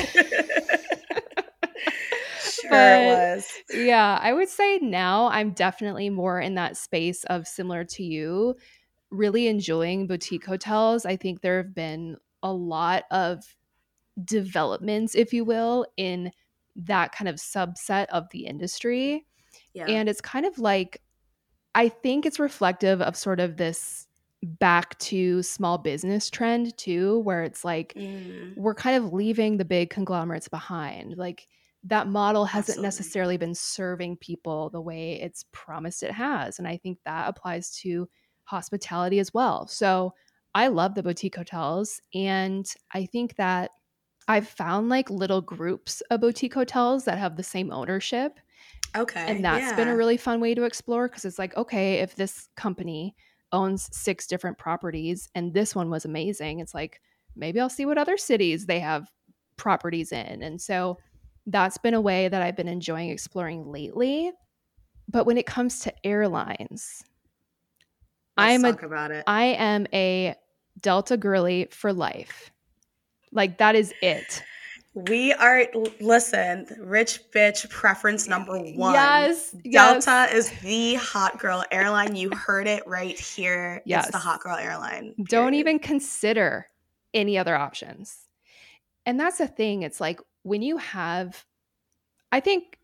sure 2.40 2.70
but, 2.70 3.04
was. 3.04 3.46
Yeah, 3.72 4.18
I 4.20 4.32
would 4.32 4.48
say 4.48 4.78
now 4.78 5.28
I'm 5.28 5.50
definitely 5.50 6.08
more 6.08 6.40
in 6.40 6.54
that 6.54 6.78
space 6.78 7.22
of 7.24 7.46
similar 7.46 7.84
to 7.84 8.02
you, 8.02 8.56
really 9.10 9.46
enjoying 9.46 10.06
boutique 10.06 10.46
hotels. 10.46 11.04
I 11.04 11.16
think 11.16 11.42
there 11.42 11.58
have 11.58 11.74
been 11.74 12.16
a 12.42 12.52
lot 12.52 13.04
of 13.10 13.44
developments, 14.24 15.14
if 15.14 15.32
you 15.32 15.44
will, 15.44 15.86
in 15.96 16.30
that 16.76 17.12
kind 17.12 17.28
of 17.28 17.36
subset 17.36 18.06
of 18.06 18.28
the 18.30 18.46
industry. 18.46 19.26
Yeah. 19.74 19.86
And 19.86 20.08
it's 20.08 20.20
kind 20.20 20.46
of 20.46 20.58
like, 20.58 21.00
I 21.74 21.88
think 21.88 22.26
it's 22.26 22.38
reflective 22.38 23.00
of 23.00 23.16
sort 23.16 23.40
of 23.40 23.56
this 23.56 24.06
back 24.42 24.98
to 24.98 25.42
small 25.42 25.78
business 25.78 26.28
trend 26.28 26.76
too, 26.76 27.20
where 27.20 27.44
it's 27.44 27.64
like 27.64 27.94
mm. 27.94 28.56
we're 28.56 28.74
kind 28.74 28.96
of 28.96 29.12
leaving 29.12 29.56
the 29.56 29.64
big 29.64 29.90
conglomerates 29.90 30.48
behind. 30.48 31.16
Like 31.16 31.46
that 31.84 32.08
model 32.08 32.44
hasn't 32.44 32.78
Absolutely. 32.78 32.86
necessarily 32.86 33.36
been 33.36 33.54
serving 33.54 34.16
people 34.16 34.70
the 34.70 34.80
way 34.80 35.20
it's 35.20 35.44
promised 35.52 36.02
it 36.02 36.12
has. 36.12 36.58
And 36.58 36.66
I 36.66 36.76
think 36.76 36.98
that 37.04 37.28
applies 37.28 37.76
to 37.78 38.08
hospitality 38.44 39.18
as 39.18 39.32
well. 39.32 39.66
So 39.66 40.12
I 40.54 40.68
love 40.68 40.94
the 40.94 41.02
boutique 41.02 41.36
hotels. 41.36 42.00
And 42.14 42.66
I 42.92 43.06
think 43.06 43.36
that 43.36 43.70
I've 44.28 44.48
found 44.48 44.88
like 44.88 45.10
little 45.10 45.40
groups 45.40 46.00
of 46.10 46.20
boutique 46.20 46.54
hotels 46.54 47.04
that 47.04 47.18
have 47.18 47.36
the 47.36 47.42
same 47.42 47.72
ownership. 47.72 48.38
Okay. 48.96 49.24
And 49.26 49.44
that's 49.44 49.70
yeah. 49.70 49.76
been 49.76 49.88
a 49.88 49.96
really 49.96 50.16
fun 50.16 50.40
way 50.40 50.54
to 50.54 50.64
explore 50.64 51.08
because 51.08 51.24
it's 51.24 51.38
like, 51.38 51.56
okay, 51.56 51.94
if 52.00 52.14
this 52.14 52.48
company 52.56 53.14
owns 53.52 53.88
six 53.96 54.26
different 54.26 54.58
properties 54.58 55.28
and 55.34 55.52
this 55.52 55.74
one 55.74 55.90
was 55.90 56.04
amazing, 56.04 56.60
it's 56.60 56.74
like 56.74 57.00
maybe 57.34 57.60
I'll 57.60 57.70
see 57.70 57.86
what 57.86 57.98
other 57.98 58.16
cities 58.16 58.66
they 58.66 58.80
have 58.80 59.10
properties 59.56 60.12
in. 60.12 60.42
And 60.42 60.60
so 60.60 60.98
that's 61.46 61.78
been 61.78 61.94
a 61.94 62.00
way 62.00 62.28
that 62.28 62.42
I've 62.42 62.56
been 62.56 62.68
enjoying 62.68 63.10
exploring 63.10 63.70
lately. 63.70 64.32
But 65.08 65.26
when 65.26 65.38
it 65.38 65.46
comes 65.46 65.80
to 65.80 66.06
airlines, 66.06 67.02
Let's 68.36 68.64
I'm 68.64 68.64
a 68.64 68.70
about 68.70 69.10
it. 69.10 69.24
I 69.26 69.44
am 69.44 69.86
a 69.92 70.34
Delta 70.80 71.16
girly 71.16 71.68
for 71.70 71.92
life. 71.92 72.50
Like 73.32 73.58
that 73.58 73.74
is 73.74 73.92
it. 74.02 74.42
We 74.94 75.32
are 75.32 75.66
listen, 76.00 76.66
rich 76.78 77.20
bitch 77.34 77.68
preference 77.70 78.28
number 78.28 78.58
one. 78.58 78.92
Yes, 78.92 79.52
Delta 79.70 80.28
yes. 80.30 80.34
is 80.34 80.60
the 80.60 80.94
hot 80.96 81.38
girl 81.38 81.64
airline. 81.70 82.14
You 82.14 82.30
heard 82.30 82.66
it 82.66 82.86
right 82.86 83.18
here. 83.18 83.80
Yes. 83.86 84.04
It's 84.04 84.12
the 84.12 84.18
hot 84.18 84.40
girl 84.40 84.56
airline. 84.56 85.14
Don't 85.30 85.54
even 85.54 85.78
consider 85.78 86.66
any 87.14 87.38
other 87.38 87.56
options. 87.56 88.28
And 89.06 89.18
that's 89.18 89.38
the 89.38 89.46
thing. 89.48 89.82
It's 89.82 90.00
like 90.00 90.20
when 90.42 90.60
you 90.60 90.76
have, 90.76 91.42
I 92.30 92.40
think 92.40 92.78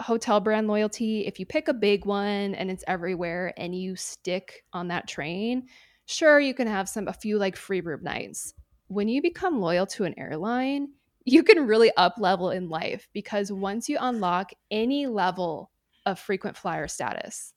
hotel 0.00 0.40
brand 0.40 0.68
loyalty, 0.68 1.26
if 1.26 1.40
you 1.40 1.46
pick 1.46 1.68
a 1.68 1.74
big 1.74 2.04
one 2.04 2.54
and 2.54 2.70
it's 2.70 2.84
everywhere 2.86 3.54
and 3.56 3.74
you 3.74 3.96
stick 3.96 4.64
on 4.74 4.88
that 4.88 5.08
train, 5.08 5.68
sure, 6.06 6.38
you 6.40 6.52
can 6.52 6.66
have 6.68 6.88
some, 6.88 7.08
a 7.08 7.12
few 7.12 7.38
like 7.38 7.56
free 7.56 7.80
room 7.80 8.02
nights. 8.02 8.52
When 8.94 9.08
you 9.08 9.20
become 9.20 9.60
loyal 9.60 9.86
to 9.86 10.04
an 10.04 10.16
airline, 10.16 10.90
you 11.24 11.42
can 11.42 11.66
really 11.66 11.90
up 11.96 12.14
level 12.16 12.50
in 12.50 12.68
life 12.68 13.08
because 13.12 13.50
once 13.50 13.88
you 13.88 13.98
unlock 14.00 14.52
any 14.70 15.08
level 15.08 15.72
of 16.06 16.20
frequent 16.20 16.56
flyer 16.56 16.86
status 16.86 17.54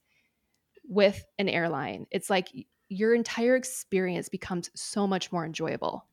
with 0.83 1.23
an 1.37 1.47
airline, 1.47 2.07
it's 2.09 2.31
like 2.31 2.47
your 2.89 3.13
entire 3.13 3.55
experience 3.55 4.29
becomes 4.29 4.71
so 4.73 5.05
much 5.05 5.31
more 5.31 5.45
enjoyable. 5.45 6.07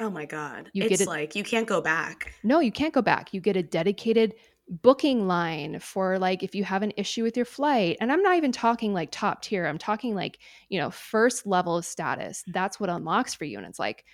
Oh 0.00 0.08
my 0.08 0.24
god. 0.24 0.70
You 0.72 0.84
it's 0.84 0.88
get 0.88 1.00
it- 1.02 1.06
like 1.06 1.36
you 1.36 1.44
can't 1.44 1.66
go 1.66 1.82
back. 1.82 2.32
No, 2.42 2.60
you 2.60 2.72
can't 2.72 2.94
go 2.94 3.02
back. 3.02 3.34
You 3.34 3.42
get 3.42 3.58
a 3.58 3.62
dedicated 3.62 4.36
booking 4.68 5.26
line 5.26 5.78
for 5.80 6.18
like 6.18 6.42
if 6.42 6.54
you 6.54 6.64
have 6.64 6.82
an 6.82 6.92
issue 6.96 7.22
with 7.22 7.36
your 7.36 7.44
flight. 7.44 7.98
And 8.00 8.10
I'm 8.10 8.22
not 8.22 8.36
even 8.36 8.52
talking 8.52 8.94
like 8.94 9.10
top 9.10 9.42
tier. 9.42 9.66
I'm 9.66 9.76
talking 9.76 10.14
like, 10.14 10.38
you 10.70 10.80
know, 10.80 10.90
first 10.90 11.46
level 11.46 11.76
of 11.76 11.84
status. 11.84 12.42
That's 12.46 12.80
what 12.80 12.88
unlocks 12.88 13.34
for 13.34 13.44
you. 13.44 13.58
And 13.58 13.66
it's 13.66 13.78
like 13.78 14.04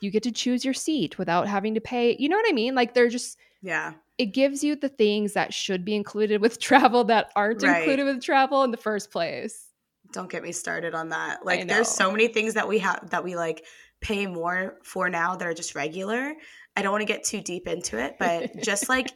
you 0.00 0.10
get 0.10 0.22
to 0.24 0.32
choose 0.32 0.64
your 0.64 0.74
seat 0.74 1.18
without 1.18 1.48
having 1.48 1.74
to 1.74 1.80
pay. 1.80 2.16
You 2.18 2.28
know 2.28 2.36
what 2.36 2.48
I 2.48 2.52
mean? 2.52 2.74
Like 2.74 2.94
they're 2.94 3.08
just 3.08 3.38
Yeah. 3.62 3.94
it 4.18 4.26
gives 4.26 4.62
you 4.64 4.76
the 4.76 4.88
things 4.88 5.32
that 5.34 5.52
should 5.54 5.84
be 5.84 5.94
included 5.94 6.40
with 6.40 6.58
travel 6.68 7.04
that 7.04 7.30
aren't 7.36 7.62
Right. 7.62 7.78
included 7.80 8.04
with 8.04 8.22
travel 8.22 8.62
in 8.64 8.70
the 8.70 8.76
first 8.76 9.10
place. 9.10 9.66
Don't 10.12 10.30
get 10.30 10.42
me 10.42 10.52
started 10.52 10.94
on 10.94 11.10
that. 11.10 11.44
Like 11.44 11.68
there's 11.68 11.88
so 11.88 12.10
many 12.10 12.28
things 12.28 12.54
that 12.54 12.66
we 12.66 12.78
have 12.78 13.10
that 13.10 13.22
we 13.22 13.36
like 13.36 13.64
pay 14.00 14.26
more 14.26 14.78
for 14.82 15.10
now 15.10 15.36
that 15.36 15.46
are 15.46 15.52
just 15.54 15.74
regular. 15.74 16.34
I 16.76 16.82
don't 16.82 16.92
want 16.92 17.02
to 17.02 17.12
get 17.12 17.24
too 17.24 17.40
deep 17.40 17.66
into 17.66 17.98
it, 17.98 18.16
but 18.18 18.50
just 18.62 18.88
like 18.88 19.08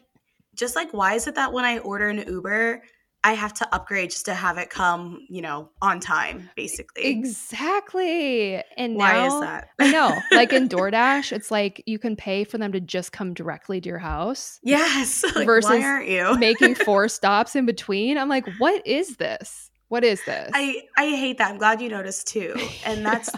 just 0.55 0.75
like 0.75 0.91
why 0.93 1.15
is 1.15 1.25
it 1.27 1.35
that 1.35 1.51
when 1.51 1.65
I 1.65 1.79
order 1.79 2.09
an 2.09 2.23
Uber, 2.27 2.83
I 3.25 3.33
have 3.33 3.53
to 3.55 3.75
upgrade 3.75 4.09
just 4.09 4.25
to 4.25 4.33
have 4.33 4.57
it 4.57 4.69
come, 4.69 5.25
you 5.29 5.41
know, 5.41 5.69
on 5.81 6.01
time, 6.01 6.49
basically. 6.57 7.05
Exactly. 7.05 8.61
And 8.75 8.97
Why 8.97 9.13
now, 9.13 9.25
is 9.27 9.41
that? 9.41 9.69
I 9.79 9.91
know. 9.91 10.19
Like 10.31 10.51
in 10.51 10.67
DoorDash, 10.69 11.31
it's 11.31 11.49
like 11.49 11.81
you 11.85 11.97
can 11.99 12.17
pay 12.17 12.43
for 12.43 12.57
them 12.57 12.73
to 12.73 12.81
just 12.81 13.13
come 13.13 13.33
directly 13.33 13.79
to 13.79 13.87
your 13.87 13.99
house. 13.99 14.59
Yes. 14.63 15.23
Like, 15.35 15.45
Versus 15.47 15.71
why 15.71 15.81
aren't 15.81 16.07
you? 16.07 16.37
making 16.37 16.75
four 16.75 17.07
stops 17.07 17.55
in 17.55 17.65
between. 17.65 18.17
I'm 18.17 18.29
like, 18.29 18.47
what 18.59 18.85
is 18.85 19.15
this? 19.17 19.71
What 19.87 20.03
is 20.03 20.23
this? 20.25 20.51
I 20.53 20.83
I 20.97 21.09
hate 21.09 21.37
that. 21.37 21.51
I'm 21.51 21.57
glad 21.57 21.81
you 21.81 21.89
noticed 21.89 22.27
too. 22.27 22.53
And 22.85 23.05
that's 23.05 23.31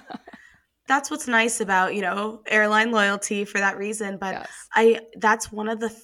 that's 0.88 1.10
what's 1.10 1.28
nice 1.28 1.62
about, 1.62 1.96
you 1.96 2.02
know, 2.02 2.42
airline 2.48 2.92
loyalty 2.92 3.46
for 3.46 3.60
that 3.60 3.78
reason, 3.78 4.18
but 4.18 4.34
yes. 4.34 4.50
I 4.74 5.02
that's 5.18 5.52
one 5.52 5.70
of 5.70 5.80
the 5.80 5.90
th- 5.90 6.02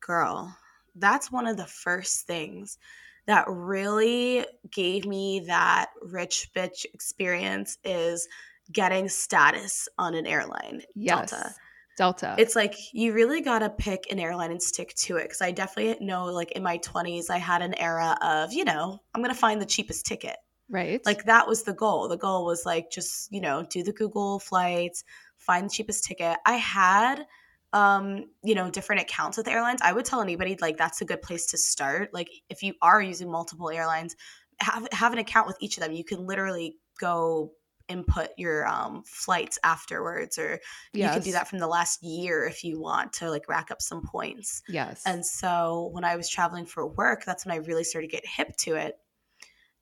girl. 0.00 0.56
That's 0.96 1.30
one 1.30 1.46
of 1.46 1.56
the 1.56 1.66
first 1.66 2.26
things 2.26 2.78
that 3.26 3.44
really 3.48 4.44
gave 4.70 5.06
me 5.06 5.44
that 5.46 5.90
rich 6.02 6.50
bitch 6.54 6.84
experience 6.92 7.78
is 7.84 8.28
getting 8.72 9.08
status 9.08 9.88
on 9.98 10.14
an 10.14 10.26
airline. 10.26 10.82
Yes. 10.94 11.30
Delta. 11.30 11.54
Delta. 11.98 12.34
It's 12.38 12.56
like 12.56 12.74
you 12.92 13.12
really 13.12 13.42
got 13.42 13.58
to 13.58 13.70
pick 13.70 14.10
an 14.10 14.18
airline 14.18 14.50
and 14.50 14.62
stick 14.62 14.94
to 14.94 15.16
it 15.18 15.28
cuz 15.28 15.42
I 15.42 15.50
definitely 15.50 16.04
know 16.04 16.24
like 16.26 16.52
in 16.52 16.62
my 16.62 16.78
20s 16.78 17.28
I 17.28 17.36
had 17.38 17.62
an 17.62 17.74
era 17.74 18.16
of, 18.22 18.52
you 18.52 18.64
know, 18.64 18.98
I'm 19.14 19.22
going 19.22 19.34
to 19.34 19.38
find 19.38 19.60
the 19.60 19.66
cheapest 19.66 20.06
ticket. 20.06 20.36
right. 20.70 21.04
Like 21.04 21.24
that 21.24 21.46
was 21.46 21.64
the 21.64 21.74
goal. 21.74 22.08
The 22.08 22.16
goal 22.16 22.46
was 22.46 22.64
like 22.64 22.90
just, 22.90 23.30
you 23.30 23.40
know, 23.40 23.64
do 23.68 23.82
the 23.82 23.92
Google 23.92 24.38
flights, 24.38 25.04
find 25.36 25.66
the 25.66 25.74
cheapest 25.74 26.04
ticket. 26.04 26.38
I 26.46 26.54
had 26.54 27.26
um, 27.72 28.26
you 28.42 28.54
know, 28.54 28.70
different 28.70 29.02
accounts 29.02 29.38
with 29.38 29.48
airlines. 29.48 29.80
I 29.82 29.92
would 29.92 30.04
tell 30.04 30.20
anybody 30.20 30.56
like 30.60 30.76
that's 30.76 31.00
a 31.00 31.04
good 31.04 31.22
place 31.22 31.46
to 31.46 31.58
start. 31.58 32.12
Like 32.12 32.30
if 32.50 32.62
you 32.62 32.74
are 32.82 33.00
using 33.00 33.30
multiple 33.30 33.70
airlines, 33.70 34.14
have 34.60 34.86
have 34.92 35.12
an 35.12 35.18
account 35.18 35.46
with 35.46 35.56
each 35.60 35.76
of 35.76 35.82
them. 35.82 35.92
You 35.92 36.04
can 36.04 36.26
literally 36.26 36.76
go 37.00 37.52
input 37.88 38.28
your 38.38 38.66
um 38.66 39.02
flights 39.04 39.58
afterwards 39.64 40.38
or 40.38 40.58
you 40.92 41.02
can 41.02 41.20
do 41.20 41.32
that 41.32 41.48
from 41.48 41.58
the 41.58 41.66
last 41.66 42.02
year 42.02 42.44
if 42.44 42.62
you 42.62 42.80
want 42.80 43.12
to 43.12 43.28
like 43.28 43.48
rack 43.48 43.70
up 43.70 43.82
some 43.82 44.06
points. 44.06 44.62
yes. 44.68 45.02
And 45.04 45.24
so 45.24 45.88
when 45.92 46.04
I 46.04 46.16
was 46.16 46.28
traveling 46.28 46.64
for 46.64 46.86
work, 46.86 47.24
that's 47.24 47.44
when 47.44 47.52
I 47.52 47.58
really 47.58 47.84
started 47.84 48.08
to 48.08 48.16
get 48.16 48.26
hip 48.26 48.56
to 48.58 48.76
it. 48.76 48.98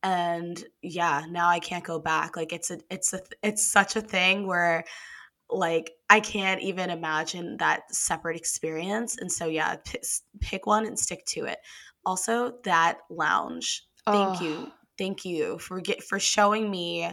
And 0.02 0.62
yeah, 0.80 1.24
now 1.28 1.48
I 1.48 1.58
can't 1.58 1.84
go 1.84 1.98
back. 1.98 2.36
Like 2.36 2.52
it's 2.52 2.70
a 2.70 2.78
it's 2.90 3.12
a 3.12 3.20
it's 3.42 3.70
such 3.70 3.96
a 3.96 4.00
thing 4.00 4.46
where 4.46 4.84
like 5.52 5.92
I 6.08 6.20
can't 6.20 6.60
even 6.62 6.90
imagine 6.90 7.56
that 7.58 7.94
separate 7.94 8.36
experience. 8.36 9.16
And 9.18 9.30
so 9.30 9.46
yeah, 9.46 9.76
p- 9.84 9.98
pick 10.40 10.66
one 10.66 10.86
and 10.86 10.98
stick 10.98 11.24
to 11.26 11.44
it. 11.46 11.58
Also, 12.04 12.54
that 12.64 12.98
lounge. 13.10 13.84
Thank 14.06 14.40
Oh, 14.40 14.44
you. 14.44 14.72
Thank 14.98 15.24
you 15.24 15.58
for 15.58 15.80
get 15.80 16.02
for 16.02 16.18
showing 16.18 16.70
me 16.70 17.10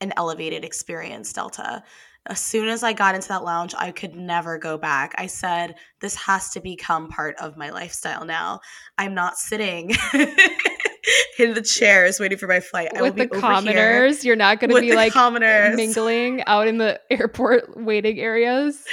an 0.00 0.12
elevated 0.16 0.64
experience, 0.64 1.32
Delta. 1.32 1.82
As 2.26 2.38
soon 2.38 2.68
as 2.68 2.82
I 2.82 2.92
got 2.92 3.14
into 3.14 3.28
that 3.28 3.44
lounge, 3.44 3.74
I 3.76 3.92
could 3.92 4.14
never 4.14 4.58
go 4.58 4.76
back. 4.76 5.14
I 5.16 5.26
said, 5.26 5.76
this 6.00 6.14
has 6.16 6.50
to 6.50 6.60
become 6.60 7.08
part 7.08 7.34
of 7.40 7.56
my 7.56 7.70
lifestyle 7.70 8.24
now. 8.26 8.60
I'm 8.98 9.14
not 9.14 9.38
sitting 9.38 9.92
in 11.38 11.54
the 11.54 11.62
chairs 11.62 12.18
waiting 12.20 12.38
for 12.38 12.46
my 12.46 12.60
flight. 12.60 12.88
I 12.94 13.00
will 13.00 13.08
With 13.08 13.16
the 13.16 13.24
be 13.26 13.30
over 13.30 13.40
here 13.40 13.40
commoners, 13.40 14.24
you're 14.24 14.36
not 14.36 14.60
going 14.60 14.70
to 14.70 14.80
be 14.80 14.94
like 14.94 15.12
commoners. 15.12 15.76
mingling 15.76 16.42
out 16.46 16.66
in 16.68 16.78
the 16.78 17.00
airport 17.10 17.76
waiting 17.76 18.18
areas. 18.20 18.84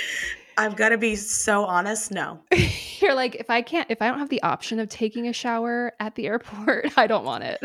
I'm 0.59 0.73
gonna 0.73 0.97
be 0.97 1.15
so 1.15 1.65
honest. 1.65 2.09
No, 2.11 2.39
You're 2.99 3.13
like, 3.13 3.35
if 3.35 3.47
I 3.51 3.61
can't, 3.61 3.91
if 3.91 4.01
I 4.01 4.07
don't 4.07 4.17
have 4.17 4.29
the 4.29 4.41
option 4.41 4.79
of 4.79 4.89
taking 4.89 5.27
a 5.27 5.33
shower 5.33 5.93
at 5.99 6.15
the 6.15 6.25
airport, 6.25 6.97
I 6.97 7.05
don't 7.05 7.23
want 7.23 7.43
it. 7.43 7.59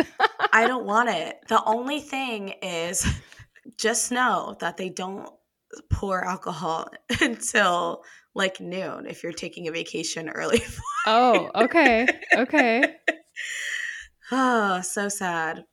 I 0.53 0.67
don't 0.67 0.85
want 0.85 1.09
it. 1.09 1.39
The 1.49 1.65
only 1.65 2.01
thing 2.01 2.51
is 2.63 3.07
just 3.79 4.13
know 4.13 4.57
that 4.61 4.77
they 4.77 4.91
don't 4.91 5.27
pour 5.91 6.23
alcohol 6.23 6.91
until 7.23 8.03
like 8.35 8.61
noon 8.61 9.07
if 9.07 9.23
you're 9.23 9.33
taking 9.33 9.69
a 9.69 9.73
vacation 9.73 10.29
early. 10.29 10.63
oh, 11.07 11.51
okay. 11.55 12.07
Okay. 12.37 12.95
Oh, 14.33 14.81
so 14.81 15.09
sad. 15.09 15.65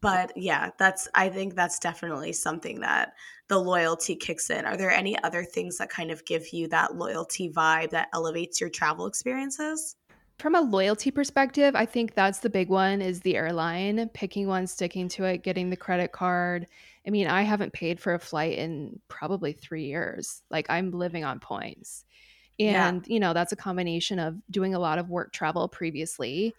But 0.00 0.36
yeah, 0.36 0.70
that's 0.78 1.08
I 1.14 1.30
think 1.30 1.54
that's 1.54 1.78
definitely 1.78 2.32
something 2.34 2.80
that 2.80 3.14
the 3.48 3.58
loyalty 3.58 4.16
kicks 4.16 4.50
in. 4.50 4.66
Are 4.66 4.76
there 4.76 4.90
any 4.90 5.20
other 5.22 5.44
things 5.44 5.78
that 5.78 5.90
kind 5.90 6.10
of 6.10 6.24
give 6.26 6.52
you 6.52 6.68
that 6.68 6.96
loyalty 6.96 7.50
vibe 7.50 7.90
that 7.90 8.08
elevates 8.12 8.60
your 8.60 8.70
travel 8.70 9.06
experiences? 9.06 9.96
From 10.38 10.56
a 10.56 10.60
loyalty 10.60 11.10
perspective, 11.10 11.76
I 11.76 11.86
think 11.86 12.14
that's 12.14 12.40
the 12.40 12.50
big 12.50 12.68
one 12.68 13.00
is 13.00 13.20
the 13.20 13.36
airline, 13.36 14.10
picking 14.14 14.48
one, 14.48 14.66
sticking 14.66 15.08
to 15.10 15.24
it, 15.24 15.42
getting 15.44 15.70
the 15.70 15.76
credit 15.76 16.10
card. 16.12 16.66
I 17.06 17.10
mean, 17.10 17.28
I 17.28 17.42
haven't 17.42 17.72
paid 17.72 18.00
for 18.00 18.14
a 18.14 18.18
flight 18.18 18.58
in 18.58 18.98
probably 19.08 19.52
3 19.52 19.84
years. 19.84 20.42
Like 20.50 20.66
I'm 20.68 20.90
living 20.90 21.24
on 21.24 21.38
points. 21.38 22.04
Yeah. 22.58 22.88
And, 22.88 23.06
you 23.06 23.20
know, 23.20 23.32
that's 23.32 23.52
a 23.52 23.56
combination 23.56 24.18
of 24.18 24.36
doing 24.50 24.74
a 24.74 24.78
lot 24.78 24.98
of 24.98 25.08
work 25.08 25.32
travel 25.32 25.68
previously 25.68 26.54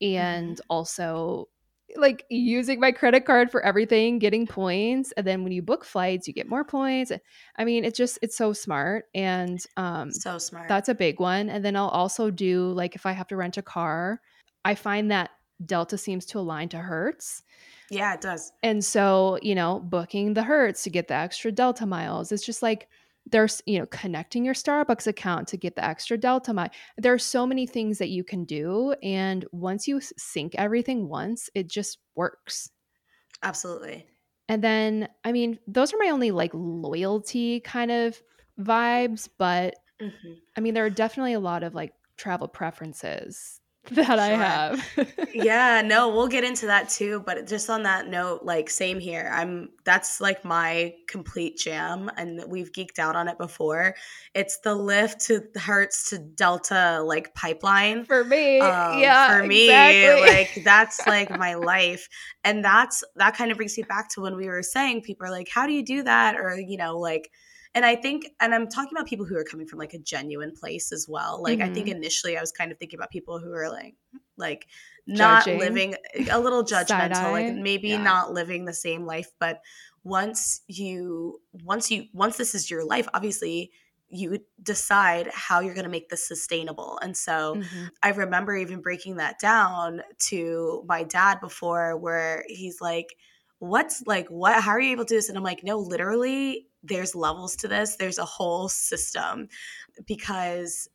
and 0.00 0.60
also 0.68 1.48
like 1.96 2.24
using 2.28 2.80
my 2.80 2.92
credit 2.92 3.24
card 3.24 3.50
for 3.50 3.62
everything, 3.64 4.18
getting 4.18 4.46
points, 4.46 5.12
and 5.16 5.26
then 5.26 5.42
when 5.44 5.52
you 5.52 5.62
book 5.62 5.84
flights, 5.84 6.26
you 6.26 6.34
get 6.34 6.48
more 6.48 6.64
points. 6.64 7.12
I 7.56 7.64
mean, 7.64 7.84
it's 7.84 7.96
just 7.96 8.18
it's 8.22 8.36
so 8.36 8.52
smart 8.52 9.06
and 9.14 9.58
um 9.76 10.10
So 10.10 10.38
smart. 10.38 10.68
that's 10.68 10.88
a 10.88 10.94
big 10.94 11.20
one. 11.20 11.48
And 11.48 11.64
then 11.64 11.76
I'll 11.76 11.88
also 11.88 12.30
do 12.30 12.70
like 12.72 12.94
if 12.94 13.06
I 13.06 13.12
have 13.12 13.28
to 13.28 13.36
rent 13.36 13.56
a 13.56 13.62
car, 13.62 14.20
I 14.64 14.74
find 14.74 15.10
that 15.10 15.30
Delta 15.64 15.96
seems 15.96 16.26
to 16.26 16.38
align 16.38 16.68
to 16.70 16.78
Hertz. 16.78 17.42
yeah, 17.90 18.14
it 18.14 18.20
does. 18.20 18.52
And 18.62 18.84
so, 18.84 19.38
you 19.42 19.54
know, 19.54 19.80
booking 19.80 20.34
the 20.34 20.42
Hertz 20.42 20.82
to 20.84 20.90
get 20.90 21.08
the 21.08 21.14
extra 21.14 21.52
Delta 21.52 21.86
miles, 21.86 22.32
it's 22.32 22.44
just 22.44 22.62
like 22.62 22.88
there's, 23.30 23.60
you 23.66 23.78
know, 23.78 23.86
connecting 23.86 24.44
your 24.44 24.54
Starbucks 24.54 25.06
account 25.06 25.48
to 25.48 25.56
get 25.56 25.74
the 25.74 25.84
extra 25.84 26.16
Delta 26.16 26.52
mile. 26.52 26.70
There 26.96 27.12
are 27.12 27.18
so 27.18 27.46
many 27.46 27.66
things 27.66 27.98
that 27.98 28.08
you 28.08 28.24
can 28.24 28.44
do. 28.44 28.94
And 29.02 29.44
once 29.52 29.88
you 29.88 30.00
sync 30.16 30.54
everything 30.56 31.08
once, 31.08 31.50
it 31.54 31.68
just 31.68 31.98
works. 32.14 32.70
Absolutely. 33.42 34.06
And 34.48 34.62
then, 34.62 35.08
I 35.24 35.32
mean, 35.32 35.58
those 35.66 35.92
are 35.92 35.98
my 35.98 36.10
only 36.10 36.30
like 36.30 36.52
loyalty 36.54 37.60
kind 37.60 37.90
of 37.90 38.20
vibes, 38.60 39.28
but 39.38 39.74
mm-hmm. 40.00 40.32
I 40.56 40.60
mean, 40.60 40.74
there 40.74 40.84
are 40.84 40.90
definitely 40.90 41.32
a 41.32 41.40
lot 41.40 41.64
of 41.64 41.74
like 41.74 41.92
travel 42.16 42.48
preferences 42.48 43.60
that 43.92 44.18
I 44.18 44.28
have. 44.28 44.84
yeah, 45.34 45.80
no, 45.84 46.08
we'll 46.08 46.26
get 46.26 46.42
into 46.42 46.66
that 46.66 46.88
too. 46.88 47.22
But 47.24 47.46
just 47.46 47.70
on 47.70 47.84
that 47.84 48.08
note, 48.08 48.42
like 48.42 48.68
same 48.68 48.98
here. 48.98 49.30
I'm 49.32 49.70
that's 49.84 50.20
like 50.20 50.44
my 50.44 50.94
complete 51.06 51.56
jam, 51.56 52.10
and 52.16 52.42
we've 52.48 52.72
geeked 52.72 52.98
out 52.98 53.14
on 53.14 53.28
it 53.28 53.38
before. 53.38 53.94
It's 54.34 54.58
the 54.58 54.74
Lyft 54.74 55.26
to 55.26 55.60
Hertz 55.60 56.10
to 56.10 56.18
Delta 56.18 57.00
like 57.02 57.32
pipeline 57.34 58.04
for 58.04 58.24
me. 58.24 58.60
Um, 58.60 58.98
yeah, 58.98 59.38
for 59.38 59.46
me, 59.46 59.66
exactly. 59.66 60.28
like 60.28 60.64
that's 60.64 61.00
like 61.06 61.30
my 61.30 61.54
life, 61.54 62.08
and 62.42 62.64
that's 62.64 63.04
that 63.14 63.36
kind 63.36 63.50
of 63.50 63.56
brings 63.56 63.76
me 63.76 63.84
back 63.84 64.08
to 64.10 64.20
when 64.20 64.36
we 64.36 64.48
were 64.48 64.62
saying 64.62 65.02
people 65.02 65.26
are 65.26 65.30
like, 65.30 65.48
"How 65.48 65.66
do 65.66 65.72
you 65.72 65.84
do 65.84 66.02
that?" 66.02 66.36
Or 66.36 66.58
you 66.58 66.76
know, 66.76 66.98
like 66.98 67.30
and 67.76 67.84
I 67.84 67.94
think, 67.94 68.26
and 68.40 68.54
I'm 68.54 68.68
talking 68.68 68.92
about 68.96 69.06
people 69.06 69.26
who 69.26 69.36
are 69.36 69.44
coming 69.44 69.66
from 69.66 69.78
like 69.78 69.92
a 69.92 69.98
genuine 69.98 70.52
place 70.52 70.92
as 70.92 71.06
well. 71.06 71.42
Like, 71.42 71.58
mm-hmm. 71.58 71.70
I 71.70 71.74
think 71.74 71.88
mm-hmm. 71.88 71.98
initially 71.98 72.38
I 72.38 72.40
was 72.40 72.50
kind 72.50 72.72
of 72.72 72.78
thinking 72.78 72.98
about 72.98 73.10
people 73.10 73.38
who 73.38 73.52
are 73.52 73.68
like, 73.68 73.94
like 74.38 74.66
not 75.06 75.44
Judging. 75.44 75.60
living 75.60 75.94
a 76.30 76.40
little 76.40 76.64
judgmental, 76.64 77.32
like 77.32 77.54
maybe 77.54 77.88
yeah. 77.88 78.02
not 78.02 78.32
living 78.32 78.64
the 78.64 78.72
same 78.72 79.04
life. 79.04 79.30
But 79.38 79.60
once 80.04 80.62
you, 80.68 81.42
once 81.52 81.90
you, 81.90 82.06
once 82.14 82.38
this 82.38 82.54
is 82.54 82.70
your 82.70 82.82
life, 82.82 83.08
obviously 83.12 83.70
you 84.08 84.38
decide 84.62 85.28
how 85.34 85.60
you're 85.60 85.74
going 85.74 85.84
to 85.84 85.90
make 85.90 86.08
this 86.08 86.26
sustainable. 86.26 86.98
And 87.02 87.14
so 87.14 87.56
mm-hmm. 87.56 87.86
I 88.02 88.08
remember 88.10 88.56
even 88.56 88.80
breaking 88.80 89.16
that 89.16 89.38
down 89.38 90.00
to 90.28 90.82
my 90.88 91.02
dad 91.02 91.42
before, 91.42 91.94
where 91.98 92.42
he's 92.48 92.80
like, 92.80 93.16
What's 93.58 94.02
like, 94.06 94.28
what, 94.28 94.62
how 94.62 94.72
are 94.72 94.80
you 94.80 94.92
able 94.92 95.04
to 95.04 95.08
do 95.08 95.16
this? 95.16 95.28
And 95.28 95.36
I'm 95.36 95.44
like, 95.44 95.62
No, 95.62 95.78
literally, 95.78 96.68
there's 96.88 97.14
levels 97.14 97.56
to 97.56 97.68
this 97.68 97.96
there's 97.96 98.18
a 98.18 98.24
whole 98.24 98.68
system 98.68 99.48
because 100.06 100.88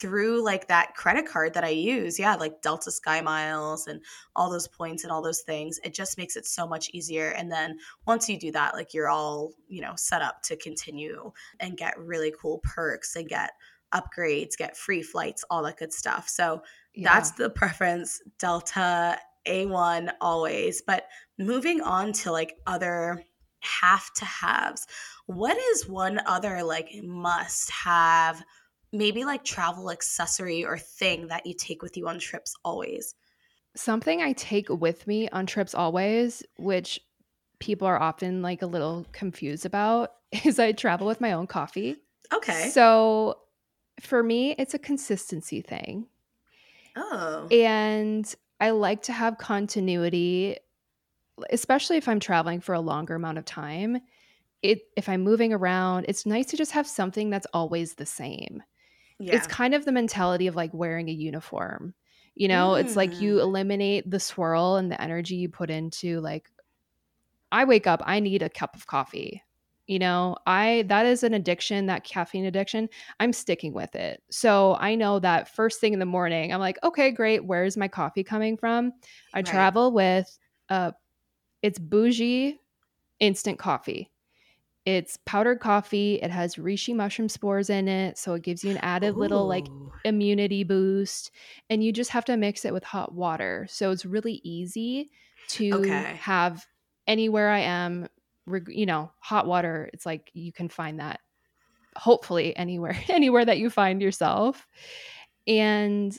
through 0.00 0.44
like 0.44 0.68
that 0.68 0.94
credit 0.94 1.26
card 1.26 1.54
that 1.54 1.64
I 1.64 1.70
use, 1.70 2.18
yeah, 2.18 2.34
like 2.34 2.62
Delta 2.62 2.90
Sky 2.90 3.20
Miles 3.20 3.86
and 3.86 4.02
all 4.34 4.50
those 4.50 4.68
points 4.68 5.04
and 5.04 5.12
all 5.12 5.22
those 5.22 5.42
things, 5.42 5.78
it 5.84 5.94
just 5.94 6.18
makes 6.18 6.36
it 6.36 6.46
so 6.46 6.66
much 6.66 6.90
easier. 6.90 7.28
And 7.30 7.50
then 7.50 7.78
once 8.06 8.28
you 8.28 8.38
do 8.38 8.50
that, 8.52 8.74
like 8.74 8.92
you're 8.92 9.08
all, 9.08 9.52
you 9.68 9.80
know, 9.80 9.94
set 9.96 10.20
up 10.20 10.42
to 10.42 10.56
continue 10.56 11.32
and 11.60 11.76
get 11.76 11.98
really 11.98 12.34
cool 12.38 12.60
perks 12.62 13.16
and 13.16 13.28
get 13.28 13.52
upgrades, 13.94 14.56
get 14.56 14.76
free 14.76 15.02
flights, 15.02 15.44
all 15.48 15.62
that 15.62 15.78
good 15.78 15.92
stuff. 15.92 16.28
So 16.28 16.62
yeah. 16.94 17.14
that's 17.14 17.30
the 17.32 17.50
preference 17.50 18.20
Delta 18.38 19.16
A1 19.46 20.12
always. 20.20 20.82
But 20.82 21.06
moving 21.38 21.80
on 21.80 22.12
to 22.12 22.32
like 22.32 22.56
other 22.66 23.24
have 23.64 24.12
to 24.14 24.24
haves. 24.24 24.86
What 25.26 25.56
is 25.56 25.88
one 25.88 26.20
other 26.26 26.62
like 26.62 26.90
must 27.02 27.70
have, 27.70 28.42
maybe 28.92 29.24
like 29.24 29.44
travel 29.44 29.90
accessory 29.90 30.64
or 30.64 30.78
thing 30.78 31.28
that 31.28 31.46
you 31.46 31.54
take 31.54 31.82
with 31.82 31.96
you 31.96 32.08
on 32.08 32.18
trips 32.18 32.54
always? 32.64 33.14
Something 33.76 34.22
I 34.22 34.32
take 34.32 34.68
with 34.68 35.06
me 35.06 35.28
on 35.30 35.46
trips 35.46 35.74
always, 35.74 36.42
which 36.58 37.00
people 37.58 37.88
are 37.88 38.00
often 38.00 38.42
like 38.42 38.62
a 38.62 38.66
little 38.66 39.06
confused 39.12 39.66
about, 39.66 40.12
is 40.44 40.58
I 40.58 40.72
travel 40.72 41.06
with 41.06 41.20
my 41.20 41.32
own 41.32 41.46
coffee. 41.46 41.96
Okay. 42.32 42.70
So 42.70 43.38
for 44.00 44.22
me, 44.22 44.54
it's 44.58 44.74
a 44.74 44.78
consistency 44.78 45.60
thing. 45.60 46.06
Oh. 46.96 47.48
And 47.50 48.32
I 48.60 48.70
like 48.70 49.02
to 49.02 49.12
have 49.12 49.38
continuity 49.38 50.56
especially 51.50 51.96
if 51.96 52.08
I'm 52.08 52.20
traveling 52.20 52.60
for 52.60 52.74
a 52.74 52.80
longer 52.80 53.14
amount 53.14 53.38
of 53.38 53.44
time, 53.44 53.98
it 54.62 54.82
if 54.96 55.08
I'm 55.08 55.22
moving 55.22 55.52
around, 55.52 56.06
it's 56.08 56.26
nice 56.26 56.46
to 56.46 56.56
just 56.56 56.72
have 56.72 56.86
something 56.86 57.30
that's 57.30 57.46
always 57.52 57.94
the 57.94 58.06
same. 58.06 58.62
Yeah. 59.18 59.36
It's 59.36 59.46
kind 59.46 59.74
of 59.74 59.84
the 59.84 59.92
mentality 59.92 60.46
of 60.46 60.56
like 60.56 60.72
wearing 60.74 61.08
a 61.08 61.12
uniform. 61.12 61.94
You 62.34 62.48
know, 62.48 62.70
mm. 62.70 62.80
it's 62.80 62.96
like 62.96 63.20
you 63.20 63.36
mm. 63.36 63.42
eliminate 63.42 64.10
the 64.10 64.18
swirl 64.18 64.76
and 64.76 64.90
the 64.90 65.00
energy 65.00 65.36
you 65.36 65.48
put 65.48 65.70
into 65.70 66.20
like 66.20 66.50
I 67.52 67.64
wake 67.64 67.86
up, 67.86 68.02
I 68.04 68.18
need 68.20 68.42
a 68.42 68.48
cup 68.48 68.74
of 68.74 68.86
coffee. 68.86 69.42
You 69.86 69.98
know, 69.98 70.36
I 70.46 70.84
that 70.88 71.04
is 71.04 71.22
an 71.22 71.34
addiction, 71.34 71.86
that 71.86 72.04
caffeine 72.04 72.46
addiction. 72.46 72.88
I'm 73.20 73.34
sticking 73.34 73.74
with 73.74 73.94
it. 73.94 74.22
So 74.30 74.76
I 74.80 74.94
know 74.94 75.18
that 75.18 75.54
first 75.54 75.78
thing 75.78 75.92
in 75.92 75.98
the 75.98 76.06
morning, 76.06 76.52
I'm 76.52 76.60
like, 76.60 76.78
okay, 76.82 77.10
great. 77.10 77.44
Where's 77.44 77.76
my 77.76 77.86
coffee 77.86 78.24
coming 78.24 78.56
from? 78.56 78.92
I 79.34 79.38
right. 79.38 79.46
travel 79.46 79.92
with 79.92 80.38
a 80.70 80.94
it's 81.64 81.78
bougie 81.78 82.60
instant 83.20 83.58
coffee. 83.58 84.10
It's 84.84 85.16
powdered 85.24 85.60
coffee. 85.60 86.16
It 86.16 86.30
has 86.30 86.56
reishi 86.56 86.94
mushroom 86.94 87.30
spores 87.30 87.70
in 87.70 87.88
it. 87.88 88.18
So 88.18 88.34
it 88.34 88.42
gives 88.42 88.62
you 88.62 88.70
an 88.70 88.76
added 88.82 89.14
Ooh. 89.14 89.18
little 89.20 89.46
like 89.46 89.66
immunity 90.04 90.62
boost. 90.62 91.30
And 91.70 91.82
you 91.82 91.90
just 91.90 92.10
have 92.10 92.26
to 92.26 92.36
mix 92.36 92.66
it 92.66 92.74
with 92.74 92.84
hot 92.84 93.14
water. 93.14 93.66
So 93.70 93.92
it's 93.92 94.04
really 94.04 94.42
easy 94.44 95.10
to 95.48 95.72
okay. 95.72 96.18
have 96.20 96.66
anywhere 97.06 97.48
I 97.48 97.60
am, 97.60 98.08
you 98.68 98.84
know, 98.84 99.10
hot 99.20 99.46
water. 99.46 99.88
It's 99.94 100.04
like 100.04 100.30
you 100.34 100.52
can 100.52 100.68
find 100.68 101.00
that 101.00 101.20
hopefully 101.96 102.54
anywhere, 102.54 102.98
anywhere 103.08 103.46
that 103.46 103.56
you 103.56 103.70
find 103.70 104.02
yourself. 104.02 104.68
And 105.46 106.14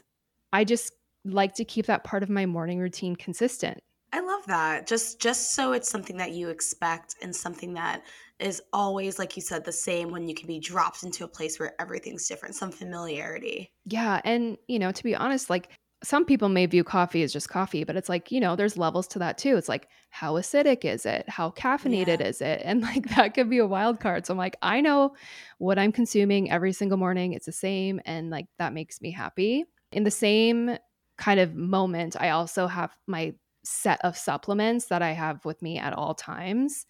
I 0.51 0.63
just 0.63 0.91
like 1.23 1.53
to 1.55 1.65
keep 1.65 1.85
that 1.85 2.03
part 2.03 2.23
of 2.23 2.31
my 2.31 2.47
morning 2.47 2.79
routine 2.79 3.15
consistent. 3.15 3.83
I 4.15 4.21
love 4.21 4.45
that. 4.47 4.87
Just 4.87 5.19
just 5.19 5.53
so 5.55 5.73
it's 5.73 5.89
something 5.89 6.15
that 6.17 6.31
you 6.31 6.47
expect 6.47 7.15
and 7.21 7.35
something 7.35 7.73
that 7.73 8.01
is 8.39 8.61
always 8.71 9.19
like 9.19 9.35
you 9.35 9.41
said 9.41 9.65
the 9.65 9.73
same 9.73 10.09
when 10.09 10.25
you 10.25 10.33
can 10.33 10.47
be 10.47 10.57
dropped 10.57 11.03
into 11.03 11.25
a 11.25 11.27
place 11.27 11.59
where 11.59 11.75
everything's 11.81 12.25
different, 12.25 12.55
some 12.55 12.71
familiarity. 12.71 13.73
Yeah, 13.83 14.21
and 14.23 14.57
you 14.69 14.79
know, 14.79 14.93
to 14.93 15.03
be 15.03 15.15
honest, 15.15 15.49
like 15.49 15.67
some 16.01 16.23
people 16.23 16.47
may 16.47 16.65
view 16.65 16.85
coffee 16.85 17.23
as 17.23 17.33
just 17.33 17.49
coffee, 17.49 17.83
but 17.83 17.97
it's 17.97 18.07
like, 18.07 18.31
you 18.31 18.39
know, 18.39 18.55
there's 18.55 18.77
levels 18.77 19.05
to 19.07 19.19
that 19.19 19.37
too. 19.37 19.57
It's 19.57 19.67
like, 19.67 19.89
how 20.11 20.35
acidic 20.35 20.85
is 20.85 21.05
it? 21.05 21.27
How 21.27 21.49
caffeinated 21.49 22.21
yeah. 22.21 22.27
is 22.27 22.39
it? 22.39 22.61
And 22.63 22.81
like 22.81 23.09
that 23.17 23.33
could 23.33 23.49
be 23.49 23.57
a 23.57 23.67
wild 23.67 23.99
card. 23.99 24.25
So 24.25 24.33
I'm 24.33 24.37
like, 24.37 24.55
I 24.61 24.79
know 24.79 25.13
what 25.57 25.77
I'm 25.77 25.91
consuming 25.91 26.49
every 26.49 26.71
single 26.71 26.97
morning. 26.97 27.33
It's 27.33 27.47
the 27.47 27.51
same. 27.51 27.99
And 28.05 28.29
like 28.29 28.45
that 28.59 28.71
makes 28.71 29.01
me 29.01 29.11
happy. 29.11 29.65
In 29.91 30.05
the 30.05 30.11
same 30.11 30.77
kind 31.17 31.41
of 31.41 31.53
moment, 31.53 32.15
I 32.17 32.29
also 32.29 32.67
have 32.67 32.95
my 33.07 33.33
set 33.65 33.99
of 34.03 34.17
supplements 34.17 34.85
that 34.85 35.01
I 35.01 35.11
have 35.11 35.43
with 35.43 35.61
me 35.61 35.77
at 35.77 35.93
all 35.93 36.13
times. 36.13 36.85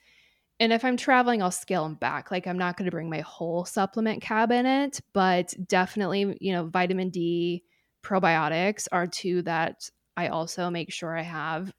And 0.60 0.72
if 0.72 0.86
I'm 0.86 0.98
traveling, 0.98 1.42
I'll 1.42 1.52
scale 1.52 1.84
them 1.84 1.96
back. 1.96 2.32
Like 2.32 2.48
I'm 2.48 2.58
not 2.58 2.78
going 2.78 2.86
to 2.86 2.92
bring 2.92 3.10
my 3.10 3.22
whole 3.22 3.66
supplement 3.66 4.22
cabinet, 4.22 5.02
but 5.14 5.54
definitely, 5.68 6.38
you 6.40 6.54
know, 6.54 6.68
vitamin 6.68 7.10
D, 7.10 7.64
probiotics 8.04 8.88
are 8.92 9.08
two 9.08 9.42
that 9.44 9.90
I 10.16 10.28
also 10.28 10.70
make 10.70 10.94
sure 10.94 11.18
I 11.18 11.24
have 11.24 11.74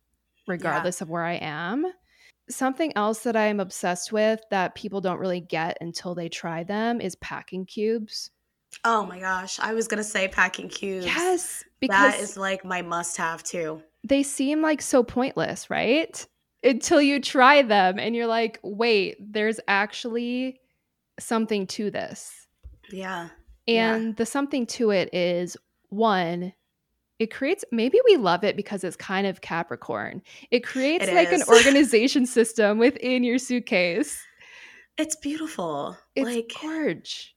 regardless 0.47 1.01
yeah. 1.01 1.05
of 1.05 1.11
where 1.11 1.25
I 1.25 1.35
am. 1.35 1.87
Something 2.49 2.93
else 2.97 3.21
that 3.21 3.37
I'm 3.37 3.61
obsessed 3.61 4.13
with 4.13 4.41
that 4.51 4.75
people 4.75 5.01
don't 5.01 5.19
really 5.19 5.41
get 5.41 5.79
until 5.81 6.15
they 6.15 6.29
try 6.29 6.63
them 6.63 7.01
is 7.01 7.17
packing 7.17 7.67
cubes. 7.67 8.31
Oh 8.85 9.05
my 9.07 9.19
gosh, 9.19 9.59
I 9.59 9.75
was 9.75 9.89
going 9.89 9.99
to 9.99 10.05
say 10.05 10.29
packing 10.29 10.69
cubes. 10.69 11.07
Yes, 11.07 11.65
because 11.81 12.13
that 12.13 12.21
is 12.21 12.37
like 12.37 12.65
my 12.65 12.83
must 12.83 13.17
have 13.17 13.43
too 13.43 13.83
they 14.07 14.23
seem 14.23 14.63
like 14.63 14.81
so 14.81 15.03
pointless, 15.03 15.69
right? 15.69 16.27
Until 16.63 17.03
you 17.03 17.21
try 17.21 17.63
them 17.63 17.99
and 17.99 18.15
you're 18.15 18.27
like, 18.27 18.61
wait, 18.63 19.17
there's 19.21 19.59
actually 19.67 20.61
something 21.19 21.67
to 21.69 21.91
this. 21.91 22.47
Yeah. 22.91 23.29
And 23.67 24.07
yeah. 24.07 24.13
the 24.17 24.27
something 24.27 24.67
to 24.67 24.91
it 24.91 25.13
is 25.13 25.57
one, 25.89 26.53
it 27.19 27.33
creates 27.33 27.65
maybe 27.73 27.99
we 28.05 28.17
love 28.17 28.45
it 28.45 28.57
because 28.57 28.85
it's 28.85 28.97
kind 28.97 29.27
of 29.27 29.41
Capricorn. 29.41 30.23
It 30.51 30.65
creates 30.65 31.09
it 31.09 31.15
like 31.15 31.33
is. 31.33 31.43
an 31.43 31.49
organization 31.55 32.27
system 32.27 32.79
within 32.79 33.25
your 33.25 33.39
suitcase. 33.39 34.23
It's 34.99 35.17
beautiful. 35.17 35.97
It's 36.15 36.27
like 36.27 36.53
gorge. 36.63 37.35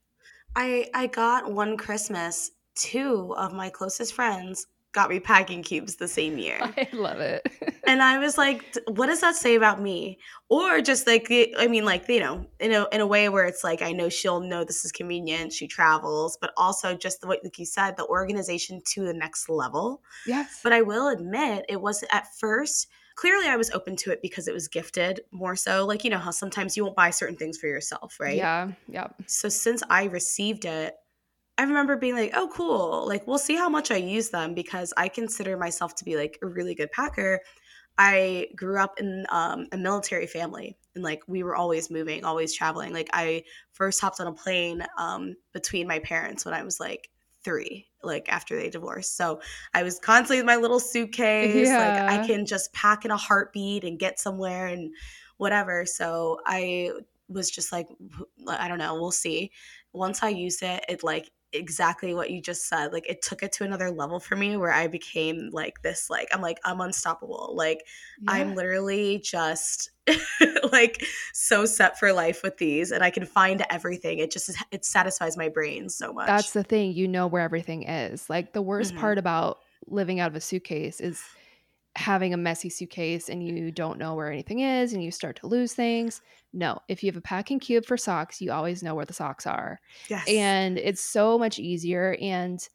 I 0.54 0.88
I 0.94 1.08
got 1.08 1.52
one 1.52 1.76
Christmas 1.76 2.52
two 2.76 3.34
of 3.36 3.52
my 3.52 3.70
closest 3.70 4.14
friends 4.14 4.66
got 4.92 5.10
me 5.10 5.20
packing 5.20 5.62
cubes 5.62 5.96
the 5.96 6.08
same 6.08 6.38
year. 6.38 6.58
I 6.76 6.88
love 6.92 7.20
it. 7.20 7.46
and 7.86 8.02
I 8.02 8.18
was 8.18 8.36
like, 8.36 8.76
what 8.88 9.06
does 9.06 9.20
that 9.20 9.36
say 9.36 9.54
about 9.54 9.80
me? 9.80 10.18
Or 10.48 10.80
just 10.80 11.06
like, 11.06 11.28
I 11.58 11.66
mean, 11.68 11.84
like, 11.84 12.08
you 12.08 12.20
know, 12.20 12.46
in 12.58 12.72
a, 12.72 12.86
in 12.92 13.00
a 13.00 13.06
way 13.06 13.28
where 13.28 13.44
it's 13.44 13.62
like, 13.62 13.82
I 13.82 13.92
know 13.92 14.08
she'll 14.08 14.40
know 14.40 14.64
this 14.64 14.84
is 14.84 14.92
convenient. 14.92 15.52
She 15.52 15.68
travels, 15.68 16.36
but 16.40 16.52
also 16.56 16.96
just 16.96 17.20
the 17.20 17.28
way, 17.28 17.38
like 17.42 17.58
you 17.58 17.66
said, 17.66 17.96
the 17.96 18.06
organization 18.06 18.82
to 18.92 19.04
the 19.04 19.14
next 19.14 19.48
level. 19.48 20.02
Yes. 20.26 20.60
But 20.62 20.72
I 20.72 20.82
will 20.82 21.08
admit, 21.08 21.66
it 21.68 21.80
was 21.80 22.02
at 22.10 22.26
first, 22.38 22.88
clearly 23.14 23.46
I 23.46 23.56
was 23.56 23.70
open 23.70 23.96
to 23.96 24.10
it 24.10 24.22
because 24.22 24.48
it 24.48 24.54
was 24.54 24.66
gifted 24.66 25.20
more 25.30 25.54
so. 25.54 25.86
Like, 25.86 26.04
you 26.04 26.10
know, 26.10 26.18
how 26.18 26.32
sometimes 26.32 26.76
you 26.76 26.84
won't 26.84 26.96
buy 26.96 27.10
certain 27.10 27.36
things 27.36 27.58
for 27.58 27.66
yourself, 27.66 28.18
right? 28.18 28.36
Yeah. 28.36 28.72
Yeah. 28.88 29.08
So 29.26 29.48
since 29.48 29.82
I 29.88 30.04
received 30.04 30.64
it, 30.64 30.96
I 31.58 31.64
remember 31.64 31.96
being 31.96 32.14
like, 32.14 32.32
oh, 32.34 32.48
cool. 32.54 33.06
Like, 33.06 33.26
we'll 33.26 33.38
see 33.38 33.54
how 33.56 33.68
much 33.68 33.90
I 33.90 33.96
use 33.96 34.30
them 34.30 34.54
because 34.54 34.94
I 34.96 35.08
consider 35.08 35.56
myself 35.56 35.94
to 35.96 36.04
be 36.04 36.16
like 36.16 36.38
a 36.42 36.46
really 36.46 36.74
good 36.74 36.90
packer. 36.90 37.40
I 37.98 38.48
grew 38.56 38.78
up 38.78 38.98
in 38.98 39.26
um, 39.28 39.66
a 39.72 39.76
military 39.76 40.26
family. 40.26 40.78
and 40.94 41.04
like 41.04 41.22
we 41.26 41.42
were 41.42 41.54
always 41.54 41.90
moving, 41.90 42.24
always 42.24 42.54
traveling. 42.54 42.94
Like 42.94 43.10
I 43.12 43.44
first 43.72 44.00
hopped 44.00 44.20
on 44.20 44.26
a 44.26 44.32
plane 44.32 44.84
um, 44.96 45.36
between 45.52 45.86
my 45.86 45.98
parents 45.98 46.44
when 46.44 46.54
I 46.54 46.62
was 46.62 46.80
like 46.80 47.10
three, 47.44 47.88
like 48.02 48.30
after 48.32 48.56
they 48.56 48.70
divorced. 48.70 49.16
So 49.16 49.40
I 49.74 49.82
was 49.82 49.98
constantly 49.98 50.38
with 50.38 50.46
my 50.46 50.56
little 50.56 50.80
suitcase. 50.80 51.68
Yeah. 51.68 52.06
Like 52.06 52.20
I 52.20 52.26
can 52.26 52.46
just 52.46 52.72
pack 52.72 53.04
in 53.04 53.10
a 53.10 53.16
heartbeat 53.16 53.84
and 53.84 53.98
get 53.98 54.18
somewhere 54.18 54.66
and 54.66 54.94
whatever. 55.36 55.84
So 55.86 56.40
I 56.46 56.92
was 57.28 57.50
just 57.50 57.70
like, 57.70 57.86
I 58.48 58.68
don't 58.68 58.78
know, 58.78 58.94
we'll 58.94 59.10
see. 59.10 59.52
Once 59.92 60.22
I 60.22 60.28
used 60.28 60.62
it, 60.62 60.84
it 60.88 61.02
like 61.02 61.30
exactly 61.52 62.14
what 62.14 62.30
you 62.30 62.40
just 62.40 62.68
said. 62.68 62.92
Like 62.92 63.08
it 63.08 63.22
took 63.22 63.42
it 63.42 63.52
to 63.52 63.64
another 63.64 63.90
level 63.90 64.20
for 64.20 64.36
me 64.36 64.56
where 64.56 64.72
I 64.72 64.86
became 64.86 65.50
like 65.52 65.82
this, 65.82 66.08
like, 66.10 66.28
I'm 66.32 66.40
like, 66.40 66.58
I'm 66.64 66.80
unstoppable. 66.80 67.52
Like 67.54 67.84
Yeah. 68.22 68.32
I'm 68.32 68.54
literally 68.54 69.18
just 69.18 69.90
like 70.72 71.04
so 71.32 71.64
set 71.64 71.98
for 71.98 72.12
life 72.12 72.42
with 72.42 72.58
these 72.58 72.90
and 72.90 73.02
I 73.02 73.10
can 73.10 73.24
find 73.24 73.64
everything. 73.70 74.18
It 74.18 74.30
just 74.30 74.50
it 74.70 74.84
satisfies 74.84 75.36
my 75.36 75.48
brain 75.48 75.88
so 75.88 76.12
much. 76.12 76.26
That's 76.26 76.52
the 76.52 76.64
thing. 76.64 76.92
You 76.92 77.08
know 77.08 77.26
where 77.26 77.42
everything 77.42 77.84
is. 77.84 78.28
Like 78.28 78.52
the 78.52 78.62
worst 78.62 78.94
Mhm. 78.94 79.00
part 79.00 79.18
about 79.18 79.58
living 79.86 80.20
out 80.20 80.30
of 80.30 80.36
a 80.36 80.40
suitcase 80.40 81.00
is 81.00 81.22
having 81.96 82.32
a 82.32 82.36
messy 82.36 82.70
suitcase 82.70 83.28
and 83.28 83.46
you 83.46 83.70
don't 83.72 83.98
know 83.98 84.14
where 84.14 84.30
anything 84.30 84.60
is 84.60 84.92
and 84.92 85.02
you 85.02 85.10
start 85.10 85.36
to 85.36 85.46
lose 85.46 85.72
things. 85.72 86.20
No, 86.52 86.78
if 86.88 87.02
you 87.02 87.08
have 87.08 87.16
a 87.16 87.22
packing 87.22 87.58
cube 87.58 87.84
for 87.84 87.96
socks, 87.96 88.40
you 88.40 88.52
always 88.52 88.82
know 88.82 88.94
where 88.94 89.04
the 89.04 89.12
socks 89.12 89.46
are. 89.46 89.80
yes. 90.08 90.28
And 90.28 90.78
it's 90.78 91.02
so 91.02 91.38
much 91.38 91.58
easier. 91.58 92.16
And 92.20 92.66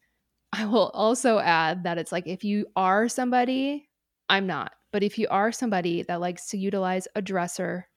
I 0.51 0.65
will 0.65 0.89
also 0.93 1.39
add 1.39 1.83
that 1.83 1.97
it's 1.97 2.11
like 2.11 2.27
if 2.27 2.43
you 2.43 2.67
are 2.75 3.07
somebody, 3.09 3.89
I'm 4.29 4.47
not, 4.47 4.73
but 4.91 5.03
if 5.03 5.17
you 5.17 5.27
are 5.29 5.51
somebody 5.51 6.03
that 6.03 6.21
likes 6.21 6.49
to 6.49 6.57
utilize 6.57 7.07
a 7.15 7.21
dresser 7.21 7.87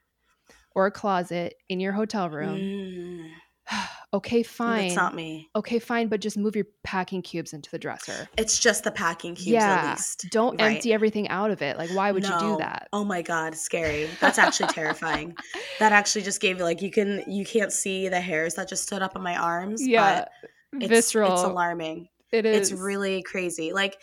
or 0.74 0.86
a 0.86 0.90
closet 0.90 1.54
in 1.68 1.80
your 1.80 1.92
hotel 1.92 2.30
room, 2.30 2.58
Mm, 2.58 3.30
okay, 4.12 4.42
fine. 4.42 4.88
That's 4.88 4.96
not 4.96 5.14
me. 5.14 5.48
Okay, 5.54 5.78
fine, 5.78 6.08
but 6.08 6.20
just 6.20 6.36
move 6.36 6.56
your 6.56 6.66
packing 6.84 7.22
cubes 7.22 7.52
into 7.52 7.70
the 7.70 7.78
dresser. 7.78 8.28
It's 8.36 8.58
just 8.58 8.84
the 8.84 8.90
packing 8.90 9.34
cubes 9.34 9.50
yeah, 9.50 9.82
at 9.84 9.90
least. 9.96 10.26
don't 10.30 10.60
Right. 10.60 10.76
empty 10.76 10.92
everything 10.92 11.28
out 11.28 11.50
of 11.50 11.62
it. 11.62 11.78
Like, 11.78 11.90
why 11.90 12.12
would 12.12 12.24
you 12.24 12.38
do 12.38 12.56
that? 12.58 12.88
Oh 12.92 13.04
my 13.04 13.22
god, 13.22 13.54
scary. 13.54 14.08
That's 14.20 14.38
actually 14.38 14.68
terrifying. 14.68 15.36
That 15.78 15.92
actually 15.92 16.22
just 16.22 16.40
gave 16.40 16.60
like 16.60 16.82
you 16.82 16.90
can 16.90 17.22
you 17.26 17.44
can't 17.44 17.72
see 17.72 18.08
the 18.08 18.20
hairs 18.20 18.54
that 18.54 18.68
just 18.68 18.82
stood 18.84 19.02
up 19.02 19.16
on 19.16 19.22
my 19.22 19.36
arms. 19.36 19.86
Yeah, 19.86 20.26
but 20.72 20.82
it's, 20.82 20.88
visceral. 20.88 21.32
It's 21.34 21.42
alarming. 21.42 22.08
it 22.32 22.46
is. 22.46 22.70
It's 22.70 22.80
really 22.80 23.22
crazy. 23.22 23.72
Like, 23.72 23.98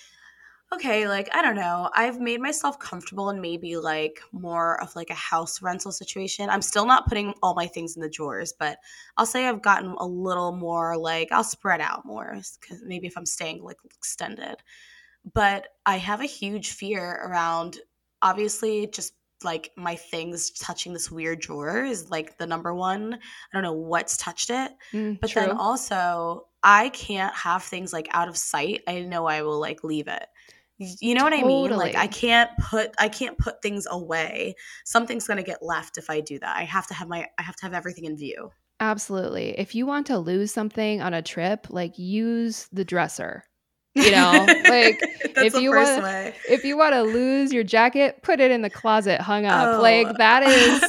okay, 0.74 1.08
like 1.08 1.30
I 1.34 1.42
don't 1.42 1.56
know. 1.56 1.90
I've 1.94 2.20
made 2.20 2.42
myself 2.42 2.80
comfortable 2.80 3.30
in 3.30 3.40
maybe 3.42 3.78
like 3.78 4.22
more 4.32 4.82
of 4.82 4.96
like 4.96 5.10
a 5.10 5.14
house 5.16 5.62
rental 5.62 5.92
situation. 5.92 6.50
I'm 6.50 6.62
still 6.62 6.86
not 6.86 7.08
putting 7.08 7.34
all 7.42 7.56
my 7.56 7.68
things 7.68 7.96
in 7.96 8.02
the 8.02 8.10
drawers, 8.10 8.54
but 8.58 8.78
I'll 9.18 9.26
say 9.26 9.48
I've 9.48 9.62
gotten 9.62 9.92
a 9.98 10.06
little 10.06 10.52
more 10.56 10.98
like 10.98 11.32
I'll 11.32 11.44
spread 11.44 11.82
out 11.82 12.06
more 12.06 12.38
because 12.60 12.84
maybe 12.84 13.08
if 13.08 13.18
I'm 13.18 13.26
staying 13.26 13.64
like 13.64 13.78
extended. 13.96 14.58
But 15.34 15.68
I 15.86 15.98
have 15.98 16.22
a 16.22 16.26
huge 16.26 16.72
fear 16.72 17.12
around 17.26 17.80
obviously 18.22 18.88
just 18.88 19.14
like 19.44 19.72
my 19.76 19.96
things 19.96 20.52
touching 20.52 20.94
this 20.94 21.12
weird 21.12 21.40
drawer 21.42 21.84
is 21.84 22.10
like 22.10 22.38
the 22.38 22.48
number 22.48 22.74
one. 22.74 23.14
I 23.16 23.20
don't 23.54 23.64
know 23.64 23.74
what's 23.74 24.18
touched 24.18 24.50
it. 24.50 24.72
Mm, 24.94 25.20
But 25.22 25.32
true. 25.32 25.44
then 25.44 25.52
also, 25.52 26.48
I 26.64 26.90
can't 26.90 27.36
have 27.36 27.64
things 27.64 27.94
like 27.94 28.08
out 28.12 28.28
of 28.28 28.38
sight. 28.38 28.82
I 28.88 29.02
know 29.02 29.26
I 29.26 29.42
will 29.44 29.60
like 29.60 29.84
leave 29.84 30.08
it. 30.08 30.26
You 30.78 31.16
know 31.16 31.24
what 31.24 31.34
I 31.34 31.42
mean? 31.42 31.72
Like 31.72 31.96
I 31.96 32.08
can't 32.08 32.50
put 32.60 32.94
I 33.00 33.08
can't 33.08 33.38
put 33.38 33.62
things 33.62 33.88
away. 33.90 34.56
Something's 34.84 35.28
gonna 35.28 35.44
get 35.44 35.64
left 35.64 35.98
if 35.98 36.10
I 36.10 36.20
do 36.20 36.38
that. 36.40 36.58
I 36.58 36.64
have 36.64 36.88
to 36.88 36.94
have 36.94 37.08
my 37.08 37.28
I 37.38 37.44
have 37.44 37.56
to 37.58 37.66
have 37.66 37.74
everything 37.74 38.06
in 38.06 38.18
view. 38.18 38.52
Absolutely. 38.80 39.58
If 39.58 39.74
you 39.74 39.86
want 39.86 40.08
to 40.08 40.18
lose 40.18 40.52
something 40.52 41.02
on 41.02 41.14
a 41.14 41.22
trip, 41.22 41.68
like 41.70 41.98
use 41.98 42.68
the 42.72 42.86
dresser. 42.86 43.44
You 43.96 44.12
know, 44.12 44.46
like, 44.68 45.00
if 45.38 45.54
you 45.54 45.72
way. 45.72 46.36
If 46.50 46.66
you 46.66 46.76
want 46.76 46.96
to 46.96 47.04
lose 47.04 47.54
your 47.54 47.64
jacket, 47.64 48.22
put 48.24 48.42
it 48.42 48.52
in 48.52 48.62
the 48.62 48.70
closet 48.70 49.22
hung 49.22 49.46
up. 49.46 49.78
Oh. 49.78 49.82
Like 49.82 50.18
that 50.18 50.44
is 50.44 50.84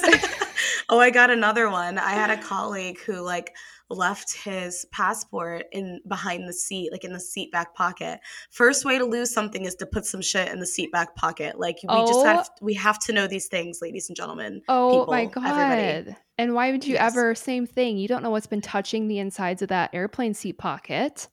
oh, 0.89 0.99
I 0.99 1.11
got 1.11 1.31
another 1.31 1.71
one. 1.71 1.99
I 1.99 2.11
had 2.11 2.31
a 2.31 2.43
colleague 2.43 2.99
who 3.07 3.21
like 3.21 3.55
left 3.89 4.35
his 4.35 4.85
passport 4.91 5.65
in 5.73 6.01
behind 6.09 6.49
the 6.49 6.53
seat, 6.53 6.91
like 6.91 7.05
in 7.05 7.13
the 7.13 7.21
seat 7.21 7.53
back 7.53 7.75
pocket. 7.75 8.19
First 8.51 8.85
way 8.85 8.99
to 8.99 9.05
lose 9.05 9.33
something 9.33 9.65
is 9.65 9.75
to 9.77 9.87
put 9.87 10.05
some 10.05 10.21
shit 10.21 10.49
in 10.53 10.59
the 10.61 10.67
seat 10.67 10.91
back 10.91 11.15
pocket. 11.15 11.59
Like 11.61 11.77
we 11.83 11.89
just 12.07 12.19
Oh. 12.21 12.25
have 12.25 12.51
we 12.61 12.75
have 12.75 12.99
to 13.01 13.13
know 13.13 13.27
these 13.27 13.47
things, 13.47 13.81
ladies 13.81 14.09
and 14.09 14.17
gentlemen. 14.17 14.63
Oh 14.69 15.07
my 15.07 15.27
people, 15.27 15.43
god. 15.43 15.51
everybody. 15.51 16.17
And 16.39 16.55
why 16.55 16.73
would 16.73 16.85
you 16.87 16.95
Yes. 16.95 17.13
ever 17.13 17.35
same 17.35 17.67
thing? 17.67 17.97
You 17.99 18.09
don't 18.09 18.23
know 18.23 18.31
what's 18.31 18.47
been 18.49 18.61
touching 18.61 19.09
the 19.09 19.19
insides 19.21 19.63
of 19.63 19.69
that 19.69 19.91
airplane 19.95 20.35
seat 20.35 20.59
pocket. 20.59 21.29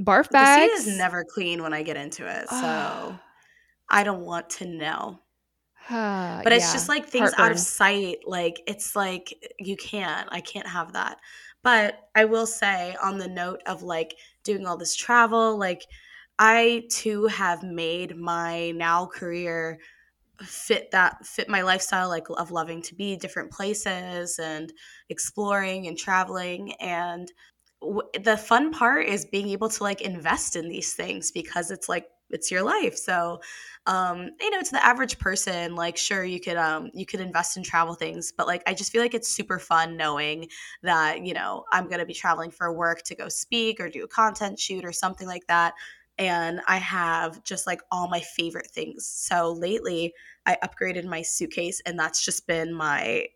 Barf 0.00 0.28
The 0.28 0.56
seat 0.56 0.70
is 0.72 0.98
never 0.98 1.24
clean 1.24 1.62
when 1.62 1.72
I 1.72 1.82
get 1.82 1.96
into 1.96 2.26
it, 2.26 2.48
so. 2.48 3.18
I 3.90 4.02
don't 4.02 4.22
want 4.22 4.50
to 4.50 4.66
know. 4.66 5.20
But 5.90 6.52
it's 6.52 6.66
yeah. 6.66 6.72
just 6.72 6.88
like 6.88 7.06
things 7.06 7.32
out 7.36 7.52
of 7.52 7.58
sight. 7.58 8.18
Like 8.26 8.60
it's 8.66 8.96
like 8.96 9.34
you 9.58 9.76
can't. 9.76 10.28
I 10.32 10.40
can't 10.40 10.66
have 10.66 10.94
that. 10.94 11.18
But 11.64 11.98
I 12.14 12.26
will 12.26 12.46
say 12.46 12.96
on 13.02 13.18
the 13.18 13.28
note 13.28 13.62
of 13.66 13.82
like 13.82 14.16
doing 14.44 14.66
all 14.66 14.78
this 14.78 14.96
travel, 14.96 15.58
like 15.58 15.82
I 16.38 16.84
too 16.90 17.26
have 17.26 17.64
made 17.64 18.16
my 18.16 18.72
now 18.72 19.06
career 19.06 19.80
fit 20.42 20.90
that 20.90 21.24
fit 21.26 21.48
my 21.48 21.62
lifestyle 21.62 22.08
like 22.08 22.26
of 22.30 22.50
loving 22.50 22.82
to 22.82 22.94
be 22.94 23.16
different 23.16 23.52
places 23.52 24.38
and 24.38 24.72
exploring 25.08 25.86
and 25.86 25.96
traveling. 25.96 26.72
And 26.74 27.30
w- 27.80 28.08
the 28.22 28.36
fun 28.36 28.72
part 28.72 29.06
is 29.06 29.24
being 29.24 29.48
able 29.50 29.68
to 29.70 29.82
like 29.84 30.00
invest 30.02 30.56
in 30.56 30.68
these 30.68 30.94
things 30.94 31.30
because 31.30 31.70
it's 31.70 31.88
like 31.88 32.06
it's 32.30 32.50
your 32.50 32.62
life 32.62 32.96
so 32.96 33.40
um 33.86 34.30
you 34.40 34.50
know 34.50 34.62
to 34.62 34.70
the 34.70 34.84
average 34.84 35.18
person 35.18 35.74
like 35.74 35.96
sure 35.96 36.24
you 36.24 36.40
could 36.40 36.56
um 36.56 36.90
you 36.94 37.04
could 37.04 37.20
invest 37.20 37.56
in 37.56 37.62
travel 37.62 37.94
things 37.94 38.32
but 38.36 38.46
like 38.46 38.62
i 38.66 38.74
just 38.74 38.90
feel 38.90 39.02
like 39.02 39.14
it's 39.14 39.28
super 39.28 39.58
fun 39.58 39.96
knowing 39.96 40.48
that 40.82 41.24
you 41.24 41.34
know 41.34 41.64
i'm 41.72 41.86
going 41.86 41.98
to 41.98 42.06
be 42.06 42.14
traveling 42.14 42.50
for 42.50 42.72
work 42.72 43.02
to 43.02 43.14
go 43.14 43.28
speak 43.28 43.78
or 43.80 43.88
do 43.88 44.04
a 44.04 44.08
content 44.08 44.58
shoot 44.58 44.84
or 44.84 44.92
something 44.92 45.26
like 45.26 45.46
that 45.48 45.74
and 46.18 46.60
i 46.66 46.76
have 46.76 47.42
just 47.44 47.66
like 47.66 47.80
all 47.90 48.08
my 48.08 48.20
favorite 48.20 48.70
things 48.70 49.06
so 49.06 49.52
lately 49.52 50.12
i 50.46 50.56
upgraded 50.64 51.04
my 51.04 51.20
suitcase 51.22 51.80
and 51.84 51.98
that's 51.98 52.24
just 52.24 52.46
been 52.46 52.72
my 52.72 53.26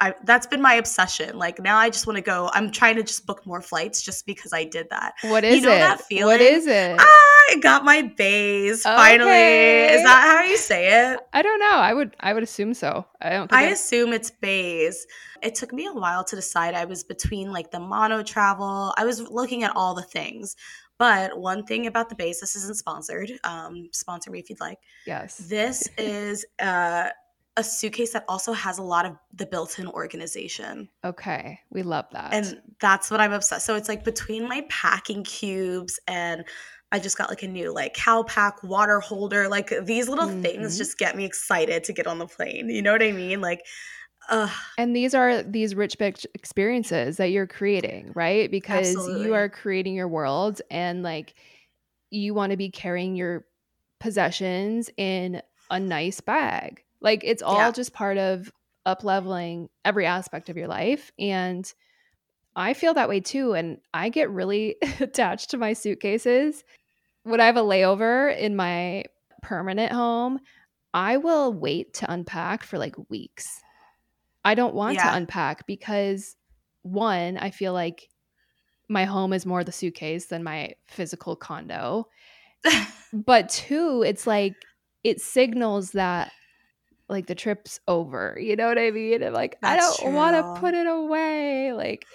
I, 0.00 0.16
that's 0.24 0.48
been 0.48 0.60
my 0.60 0.74
obsession. 0.74 1.38
Like 1.38 1.60
now, 1.60 1.76
I 1.76 1.88
just 1.88 2.08
want 2.08 2.16
to 2.16 2.22
go. 2.22 2.50
I'm 2.52 2.72
trying 2.72 2.96
to 2.96 3.04
just 3.04 3.24
book 3.24 3.46
more 3.46 3.62
flights 3.62 4.02
just 4.02 4.26
because 4.26 4.52
I 4.52 4.64
did 4.64 4.90
that. 4.90 5.14
What 5.22 5.44
is 5.44 5.62
know 5.62 5.70
it? 5.70 5.78
that 5.78 5.98
What 5.98 6.06
feeling? 6.08 6.40
is 6.40 6.66
it? 6.66 6.96
Ah, 6.98 7.31
I 7.52 7.56
got 7.60 7.84
my 7.84 8.02
Béis 8.02 8.82
finally. 8.82 9.94
Is 9.94 10.02
that 10.02 10.38
how 10.38 10.44
you 10.48 10.56
say 10.56 11.10
it? 11.12 11.20
I 11.32 11.42
don't 11.42 11.58
know. 11.60 11.70
I 11.70 11.92
would 11.92 12.16
I 12.20 12.32
would 12.32 12.42
assume 12.42 12.74
so. 12.74 13.06
I 13.20 13.30
don't 13.30 13.48
think 13.50 13.60
I 13.60 13.66
I- 13.66 13.70
assume 13.70 14.12
it's 14.12 14.30
Béis. 14.42 14.94
It 15.42 15.54
took 15.54 15.72
me 15.72 15.86
a 15.86 15.92
while 15.92 16.24
to 16.24 16.36
decide. 16.36 16.74
I 16.74 16.84
was 16.84 17.02
between 17.04 17.52
like 17.52 17.70
the 17.70 17.80
mono 17.80 18.22
travel. 18.22 18.94
I 18.96 19.04
was 19.04 19.20
looking 19.28 19.64
at 19.64 19.72
all 19.76 19.94
the 19.94 20.02
things. 20.02 20.56
But 20.98 21.36
one 21.38 21.64
thing 21.64 21.86
about 21.86 22.08
the 22.10 22.14
Béis, 22.14 22.40
this 22.40 22.54
isn't 22.54 22.76
sponsored. 22.76 23.30
Um, 23.44 23.88
sponsor 23.92 24.30
me 24.30 24.38
if 24.38 24.48
you'd 24.50 24.60
like. 24.60 24.78
yes. 25.06 25.36
This 25.36 25.88
is 25.98 26.46
uh, 26.60 27.08
a 27.56 27.64
suitcase 27.64 28.12
that 28.12 28.24
also 28.28 28.52
has 28.52 28.78
a 28.78 28.82
lot 28.82 29.04
of 29.04 29.16
the 29.34 29.44
built-in 29.46 29.88
organization. 29.88 30.88
Okay. 31.04 31.58
We 31.70 31.82
love 31.82 32.06
that. 32.12 32.32
and 32.32 32.60
that's 32.80 33.10
what 33.10 33.20
i'm 33.20 33.32
obsessed 33.32 33.64
so 33.66 33.74
it's 33.76 33.88
like 33.88 34.02
between 34.04 34.48
my 34.48 34.64
packing 34.68 35.22
cubes 35.22 36.00
and 36.08 36.44
i 36.92 36.98
just 36.98 37.18
got 37.18 37.28
like 37.30 37.42
a 37.42 37.48
new 37.48 37.72
like 37.74 37.94
cow 37.94 38.22
pack 38.22 38.62
water 38.62 39.00
holder 39.00 39.48
like 39.48 39.72
these 39.84 40.08
little 40.08 40.28
things 40.28 40.74
Mhm. 40.74 40.78
just 40.78 40.98
get 40.98 41.16
me 41.16 41.24
excited 41.24 41.84
to 41.84 41.92
get 41.92 42.06
on 42.06 42.18
the 42.18 42.26
plane 42.26 42.68
you 42.70 42.82
know 42.82 42.92
what 42.92 43.02
i 43.02 43.12
mean 43.12 43.40
like 43.40 43.66
uh 44.30 44.48
And 44.78 44.96
these 44.96 45.14
are 45.14 45.42
these 45.42 45.74
rich 45.74 45.98
bitch 45.98 46.24
experiences 46.34 47.18
that 47.18 47.26
you're 47.30 47.46
creating, 47.46 48.12
right? 48.14 48.50
Because 48.50 48.86
Absolutely. 48.86 49.26
you 49.26 49.34
are 49.34 49.48
creating 49.48 49.94
your 49.94 50.08
world 50.08 50.62
and 50.70 51.02
like 51.02 51.34
you 52.10 52.34
want 52.34 52.52
to 52.52 52.56
be 52.56 52.70
carrying 52.70 53.14
your 53.16 53.44
possessions 54.00 54.90
in 54.96 55.42
a 55.70 55.78
nice 55.78 56.20
bag. 56.20 56.84
Like 57.00 57.22
it's 57.24 57.42
all 57.42 57.56
Yeah. 57.56 57.70
just 57.72 57.92
part 57.92 58.18
of 58.18 58.50
up 58.86 59.04
leveling 59.04 59.68
every 59.84 60.06
aspect 60.06 60.48
of 60.48 60.56
your 60.56 60.68
life. 60.68 61.12
And 61.18 61.70
I 62.56 62.74
feel 62.74 62.94
that 62.94 63.08
way 63.08 63.20
too. 63.20 63.54
And 63.54 63.78
I 63.94 64.08
get 64.08 64.30
really 64.30 64.76
attached 65.00 65.50
to 65.50 65.58
my 65.58 65.72
suitcases. 65.72 66.64
When 67.24 67.40
I 67.40 67.46
have 67.46 67.56
a 67.56 67.62
layover 67.62 68.36
in 68.36 68.56
my 68.56 69.04
permanent 69.42 69.92
home, 69.92 70.40
I 70.94 71.16
will 71.16 71.52
wait 71.52 71.94
to 71.94 72.12
unpack 72.12 72.62
for 72.64 72.78
like 72.78 72.96
weeks. 73.08 73.60
I 74.44 74.54
don't 74.54 74.74
want 74.74 74.96
Yeah. 74.96 75.10
to 75.10 75.16
unpack 75.16 75.66
because 75.66 76.36
one, 76.82 77.38
I 77.38 77.50
feel 77.50 77.72
like 77.72 78.08
my 78.88 79.04
home 79.04 79.32
is 79.32 79.46
more 79.46 79.64
the 79.64 79.72
suitcase 79.72 80.26
than 80.26 80.42
my 80.42 80.74
physical 80.88 81.36
condo. 81.36 82.08
But 83.12 83.48
two, 83.48 84.02
it's 84.02 84.26
like 84.26 84.54
it 85.04 85.20
signals 85.20 85.92
that 85.92 86.32
like 87.08 87.26
the 87.26 87.34
trip's 87.34 87.80
over. 87.88 88.38
You 88.40 88.56
know 88.56 88.68
what 88.68 88.78
I 88.78 88.90
mean? 88.90 89.22
And 89.22 89.34
like 89.34 89.58
That's 89.60 90.00
I 90.00 90.04
don't 90.04 90.14
want 90.14 90.36
to 90.36 90.60
put 90.60 90.74
it 90.74 90.86
away. 90.86 91.72
Like 91.72 92.06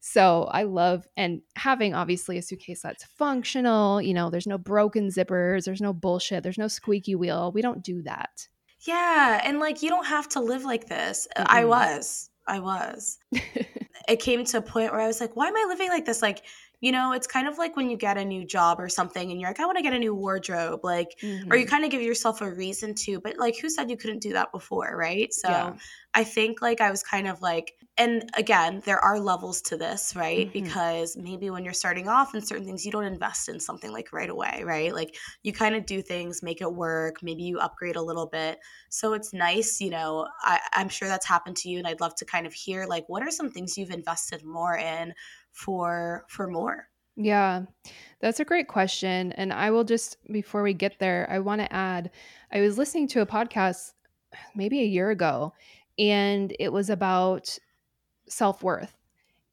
so 0.00 0.44
I 0.44 0.62
love 0.62 1.06
and 1.16 1.42
having 1.56 1.94
obviously 1.94 2.38
a 2.38 2.42
suitcase 2.42 2.82
that's 2.82 3.04
functional, 3.04 4.00
you 4.00 4.14
know, 4.14 4.30
there's 4.30 4.46
no 4.46 4.58
broken 4.58 5.08
zippers, 5.08 5.64
there's 5.64 5.80
no 5.80 5.92
bullshit, 5.92 6.42
there's 6.42 6.58
no 6.58 6.68
squeaky 6.68 7.14
wheel. 7.14 7.52
We 7.52 7.62
don't 7.62 7.82
do 7.82 8.02
that. 8.02 8.48
Yeah, 8.86 9.40
and 9.44 9.58
like 9.58 9.82
you 9.82 9.88
don't 9.88 10.06
have 10.06 10.28
to 10.30 10.40
live 10.40 10.64
like 10.64 10.86
this. 10.86 11.26
Uh, 11.34 11.44
I 11.46 11.62
Mm-mm. 11.62 11.68
was. 11.68 12.30
I 12.46 12.60
was. 12.60 13.18
it 14.08 14.20
came 14.20 14.44
to 14.44 14.58
a 14.58 14.62
point 14.62 14.92
where 14.92 15.00
I 15.00 15.06
was 15.06 15.20
like, 15.20 15.36
why 15.36 15.48
am 15.48 15.56
I 15.56 15.66
living 15.68 15.88
like 15.88 16.04
this? 16.06 16.22
Like, 16.22 16.44
you 16.80 16.92
know, 16.92 17.12
it's 17.12 17.26
kind 17.26 17.48
of 17.48 17.58
like 17.58 17.76
when 17.76 17.90
you 17.90 17.96
get 17.96 18.18
a 18.18 18.24
new 18.24 18.44
job 18.44 18.78
or 18.80 18.88
something 18.88 19.30
and 19.30 19.40
you're 19.40 19.50
like, 19.50 19.60
I 19.60 19.66
want 19.66 19.78
to 19.78 19.82
get 19.82 19.92
a 19.94 19.98
new 19.98 20.14
wardrobe, 20.14 20.80
like, 20.84 21.18
or 21.50 21.56
you 21.56 21.64
Mhm. 21.64 21.68
kind 21.68 21.84
of 21.84 21.90
give 21.90 22.02
yourself 22.02 22.40
a 22.40 22.52
reason 22.52 22.94
to, 23.06 23.20
but 23.20 23.36
like, 23.38 23.58
who 23.58 23.68
said 23.68 23.90
you 23.90 23.96
couldn't 23.96 24.20
do 24.22 24.32
that 24.34 24.52
before, 24.52 24.96
right? 24.96 25.32
So 25.32 25.72
Yeah. 25.72 25.78
I 26.14 26.24
think 26.24 26.62
like 26.62 26.80
I 26.80 26.90
was 26.90 27.02
kind 27.02 27.28
of 27.28 27.40
like, 27.42 27.74
and 27.96 28.28
again, 28.36 28.80
there 28.84 28.98
are 29.00 29.20
levels 29.20 29.60
to 29.62 29.76
this, 29.76 30.14
right? 30.16 30.48
Mhm. 30.52 30.52
Because 30.52 31.16
maybe 31.16 31.50
when 31.50 31.64
you're 31.64 31.74
starting 31.74 32.08
off 32.08 32.34
in 32.34 32.42
certain 32.42 32.64
things, 32.64 32.84
you 32.86 32.92
don't 32.92 33.04
invest 33.04 33.48
in 33.48 33.60
something 33.60 33.92
like 33.92 34.12
right 34.12 34.30
away, 34.30 34.62
right? 34.64 34.94
Like, 34.94 35.16
you 35.42 35.52
kind 35.52 35.74
of 35.74 35.84
do 35.86 36.00
things, 36.02 36.42
make 36.42 36.60
it 36.60 36.72
work, 36.72 37.22
maybe 37.22 37.42
you 37.42 37.58
upgrade 37.58 37.96
a 37.96 38.02
little 38.02 38.26
bit. 38.26 38.58
So 38.88 39.12
it's 39.12 39.32
nice, 39.32 39.80
you 39.80 39.90
know, 39.90 40.28
I, 40.40 40.60
I'm 40.72 40.88
sure 40.88 41.08
that's 41.08 41.26
happened 41.26 41.56
to 41.58 41.68
you, 41.68 41.78
and 41.78 41.86
I'd 41.86 42.00
love 42.00 42.14
to 42.16 42.24
kind 42.24 42.46
of 42.46 42.52
hear 42.54 42.86
like, 42.86 43.08
what 43.08 43.22
are 43.22 43.30
some 43.30 43.50
things 43.50 43.76
you've 43.76 43.90
invested 43.90 44.44
more 44.44 44.76
in 44.76 45.12
for 45.58 46.24
for 46.28 46.46
more? 46.46 46.88
Yeah, 47.16 47.62
that's 48.20 48.38
a 48.38 48.44
great 48.44 48.68
question. 48.68 49.32
And 49.32 49.52
I 49.52 49.72
will 49.72 49.82
just, 49.82 50.18
before 50.30 50.62
we 50.62 50.72
get 50.72 51.00
there, 51.00 51.26
I 51.28 51.40
want 51.40 51.60
to 51.60 51.72
add 51.72 52.12
I 52.52 52.60
was 52.60 52.78
listening 52.78 53.08
to 53.08 53.22
a 53.22 53.26
podcast 53.26 53.92
maybe 54.54 54.80
a 54.80 54.86
year 54.86 55.10
ago, 55.10 55.52
and 55.98 56.54
it 56.60 56.72
was 56.72 56.90
about 56.90 57.58
self 58.28 58.62
worth 58.62 58.94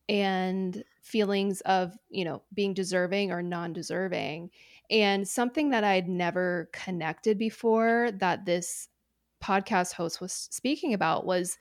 and 0.08 0.84
feelings 1.02 1.62
of, 1.62 1.98
you 2.10 2.24
know, 2.24 2.44
being 2.54 2.74
deserving 2.74 3.32
or 3.32 3.42
non 3.42 3.74
deserving. 3.74 4.52
And 4.92 5.28
something 5.28 5.72
that 5.72 5.84
I'd 5.84 6.08
never 6.08 6.70
connected 6.72 7.40
before 7.40 8.12
that 8.20 8.46
this 8.46 8.90
podcast 9.44 9.94
host 9.94 10.22
was 10.22 10.34
speaking 10.52 10.94
about 10.94 11.26
was 11.26 11.58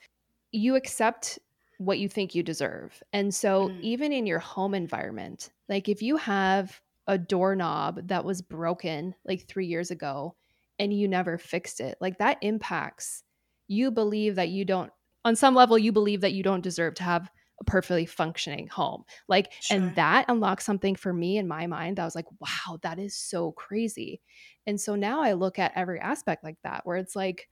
you 0.51 0.75
accept 0.75 1.39
what 1.77 1.99
you 1.99 2.07
think 2.09 2.35
you 2.35 2.43
deserve. 2.43 3.01
And 3.13 3.33
so, 3.33 3.69
Mm. 3.69 3.79
even 3.81 4.13
in 4.13 4.25
your 4.25 4.39
home 4.39 4.73
environment, 4.73 5.51
like 5.69 5.89
if 5.89 6.01
you 6.01 6.17
have 6.17 6.81
a 7.07 7.17
doorknob 7.17 8.07
that 8.07 8.25
was 8.25 8.41
broken 8.41 9.15
like 9.25 9.47
three 9.47 9.67
years 9.67 9.91
ago 9.91 10.35
and 10.79 10.93
you 10.93 11.07
never 11.07 11.37
fixed 11.37 11.79
it, 11.79 11.97
like 12.01 12.17
that 12.19 12.37
impacts 12.41 13.23
you 13.67 13.91
believe 13.91 14.35
that 14.35 14.49
you 14.49 14.63
don't, 14.65 14.91
on 15.23 15.35
some 15.35 15.55
level, 15.55 15.77
you 15.77 15.91
believe 15.91 16.21
that 16.21 16.33
you 16.33 16.43
don't 16.43 16.61
deserve 16.61 16.93
to 16.95 17.03
have 17.03 17.31
a 17.59 17.63
perfectly 17.63 18.05
functioning 18.05 18.67
home. 18.67 19.03
Like, 19.27 19.53
Sure. 19.59 19.77
and 19.77 19.95
that 19.95 20.25
unlocked 20.27 20.61
something 20.61 20.95
for 20.95 21.13
me 21.13 21.37
in 21.37 21.47
my 21.47 21.67
mind 21.67 21.97
that 21.97 22.05
was 22.05 22.15
like, 22.15 22.27
wow, 22.39 22.77
that 22.83 22.99
is 22.99 23.15
so 23.15 23.53
crazy. 23.53 24.21
And 24.67 24.79
so 24.79 24.95
now 24.95 25.21
I 25.21 25.33
look 25.33 25.57
at 25.57 25.71
every 25.75 25.99
aspect 25.99 26.43
like 26.43 26.57
that, 26.63 26.85
where 26.85 26.97
it's 26.97 27.15
like, 27.15 27.49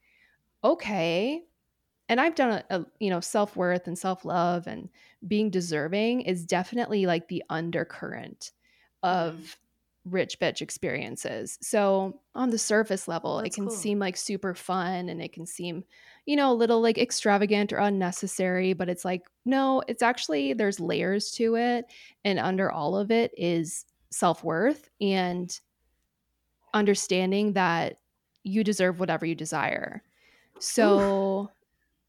okay, 0.62 1.44
and 2.08 2.20
I've 2.20 2.34
done 2.34 2.62
a, 2.70 2.80
a 2.80 2.86
you 3.00 3.10
know 3.10 3.20
self 3.20 3.56
worth 3.56 3.86
and 3.88 3.98
self 3.98 4.24
love 4.24 4.66
and 4.66 4.88
being 5.26 5.50
deserving 5.50 6.22
is 6.22 6.44
definitely 6.46 7.06
like 7.06 7.28
the 7.28 7.42
undercurrent 7.50 8.52
of 9.02 9.34
Mhm. 9.36 9.54
rich 10.04 10.38
bitch 10.38 10.60
experiences. 10.60 11.58
So 11.62 12.20
on 12.34 12.50
the 12.50 12.58
surface 12.58 13.08
level, 13.08 13.38
That's 13.38 13.54
it 13.54 13.54
can 13.54 13.68
cool. 13.68 13.70
seem 13.70 13.98
like 13.98 14.18
super 14.18 14.54
fun 14.54 15.08
and 15.08 15.22
it 15.22 15.32
can 15.32 15.46
seem 15.46 15.84
you 16.26 16.36
know 16.36 16.52
a 16.52 16.54
little 16.54 16.80
like 16.80 16.98
extravagant 16.98 17.72
or 17.72 17.78
unnecessary, 17.78 18.72
but 18.74 18.88
it's 18.88 19.04
like 19.04 19.22
no, 19.44 19.82
it's 19.88 20.02
actually 20.02 20.52
there's 20.54 20.80
layers 20.80 21.30
to 21.32 21.56
it, 21.56 21.86
and 22.24 22.38
under 22.38 22.70
all 22.70 22.96
of 22.96 23.10
it 23.10 23.32
is 23.36 23.86
self 24.10 24.44
worth 24.44 24.88
and 25.00 25.60
understanding 26.72 27.52
that 27.52 27.98
you 28.42 28.64
deserve 28.64 29.00
whatever 29.00 29.24
you 29.26 29.34
desire. 29.34 30.02
So 30.58 31.50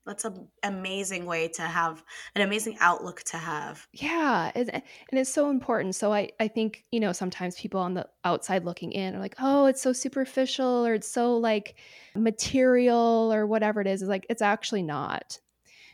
That's 0.05 0.23
an 0.23 0.47
amazing 0.61 1.25
way 1.25 1.47
to 1.49 1.63
have 1.63 2.03
an 2.35 2.41
amazing 2.41 2.77
outlook 2.79 3.23
to 3.23 3.37
have. 3.37 3.87
Yeah, 3.91 4.51
and, 4.53 4.69
and 4.71 4.83
it's 5.11 5.33
so 5.33 5.49
important. 5.49 5.95
So 5.95 6.13
I, 6.13 6.29
I 6.39 6.47
think 6.47 6.85
you 6.91 6.99
know 6.99 7.11
sometimes 7.11 7.55
people 7.55 7.79
on 7.79 7.95
the 7.95 8.07
outside 8.23 8.65
looking 8.65 8.91
in 8.91 9.15
are 9.15 9.19
like, 9.19 9.35
oh, 9.39 9.65
it's 9.65 9.81
so 9.81 9.93
superficial 9.93 10.85
or 10.85 10.93
it's 10.93 11.07
so 11.07 11.37
like 11.37 11.75
material 12.15 13.33
or 13.33 13.47
whatever 13.47 13.81
it 13.81 13.87
is. 13.87 14.01
It's 14.01 14.09
like 14.09 14.27
it's 14.29 14.43
actually 14.43 14.83
not. 14.83 15.39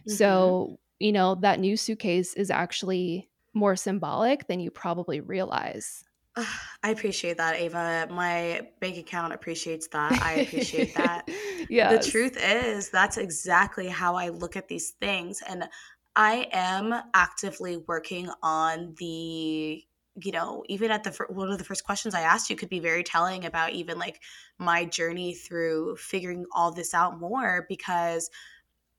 Mhm. 0.08 0.12
So 0.18 0.80
you 1.00 1.14
know 1.14 1.36
that 1.36 1.60
new 1.60 1.78
suitcase 1.78 2.34
is 2.34 2.52
actually 2.52 3.30
more 3.54 3.76
symbolic 3.76 4.48
than 4.48 4.60
you 4.60 4.72
probably 4.72 5.22
realize. 5.22 6.04
I 6.36 6.92
appreciate 6.92 7.38
that, 7.38 7.58
Ava. 7.58 8.08
My 8.10 8.68
bank 8.80 8.98
account 8.98 9.34
appreciates 9.34 9.88
that. 9.90 10.22
I 10.22 10.34
appreciate 10.36 10.94
that. 10.96 11.30
yes. 11.70 12.06
The 12.06 12.12
truth 12.12 12.38
is, 12.42 12.90
that's 12.90 13.18
exactly 13.18 13.88
how 13.88 14.16
I 14.16 14.30
look 14.30 14.56
at 14.56 14.68
these 14.68 14.92
things. 14.92 15.42
And 15.48 15.68
I 16.16 16.48
am 16.52 16.94
actively 17.14 17.78
working 17.78 18.30
on 18.44 18.96
the, 18.98 19.84
you 20.22 20.32
know, 20.32 20.64
even 20.68 20.92
at 20.92 21.04
the 21.04 21.12
fir- 21.12 21.28
one 21.30 21.50
of 21.50 21.58
the 21.58 21.64
first 21.64 21.84
questions 21.86 22.14
I 22.14 22.22
asked 22.22 22.50
you 22.50 22.56
could 22.56 22.70
be 22.70 22.80
very 22.80 23.04
telling 23.04 23.46
about 23.46 23.72
even 23.72 23.98
like 23.98 24.22
my 24.58 24.86
journey 24.86 25.34
through 25.34 25.96
figuring 25.98 26.46
all 26.54 26.72
this 26.72 26.94
out 26.94 27.20
more 27.20 27.66
because 27.70 28.30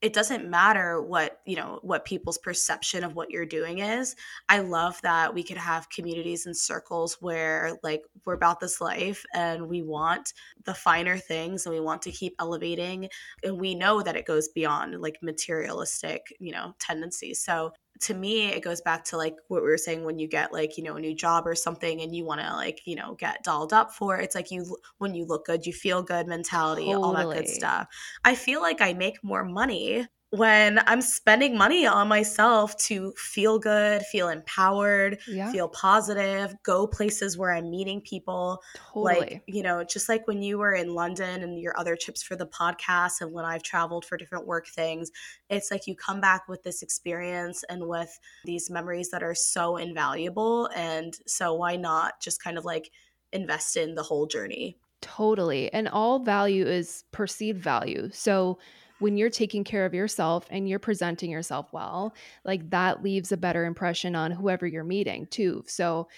it 0.03 0.13
doesn't 0.13 0.51
matter 0.51 1.01
what 1.01 1.41
you 1.47 1.55
know 1.55 1.79
what 1.83 2.05
people's 2.05 2.39
perception 2.39 3.05
of 3.05 3.15
what 3.15 3.31
you're 3.31 3.47
doing 3.47 3.79
is. 3.79 4.17
I 4.49 4.59
love 4.59 5.01
that 5.03 5.33
we 5.33 5.45
could 5.45 5.57
have 5.57 5.89
communities 5.91 6.45
and 6.45 6.57
circles 6.57 7.19
where 7.21 7.79
like 7.85 8.03
we're 8.27 8.35
about 8.35 8.59
this 8.59 8.81
life 8.81 9.25
and 9.33 9.69
we 9.69 9.81
want 9.83 10.35
the 10.65 10.75
finer 10.75 11.17
things 11.17 11.65
and 11.65 11.75
we 11.75 11.81
want 11.81 12.03
to 12.03 12.11
keep 12.11 12.35
elevating 12.41 13.09
and 13.45 13.61
we 13.61 13.77
know 13.77 14.03
that 14.03 14.17
it 14.17 14.27
goes 14.27 14.49
beyond 14.49 15.01
like 15.01 15.19
materialistic 15.23 16.23
you 16.41 16.53
know 16.53 16.75
tendencies. 16.81 17.41
So 17.41 17.73
to 18.01 18.15
me 18.15 18.47
it 18.47 18.63
goes 18.63 18.81
back 18.81 19.05
to 19.05 19.17
like 19.17 19.37
what 19.49 19.63
we 19.63 19.69
were 19.69 19.79
saying 19.79 20.05
when 20.05 20.19
you 20.19 20.27
get 20.27 20.53
like 20.53 20.77
you 20.77 20.83
know 20.83 20.97
a 20.97 21.01
new 21.01 21.15
job 21.15 21.47
or 21.47 21.55
something 21.55 22.01
and 22.01 22.15
you 22.15 22.25
want 22.25 22.41
to 22.41 22.51
like 22.55 22.81
you 22.85 22.97
know 22.97 23.15
get 23.15 23.43
dolled 23.45 23.73
up 23.73 23.93
for 23.93 24.19
it. 24.19 24.25
it's 24.25 24.35
like 24.35 24.51
you 24.51 24.77
when 24.99 25.15
you 25.15 25.25
look 25.25 25.47
good 25.47 25.67
you 25.67 25.73
feel 25.73 26.03
good 26.03 26.27
mentality 26.27 26.93
all 26.93 27.13
that 27.13 27.31
good 27.31 27.49
stuff 27.49 27.87
I 28.25 28.35
feel 28.35 28.61
like 28.61 28.81
I 28.81 28.93
make 28.93 29.23
more 29.23 29.45
money 29.45 30.07
when 30.33 30.81
I'm 30.87 31.03
spending 31.03 31.59
money 31.59 31.87
on 31.87 32.09
myself 32.09 32.75
to 32.87 33.13
feel 33.19 33.59
good, 33.59 34.01
feel 34.11 34.31
empowered, 34.31 35.19
Yeah, 35.29 35.53
feel 35.53 35.69
positive, 35.69 36.55
go 36.63 36.87
places 36.87 37.37
where 37.37 37.53
I'm 37.53 37.71
meeting 37.71 38.01
people. 38.01 38.63
totally. 38.75 39.21
Like, 39.21 39.43
you 39.47 39.63
know, 39.63 39.85
just 39.85 40.09
like 40.09 40.27
when 40.27 40.41
you 40.41 40.57
were 40.57 40.73
in 40.73 40.95
London 40.95 41.43
and 41.43 41.61
your 41.61 41.79
other 41.79 41.97
trips 42.01 42.23
for 42.23 42.35
the 42.35 42.47
podcast, 42.47 43.21
and 43.21 43.31
when 43.31 43.45
I've 43.45 43.63
traveled 43.63 44.07
for 44.07 44.17
different 44.17 44.47
work 44.47 44.67
things, 44.67 45.11
it's 45.51 45.71
like 45.71 45.87
you 45.87 45.95
come 45.95 46.23
back 46.23 46.49
with 46.49 46.63
this 46.63 46.81
experience 46.81 47.63
and 47.69 47.87
with 47.87 48.19
these 48.47 48.71
memories 48.71 49.11
that 49.11 49.23
are 49.23 49.35
so 49.35 49.77
invaluable. 49.77 50.71
And 50.75 51.13
so, 51.27 51.53
why 51.53 51.77
not 51.77 52.23
just 52.23 52.43
kind 52.43 52.57
of 52.57 52.65
like 52.65 52.91
invest 53.35 53.77
in 53.77 53.97
the 53.97 54.03
whole 54.03 54.27
journey? 54.27 54.79
Totally. 55.03 55.71
And 55.75 55.89
all 55.89 56.21
value 56.21 56.65
is 56.67 57.05
perceived 57.13 57.61
value. 57.63 58.09
So 58.13 58.59
when 59.03 59.17
you're 59.17 59.31
taking 59.31 59.65
care 59.65 59.85
of 59.87 59.95
yourself 59.95 60.47
and 60.51 60.69
you're 60.69 60.79
presenting 60.79 61.31
yourself 61.31 61.73
well, 61.73 62.15
like 62.45 62.71
that 62.71 63.03
leaves 63.03 63.33
a 63.33 63.37
better 63.37 63.65
impression 63.65 64.15
on 64.17 64.31
whoever 64.31 64.67
you're 64.67 64.85
meeting 64.85 65.27
too. 65.31 65.65
So, 65.67 66.09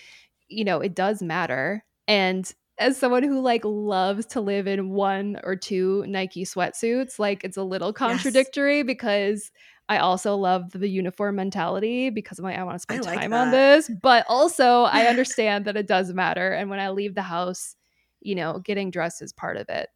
you 0.49 0.64
know, 0.64 0.80
it 0.80 0.95
does 0.95 1.22
matter. 1.22 1.85
And 2.09 2.51
as 2.78 2.99
someone 2.99 3.22
who 3.22 3.41
like 3.41 3.64
loves 3.64 4.26
to 4.26 4.41
live 4.41 4.66
in 4.66 4.91
one 4.91 5.41
or 5.45 5.57
two 5.57 6.05
Nike 6.09 6.45
sweatsuits, 6.45 7.18
like 7.18 7.45
it's 7.45 7.57
a 7.57 7.62
little 7.62 7.93
Yes. 8.03 8.51
contradictory 8.53 8.82
because 8.82 9.51
I 9.89 9.99
also 9.99 10.37
love 10.37 10.72
the 10.72 10.89
uniform 10.89 11.37
mentality 11.37 12.11
because 12.11 12.39
I'm 12.39 12.45
like, 12.45 12.59
I 12.59 12.64
want 12.64 12.76
to 12.76 12.80
spend 12.80 13.05
like 13.05 13.22
time 13.22 13.32
on 13.35 13.51
this. 13.51 13.91
But 14.03 14.24
also, 14.28 14.82
I 14.85 15.07
understand 15.07 15.66
that 15.66 15.76
it 15.76 15.87
does 15.87 16.12
matter. 16.12 16.53
And 16.53 16.70
when 16.70 16.80
I 16.80 16.91
leave 16.91 17.14
the 17.14 17.22
house, 17.22 17.76
you 18.20 18.35
know, 18.35 18.61
getting 18.61 18.91
dressed 18.91 19.22
is 19.22 19.32
part 19.32 19.57
of 19.57 19.68
it. 19.68 19.89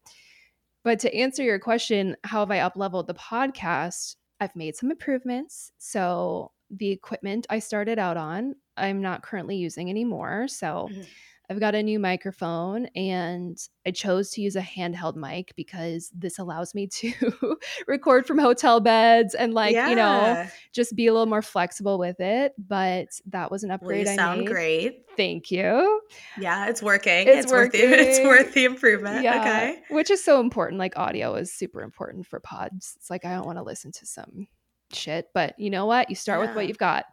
But 0.85 0.99
to 1.01 1.15
answer 1.15 1.43
your 1.43 1.59
question, 1.59 2.17
how 2.25 2.41
have 2.41 2.51
I 2.51 2.61
up 2.61 2.77
leveled 2.77 3.07
the 3.07 3.15
podcast? 3.15 4.17
I've 4.41 4.55
made 4.57 4.77
some 4.77 4.91
improvements. 4.91 5.73
So 5.79 6.53
the 6.71 6.91
equipment 6.91 7.47
I 7.51 7.59
started 7.59 7.99
out 7.99 8.17
on, 8.17 8.55
I'm 8.77 9.03
not 9.03 9.23
currently 9.23 9.57
using 9.57 9.91
anymore. 9.91 10.47
So 10.49 10.89
Mhm. 10.93 11.07
I've 11.51 11.61
got 11.61 11.75
a 11.75 11.83
new 11.83 11.99
microphone 11.99 12.87
and 12.95 13.59
I 13.87 13.91
chose 13.91 14.31
to 14.33 14.43
use 14.43 14.55
a 14.55 14.61
handheld 14.61 15.17
mic 15.17 15.55
because 15.57 16.11
this 16.15 16.39
allows 16.39 16.75
me 16.75 16.87
to 16.89 17.57
record 17.87 18.27
from 18.27 18.37
hotel 18.37 18.81
beds 18.81 19.35
and 19.35 19.55
like, 19.55 19.73
yeah. 19.73 19.89
you 19.89 19.97
know, 19.97 20.47
just 20.75 20.95
be 20.95 21.07
a 21.07 21.13
little 21.13 21.27
more 21.27 21.41
flexible 21.41 21.99
with 21.99 22.21
it. 22.21 22.53
But 22.59 23.09
that 23.27 23.51
was 23.51 23.65
an 23.65 23.71
upgrade. 23.71 24.05
Well, 24.05 24.13
you 24.13 24.17
sound 24.19 24.47
great. 24.47 25.07
Thank 25.17 25.51
you. 25.51 26.03
Yeah, 26.39 26.67
it's 26.67 26.83
working. 26.83 27.27
It's, 27.27 27.45
it's 27.45 27.53
working. 27.53 27.91
Worth 27.91 27.99
the, 27.99 28.01
it's 28.09 28.21
worth 28.21 28.53
the 28.53 28.65
improvement. 28.67 29.25
Yeah. 29.25 29.41
Okay. 29.41 29.79
Which 29.89 30.11
is 30.11 30.23
so 30.23 30.41
important. 30.41 30.79
Like 30.79 30.99
audio 30.99 31.35
is 31.35 31.53
super 31.53 31.81
important 31.81 32.27
for 32.27 32.41
pods. 32.41 32.95
It's 32.97 33.09
like 33.09 33.25
I 33.25 33.35
don't 33.35 33.47
want 33.47 33.57
to 33.57 33.65
listen 33.65 33.91
to 33.93 34.07
some 34.07 34.49
shit, 34.93 35.29
but 35.33 35.59
you 35.59 35.71
know 35.71 35.87
what? 35.87 36.11
You 36.11 36.17
start 36.17 36.41
yeah. 36.41 36.47
with 36.47 36.57
what 36.57 36.69
you've 36.69 36.79
got 36.79 37.07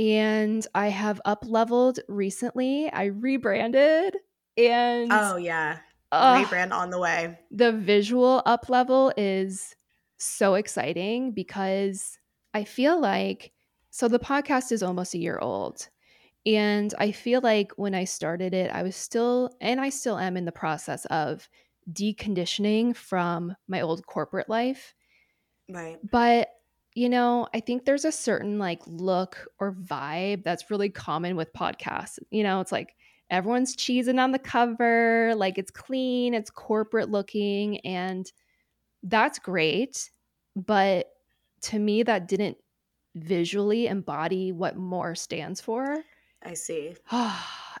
and 0.00 0.66
I 0.74 0.88
have 0.88 1.20
up 1.26 1.44
leveled 1.46 2.00
recently. 2.08 2.90
I 2.90 3.06
rebranded 3.06 4.16
and 4.56 5.12
oh 5.12 5.36
yeah, 5.36 5.80
uh, 6.10 6.42
rebrand 6.42 6.72
on 6.72 6.88
the 6.88 6.98
way. 6.98 7.38
The 7.50 7.72
visual 7.72 8.42
up 8.46 8.70
level 8.70 9.12
is 9.18 9.76
so 10.16 10.54
exciting 10.54 11.32
because 11.32 12.18
I 12.54 12.64
feel 12.64 12.98
like 12.98 13.52
so 13.90 14.08
the 14.08 14.18
podcast 14.18 14.72
is 14.72 14.82
almost 14.82 15.14
a 15.14 15.18
year 15.18 15.38
old. 15.38 15.88
And 16.46 16.94
I 16.98 17.12
feel 17.12 17.42
like 17.42 17.72
when 17.76 17.94
I 17.94 18.04
started 18.04 18.54
it, 18.54 18.70
I 18.70 18.82
was 18.82 18.96
still, 18.96 19.50
and 19.60 19.78
I 19.78 19.90
still 19.90 20.18
am 20.18 20.38
in 20.38 20.46
the 20.46 20.52
process 20.52 21.04
of 21.06 21.46
deconditioning 21.92 22.96
from 22.96 23.54
my 23.68 23.82
old 23.82 24.06
corporate 24.06 24.48
life. 24.48 24.94
Right. 25.68 25.98
But 26.10 26.48
you 26.94 27.08
know, 27.08 27.46
I 27.54 27.60
think 27.60 27.84
there's 27.84 28.04
a 28.04 28.12
certain 28.12 28.58
like 28.58 28.82
look 28.86 29.48
or 29.58 29.72
vibe 29.72 30.42
that's 30.42 30.70
really 30.70 30.90
common 30.90 31.36
with 31.36 31.52
podcasts. 31.52 32.18
You 32.30 32.42
know, 32.42 32.60
it's 32.60 32.72
like 32.72 32.94
everyone's 33.30 33.76
cheesing 33.76 34.20
on 34.22 34.32
the 34.32 34.38
cover, 34.38 35.32
like 35.36 35.56
it's 35.56 35.70
clean, 35.70 36.34
it's 36.34 36.50
corporate 36.50 37.10
looking, 37.10 37.78
and 37.80 38.30
that's 39.02 39.38
great. 39.38 40.10
But 40.56 41.06
to 41.62 41.78
me, 41.78 42.02
that 42.02 42.26
didn't 42.26 42.56
visually 43.14 43.86
embody 43.86 44.52
what 44.52 44.76
more 44.76 45.14
stands 45.14 45.60
for. 45.60 46.02
I 46.42 46.54
see. 46.54 46.96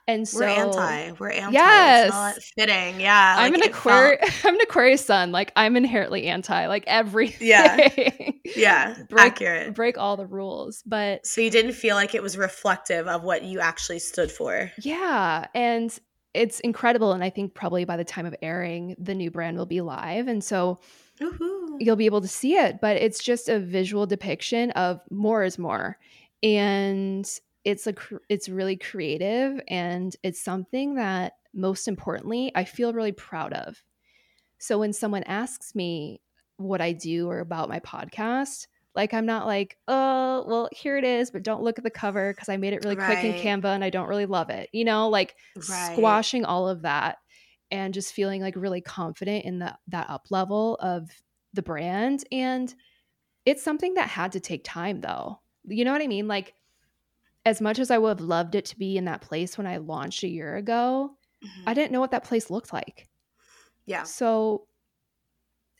And 0.08 0.26
so 0.26 0.40
we're 0.40 0.46
anti. 0.46 1.12
We're 1.20 1.30
anti. 1.30 1.52
Yes. 1.52 2.50
Fitting. 2.58 3.00
Yeah. 3.00 3.36
I'm 3.38 3.54
an 3.54 3.62
Aquarius. 3.62 4.18
I'm 4.44 4.54
an 4.54 4.60
Aquarius 4.62 5.04
sun. 5.04 5.30
Like 5.30 5.52
I'm 5.54 5.76
inherently 5.76 6.26
anti. 6.26 6.66
Like 6.66 6.82
everything. 6.88 7.46
Yeah. 7.46 8.29
Yeah. 8.44 8.94
break, 9.08 9.26
Accurate. 9.26 9.74
Break 9.74 9.98
all 9.98 10.16
the 10.16 10.26
rules. 10.26 10.82
But 10.86 11.26
so 11.26 11.40
you 11.40 11.50
didn't 11.50 11.72
feel 11.72 11.96
like 11.96 12.14
it 12.14 12.22
was 12.22 12.36
reflective 12.36 13.06
of 13.06 13.22
what 13.22 13.42
you 13.42 13.60
actually 13.60 13.98
stood 13.98 14.30
for. 14.30 14.70
Yeah. 14.78 15.46
And 15.54 15.96
it's 16.34 16.60
incredible. 16.60 17.12
And 17.12 17.24
I 17.24 17.30
think 17.30 17.54
probably 17.54 17.84
by 17.84 17.96
the 17.96 18.04
time 18.04 18.26
of 18.26 18.34
airing, 18.42 18.94
the 18.98 19.14
new 19.14 19.30
brand 19.30 19.56
will 19.56 19.66
be 19.66 19.80
live. 19.80 20.28
And 20.28 20.42
so 20.42 20.78
Woo-hoo. 21.20 21.78
you'll 21.80 21.96
be 21.96 22.06
able 22.06 22.20
to 22.20 22.28
see 22.28 22.56
it. 22.56 22.80
But 22.80 22.96
it's 22.96 23.22
just 23.22 23.48
a 23.48 23.58
visual 23.58 24.06
depiction 24.06 24.70
of 24.72 25.00
more 25.10 25.44
is 25.44 25.58
more. 25.58 25.98
And 26.42 27.28
it's 27.64 27.86
a 27.86 27.94
it's 28.28 28.48
really 28.48 28.76
creative 28.76 29.60
and 29.68 30.16
it's 30.22 30.40
something 30.42 30.94
that 30.94 31.34
most 31.52 31.88
importantly 31.88 32.50
I 32.54 32.64
feel 32.64 32.92
really 32.92 33.12
proud 33.12 33.52
of. 33.52 33.82
So 34.58 34.78
when 34.78 34.92
someone 34.92 35.24
asks 35.24 35.74
me 35.74 36.20
what 36.60 36.80
I 36.80 36.92
do 36.92 37.28
or 37.28 37.40
about 37.40 37.68
my 37.68 37.80
podcast, 37.80 38.66
like 38.94 39.14
I'm 39.14 39.26
not 39.26 39.46
like, 39.46 39.76
"Oh, 39.88 40.44
well, 40.46 40.68
here 40.72 40.96
it 40.96 41.04
is, 41.04 41.30
but 41.30 41.42
don't 41.42 41.62
look 41.62 41.78
at 41.78 41.84
the 41.84 41.90
cover 41.90 42.32
because 42.32 42.48
I 42.48 42.56
made 42.56 42.72
it 42.72 42.84
really 42.84 42.96
right. 42.96 43.06
quick 43.06 43.24
in 43.24 43.40
Canva 43.40 43.74
and 43.74 43.84
I 43.84 43.90
don't 43.90 44.08
really 44.08 44.26
love 44.26 44.50
it." 44.50 44.68
You 44.72 44.84
know, 44.84 45.08
like 45.08 45.36
right. 45.68 45.92
squashing 45.92 46.44
all 46.44 46.68
of 46.68 46.82
that 46.82 47.18
and 47.70 47.94
just 47.94 48.14
feeling 48.14 48.42
like 48.42 48.56
really 48.56 48.80
confident 48.80 49.44
in 49.44 49.58
the 49.60 49.76
that 49.88 50.10
up 50.10 50.26
level 50.30 50.76
of 50.80 51.08
the 51.52 51.62
brand 51.62 52.24
and 52.30 52.72
it's 53.44 53.62
something 53.62 53.94
that 53.94 54.08
had 54.08 54.32
to 54.32 54.40
take 54.40 54.62
time 54.64 55.00
though. 55.00 55.40
You 55.64 55.84
know 55.84 55.92
what 55.92 56.02
I 56.02 56.06
mean? 56.06 56.28
Like 56.28 56.54
as 57.46 57.60
much 57.60 57.78
as 57.78 57.90
I 57.90 57.98
would 57.98 58.08
have 58.08 58.20
loved 58.20 58.54
it 58.54 58.66
to 58.66 58.78
be 58.78 58.96
in 58.96 59.06
that 59.06 59.22
place 59.22 59.56
when 59.56 59.66
I 59.66 59.78
launched 59.78 60.22
a 60.22 60.28
year 60.28 60.56
ago, 60.56 61.16
mm-hmm. 61.42 61.68
I 61.68 61.74
didn't 61.74 61.92
know 61.92 62.00
what 62.00 62.10
that 62.10 62.24
place 62.24 62.50
looked 62.50 62.72
like. 62.72 63.08
Yeah. 63.86 64.02
So 64.04 64.66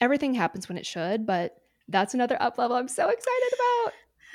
everything 0.01 0.34
happens 0.34 0.68
when 0.68 0.78
it 0.78 0.86
should, 0.86 1.26
but 1.26 1.57
that's 1.88 2.14
another 2.14 2.40
up 2.40 2.59
level 2.59 2.76
I'm 2.76 2.88
so 2.88 3.09
excited 3.09 3.51
about. 3.55 3.92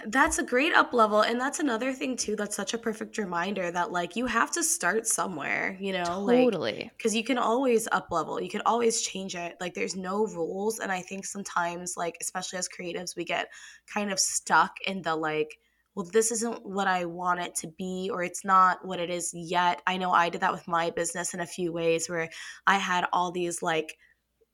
That's 0.07 0.39
a 0.39 0.43
great 0.43 0.73
up 0.73 0.91
level. 0.93 1.21
And 1.21 1.39
that's 1.39 1.59
another 1.59 1.93
thing, 1.93 2.17
too, 2.17 2.35
that's 2.35 2.55
such 2.55 2.73
a 2.73 2.77
perfect 2.77 3.17
reminder 3.17 3.71
that, 3.71 3.91
like, 3.93 4.15
you 4.17 4.25
have 4.25 4.51
to 4.51 4.63
start 4.63 5.07
somewhere, 5.07 5.77
you 5.79 5.93
know? 5.93 6.27
Totally. 6.27 6.91
Because 6.97 7.13
like, 7.13 7.17
you 7.17 7.23
can 7.23 7.37
always 7.37 7.87
up 7.91 8.11
level, 8.11 8.41
you 8.41 8.49
can 8.49 8.61
always 8.65 9.01
change 9.01 9.35
it. 9.35 9.55
Like, 9.61 9.73
there's 9.73 9.95
no 9.95 10.27
rules. 10.27 10.79
And 10.79 10.91
I 10.91 11.01
think 11.01 11.25
sometimes, 11.25 11.95
like, 11.95 12.17
especially 12.19 12.59
as 12.59 12.67
creatives, 12.67 13.15
we 13.15 13.23
get 13.23 13.47
kind 13.91 14.11
of 14.11 14.19
stuck 14.19 14.75
in 14.85 15.01
the, 15.01 15.15
like, 15.15 15.57
well, 15.95 16.05
this 16.11 16.29
isn't 16.29 16.65
what 16.65 16.87
I 16.87 17.05
want 17.05 17.39
it 17.39 17.55
to 17.55 17.67
be, 17.69 18.09
or 18.11 18.21
it's 18.21 18.43
not 18.43 18.85
what 18.85 18.99
it 18.99 19.09
is 19.09 19.31
yet. 19.33 19.81
I 19.87 19.95
know 19.95 20.11
I 20.11 20.27
did 20.27 20.41
that 20.41 20.51
with 20.51 20.67
my 20.67 20.89
business 20.89 21.33
in 21.33 21.39
a 21.39 21.47
few 21.47 21.71
ways 21.71 22.09
where 22.09 22.29
I 22.67 22.77
had 22.77 23.07
all 23.13 23.31
these 23.31 23.63
like 23.63 23.97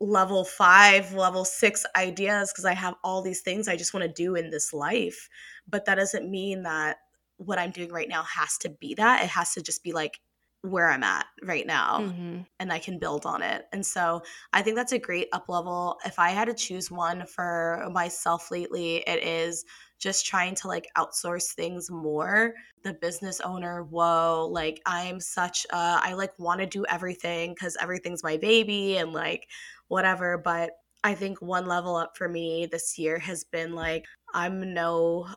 level 0.01 0.43
five, 0.43 1.13
level 1.13 1.45
six 1.45 1.85
ideas 1.95 2.51
because 2.51 2.65
I 2.65 2.73
have 2.73 2.95
all 3.03 3.21
these 3.21 3.41
things 3.41 3.67
I 3.67 3.77
just 3.77 3.93
want 3.93 4.03
to 4.03 4.11
do 4.11 4.35
in 4.35 4.49
this 4.49 4.73
life. 4.73 5.29
But 5.69 5.85
that 5.85 5.95
doesn't 5.95 6.29
mean 6.29 6.63
that 6.63 6.97
what 7.37 7.59
I'm 7.59 7.71
doing 7.71 7.91
right 7.91 8.09
now 8.09 8.23
has 8.23 8.57
to 8.59 8.69
be 8.69 8.95
that. 8.95 9.23
It 9.23 9.29
has 9.29 9.53
to 9.53 9.61
just 9.61 9.83
be 9.83 9.93
like 9.93 10.19
where 10.63 10.89
I'm 10.89 11.03
at 11.03 11.25
right 11.43 11.65
now 11.65 11.99
mm-hmm. 12.01 12.41
and 12.59 12.73
I 12.73 12.77
can 12.77 12.99
build 12.99 13.25
on 13.25 13.41
it. 13.41 13.65
And 13.73 13.83
so 13.83 14.21
I 14.53 14.61
think 14.61 14.75
that's 14.75 14.91
a 14.91 14.99
great 14.99 15.27
up 15.33 15.49
level. 15.49 15.97
If 16.05 16.19
I 16.19 16.29
had 16.29 16.45
to 16.45 16.53
choose 16.53 16.91
one 16.91 17.25
for 17.25 17.87
myself 17.91 18.51
lately, 18.51 18.97
it 19.07 19.23
is 19.23 19.65
just 19.97 20.25
trying 20.25 20.53
to 20.55 20.67
like 20.67 20.87
outsource 20.97 21.53
things 21.53 21.89
more. 21.89 22.53
The 22.83 22.93
business 22.93 23.39
owner, 23.41 23.83
whoa, 23.83 24.47
like 24.51 24.81
I'm 24.85 25.19
such 25.19 25.65
a, 25.71 25.99
I 26.01 26.13
like 26.13 26.37
want 26.37 26.59
to 26.59 26.67
do 26.67 26.85
everything 26.87 27.53
because 27.53 27.75
everything's 27.79 28.23
my 28.23 28.37
baby 28.37 28.97
and 28.97 29.13
like 29.13 29.47
whatever. 29.91 30.37
But 30.37 30.71
I 31.03 31.15
think 31.15 31.41
one 31.41 31.65
level 31.65 31.97
up 31.97 32.15
for 32.15 32.29
me 32.29 32.65
this 32.65 32.97
year 32.97 33.19
has 33.19 33.43
been 33.43 33.73
like, 33.75 34.05
I'm 34.33 34.73
no 34.73 35.27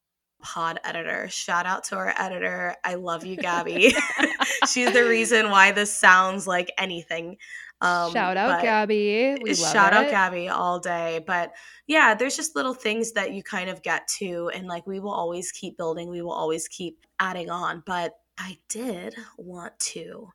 pod 0.40 0.78
editor. 0.84 1.28
Shout 1.28 1.66
out 1.66 1.84
to 1.84 1.96
our 1.96 2.14
editor. 2.16 2.76
I 2.84 2.94
love 2.94 3.26
you, 3.26 3.36
Gabby. 3.36 3.92
She's 4.70 4.92
the 4.92 5.04
reason 5.04 5.50
why 5.50 5.72
this 5.72 5.92
sounds 5.92 6.46
like 6.46 6.70
anything. 6.78 7.36
Um, 7.80 8.12
shout 8.12 8.36
out 8.36 8.62
Gabby. 8.62 9.38
We 9.42 9.54
shout 9.56 9.92
out 9.92 10.08
Gabby 10.08 10.48
all 10.48 10.78
day. 10.78 11.24
But 11.26 11.52
yeah, 11.88 12.14
there's 12.14 12.36
just 12.36 12.54
little 12.54 12.74
things 12.74 13.12
that 13.12 13.32
you 13.32 13.42
kind 13.42 13.68
of 13.68 13.82
get 13.82 14.06
to, 14.18 14.50
and 14.54 14.68
like 14.68 14.86
we 14.86 15.00
will 15.00 15.12
always 15.12 15.50
keep 15.50 15.76
building, 15.76 16.08
we 16.08 16.22
will 16.22 16.32
always 16.32 16.68
keep 16.68 17.04
adding 17.18 17.50
on. 17.50 17.82
But 17.84 18.14
I 18.38 18.58
did 18.68 19.16
want 19.36 19.76
to 19.80 20.28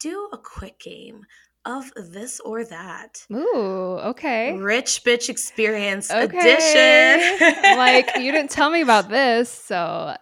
do 0.00 0.28
a 0.32 0.38
quick 0.38 0.80
game 0.80 1.24
of 1.64 1.90
this 1.94 2.40
or 2.40 2.64
that. 2.64 3.26
Ooh, 3.32 3.98
okay. 4.04 4.52
Rich 4.56 5.02
bitch 5.04 5.28
experience 5.28 6.10
okay. 6.10 6.24
edition. 6.24 7.76
like 7.76 8.10
you 8.16 8.32
didn't 8.32 8.50
tell 8.50 8.70
me 8.70 8.80
about 8.80 9.08
this, 9.08 9.50
so 9.50 10.16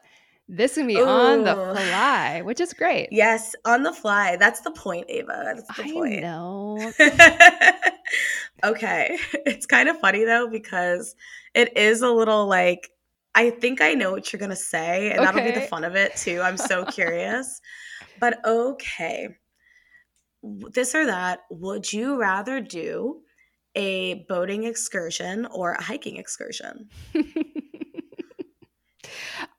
this 0.49 0.75
can 0.75 0.87
be 0.87 0.97
Ooh. 0.97 1.07
on 1.07 1.45
the 1.45 1.55
fly, 1.55 2.41
which 2.43 2.61
is 2.61 2.73
great. 2.73 3.09
Yes, 3.11 3.55
on 3.65 3.83
the 3.83 3.93
fly. 3.93 4.37
That's 4.37 4.61
the 4.61 4.71
point, 4.71 5.07
Ava. 5.09 5.43
That's 5.45 5.77
the 5.77 5.85
I 5.85 5.93
point. 5.93 6.23
know. 6.23 6.93
okay. 8.65 9.19
It's 9.47 9.67
kind 9.67 9.89
of 9.89 9.99
funny 9.99 10.25
though 10.25 10.49
because 10.49 11.15
it 11.55 11.77
is 11.77 12.03
a 12.03 12.11
little 12.11 12.47
like 12.47 12.91
I 13.35 13.51
think 13.51 13.81
I 13.81 13.95
know 13.95 14.11
what 14.11 14.33
you're 14.33 14.41
gonna 14.41 14.57
say, 14.57 15.11
and 15.11 15.21
okay. 15.21 15.25
that'll 15.25 15.45
be 15.45 15.61
the 15.61 15.67
fun 15.67 15.85
of 15.85 15.95
it 15.95 16.17
too. 16.17 16.41
I'm 16.41 16.57
so 16.57 16.85
curious. 16.91 17.61
But 18.19 18.45
okay. 18.45 19.37
This 20.43 20.95
or 20.95 21.07
that, 21.07 21.41
would 21.51 21.93
you 21.93 22.19
rather 22.19 22.61
do 22.61 23.23
a 23.75 24.25
boating 24.29 24.65
excursion 24.65 25.47
or 25.47 25.73
a 25.73 25.83
hiking 25.83 26.17
excursion? 26.17 26.89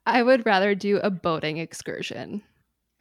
I 0.05 0.23
would 0.23 0.45
rather 0.45 0.75
do 0.75 0.97
a 0.97 1.09
boating 1.09 1.57
excursion. 1.57 2.41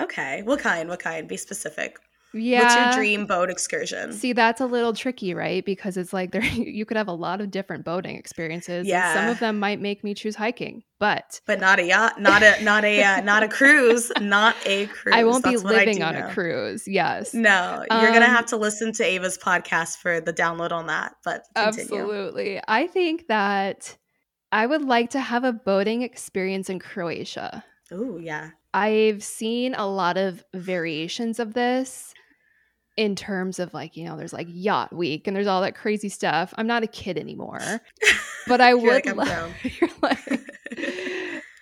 Okay. 0.00 0.42
What 0.42 0.60
kind? 0.60 0.88
What 0.88 1.00
kind? 1.00 1.28
Be 1.28 1.36
specific. 1.36 1.98
Yeah. 2.34 2.62
What's 2.62 2.74
your 2.74 3.04
dream 3.04 3.26
boat 3.26 3.50
excursion? 3.50 4.12
See, 4.12 4.32
that's 4.32 4.60
a 4.60 4.66
little 4.66 4.92
tricky, 4.92 5.32
right? 5.32 5.64
Because 5.64 5.96
it's 5.96 6.12
like 6.12 6.32
there 6.32 6.42
you 6.44 6.84
could 6.84 6.96
have 6.96 7.08
a 7.08 7.12
lot 7.12 7.40
of 7.40 7.50
different 7.50 7.84
boating 7.84 8.16
experiences. 8.16 8.86
Yeah. 8.86 9.14
some 9.14 9.28
of 9.28 9.38
them 9.38 9.58
might 9.58 9.80
make 9.80 10.04
me 10.04 10.14
choose 10.14 10.36
hiking, 10.36 10.82
but 10.98 11.40
but 11.46 11.60
not 11.60 11.78
a 11.78 11.84
yacht, 11.84 12.20
not 12.20 12.42
a 12.42 12.62
not 12.62 12.84
a 12.84 13.02
uh, 13.02 13.20
not 13.22 13.42
a 13.42 13.48
cruise, 13.48 14.12
not 14.20 14.56
a 14.66 14.86
cruise. 14.86 15.14
I 15.14 15.24
won't 15.24 15.44
that's 15.44 15.62
be 15.62 15.68
living 15.68 16.02
on 16.02 16.14
know. 16.14 16.26
a 16.26 16.32
cruise. 16.32 16.86
Yes. 16.86 17.32
No, 17.32 17.84
you're 17.90 18.08
um, 18.08 18.12
gonna 18.12 18.26
have 18.26 18.46
to 18.46 18.56
listen 18.56 18.92
to 18.94 19.04
Ava's 19.04 19.38
podcast 19.38 19.96
for 19.96 20.20
the 20.20 20.32
download 20.32 20.72
on 20.72 20.86
that. 20.86 21.14
But 21.24 21.44
continue. 21.54 21.82
absolutely, 21.82 22.60
I 22.68 22.86
think 22.86 23.28
that 23.28 23.96
I 24.52 24.66
would 24.66 24.82
like 24.82 25.10
to 25.10 25.20
have 25.20 25.44
a 25.44 25.52
boating 25.52 26.02
experience 26.02 26.68
in 26.70 26.78
Croatia. 26.78 27.64
Oh, 27.90 28.18
yeah. 28.18 28.50
I've 28.74 29.22
seen 29.22 29.74
a 29.74 29.86
lot 29.86 30.18
of 30.18 30.44
variations 30.54 31.40
of 31.40 31.54
this 31.54 32.14
in 32.98 33.14
terms 33.14 33.60
of 33.60 33.72
like, 33.72 33.96
you 33.96 34.04
know, 34.04 34.16
there's 34.16 34.32
like 34.32 34.48
yacht 34.50 34.92
week 34.92 35.28
and 35.28 35.36
there's 35.36 35.46
all 35.46 35.60
that 35.60 35.76
crazy 35.76 36.08
stuff. 36.08 36.52
I'm 36.58 36.66
not 36.66 36.82
a 36.82 36.88
kid 36.88 37.16
anymore, 37.16 37.60
but 38.48 38.60
I 38.60 38.74
would 38.74 39.06
like, 39.06 39.16
love 39.16 39.54
like, 40.02 40.40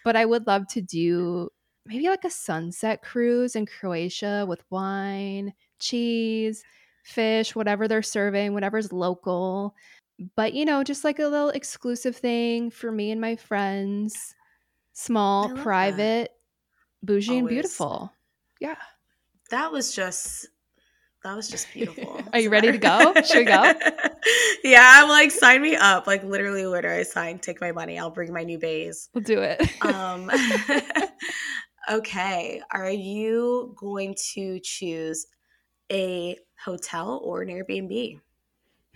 but 0.03 0.16
I 0.16 0.24
would 0.24 0.47
love 0.47 0.66
to 0.68 0.80
do 0.80 1.51
maybe 1.84 2.09
like 2.09 2.24
a 2.24 2.30
sunset 2.30 3.03
cruise 3.03 3.55
in 3.55 3.66
Croatia 3.66 4.47
with 4.49 4.64
wine, 4.70 5.53
cheese, 5.78 6.64
fish, 7.05 7.55
whatever 7.55 7.87
they're 7.87 8.01
serving, 8.01 8.55
whatever's 8.55 8.91
local. 8.91 9.74
But 10.37 10.55
you 10.55 10.64
know, 10.64 10.82
just 10.82 11.05
like 11.05 11.18
a 11.18 11.26
little 11.26 11.51
exclusive 11.51 12.16
thing 12.16 12.70
for 12.70 12.91
me 12.91 13.11
and 13.11 13.20
my 13.20 13.37
friends. 13.37 14.34
Small, 14.95 15.55
private, 15.55 16.30
that. 16.30 17.07
bougie 17.07 17.32
Always. 17.32 17.41
and 17.41 17.49
beautiful. 17.51 18.11
Yeah. 18.59 18.76
That 19.51 19.70
was 19.70 19.95
just 19.95 20.49
that 21.27 21.35
was 21.35 21.49
just 21.49 21.72
beautiful. 21.72 22.20
Are 22.33 22.39
you 22.39 22.51
ready 22.51 22.70
to 22.70 22.79
go? 22.79 23.12
Should 23.24 23.39
we 23.39 23.45
go? 23.45 23.72
yeah, 24.64 24.93
I'm 24.95 25.09
like, 25.09 25.33
sign 25.33 25.61
me 25.61 25.74
up. 25.74 26.07
Like 26.07 26.22
literally, 26.22 26.64
where 26.66 26.83
do 26.83 26.89
I 26.89 27.03
sign? 27.03 27.41
Take 27.41 27.61
my 27.61 27.72
money. 27.72 27.99
I'll 27.99 28.11
bring 28.11 28.33
my 28.33 28.45
new 28.45 28.61
Béis. 28.61 29.09
We'll 29.12 29.24
do 29.24 29.41
it. 29.41 29.61
um, 29.85 30.31
okay. 31.91 32.62
Are 32.70 32.91
you 32.91 33.74
going 33.77 34.14
to 34.35 34.61
choose 34.61 35.27
a 35.91 36.37
hotel 36.64 37.20
or 37.24 37.43
an 37.43 37.49
Airbnb? 37.49 38.20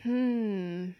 Hmm. 0.04 0.90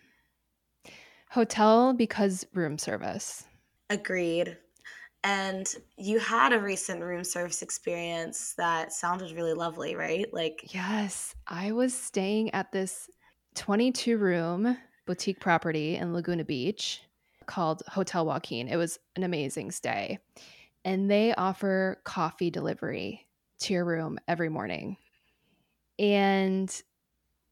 Hotel 1.31 1.93
because 1.93 2.45
room 2.53 2.77
service. 2.77 3.45
Agreed. 3.89 4.57
And 5.23 5.67
you 5.99 6.19
had 6.19 6.53
a 6.53 6.59
recent 6.59 7.03
room 7.03 7.25
service 7.25 7.61
experience 7.61 8.55
that 8.57 8.93
sounded 8.93 9.33
really 9.33 9.53
lovely, 9.53 9.95
right? 9.95 10.33
Like, 10.33 10.73
yes, 10.73 11.35
I 11.47 11.73
was 11.73 11.93
staying 11.93 12.55
at 12.55 12.73
this 12.73 13.11
22 13.57 14.17
room 14.17 14.79
boutique 15.07 15.41
property 15.41 15.97
in 15.97 16.15
Laguna 16.15 16.45
Beach 16.45 17.03
called 17.47 17.83
Hotel 17.89 18.25
Joaquin. 18.25 18.69
It 18.69 18.77
was 18.77 18.99
an 19.17 19.23
amazing 19.23 19.73
stay. 19.73 20.19
And 20.85 21.11
they 21.11 21.35
offer 21.35 22.01
coffee 22.05 22.51
delivery 22.51 23.27
to 23.61 23.75
your 23.75 23.85
room 23.85 24.19
every 24.27 24.49
morning. 24.49 24.97
And 25.99 26.83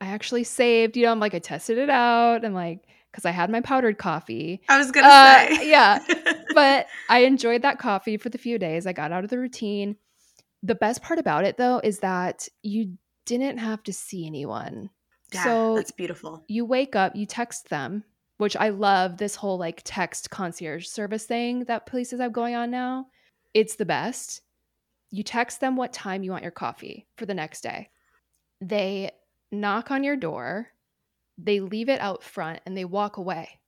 I 0.00 0.06
actually 0.06 0.44
saved, 0.44 0.96
you 0.96 1.04
know, 1.04 1.12
I'm 1.12 1.20
like, 1.20 1.34
I 1.34 1.38
tested 1.38 1.76
it 1.76 1.90
out. 1.90 2.44
I'm 2.44 2.54
like, 2.54 2.86
because 3.10 3.26
I 3.26 3.30
had 3.30 3.50
my 3.50 3.60
powdered 3.60 3.98
coffee. 3.98 4.62
I 4.68 4.78
was 4.78 4.90
gonna 4.90 5.08
uh, 5.08 5.48
say, 5.48 5.68
yeah, 5.70 5.98
but 6.58 6.86
I 7.08 7.20
enjoyed 7.20 7.62
that 7.62 7.78
coffee 7.78 8.16
for 8.16 8.28
the 8.28 8.38
few 8.38 8.58
days. 8.58 8.86
I 8.86 8.92
got 8.92 9.12
out 9.12 9.24
of 9.24 9.30
the 9.30 9.38
routine. 9.38 9.96
The 10.62 10.74
best 10.74 11.02
part 11.02 11.18
about 11.18 11.44
it, 11.44 11.56
though, 11.56 11.80
is 11.82 12.00
that 12.00 12.48
you 12.62 12.98
didn't 13.26 13.58
have 13.58 13.82
to 13.84 13.92
see 13.92 14.26
anyone. 14.26 14.90
Yeah, 15.32 15.44
so 15.44 15.76
that's 15.76 15.92
beautiful. 15.92 16.44
You 16.48 16.64
wake 16.64 16.96
up, 16.96 17.14
you 17.14 17.26
text 17.26 17.68
them, 17.68 18.04
which 18.38 18.56
I 18.56 18.70
love. 18.70 19.18
This 19.18 19.36
whole 19.36 19.58
like 19.58 19.82
text 19.84 20.30
concierge 20.30 20.86
service 20.86 21.26
thing 21.26 21.64
that 21.64 21.86
places 21.86 22.20
have 22.20 22.32
going 22.32 22.54
on 22.54 22.70
now. 22.70 23.06
It's 23.54 23.76
the 23.76 23.86
best. 23.86 24.42
You 25.10 25.22
text 25.22 25.60
them 25.60 25.76
what 25.76 25.92
time 25.92 26.22
you 26.22 26.30
want 26.30 26.42
your 26.42 26.50
coffee 26.50 27.06
for 27.16 27.26
the 27.26 27.34
next 27.34 27.62
day. 27.62 27.90
They 28.60 29.10
knock 29.52 29.90
on 29.90 30.04
your 30.04 30.16
door 30.16 30.68
they 31.38 31.60
leave 31.60 31.88
it 31.88 32.00
out 32.00 32.22
front 32.22 32.60
and 32.66 32.76
they 32.76 32.84
walk 32.84 33.16
away. 33.16 33.60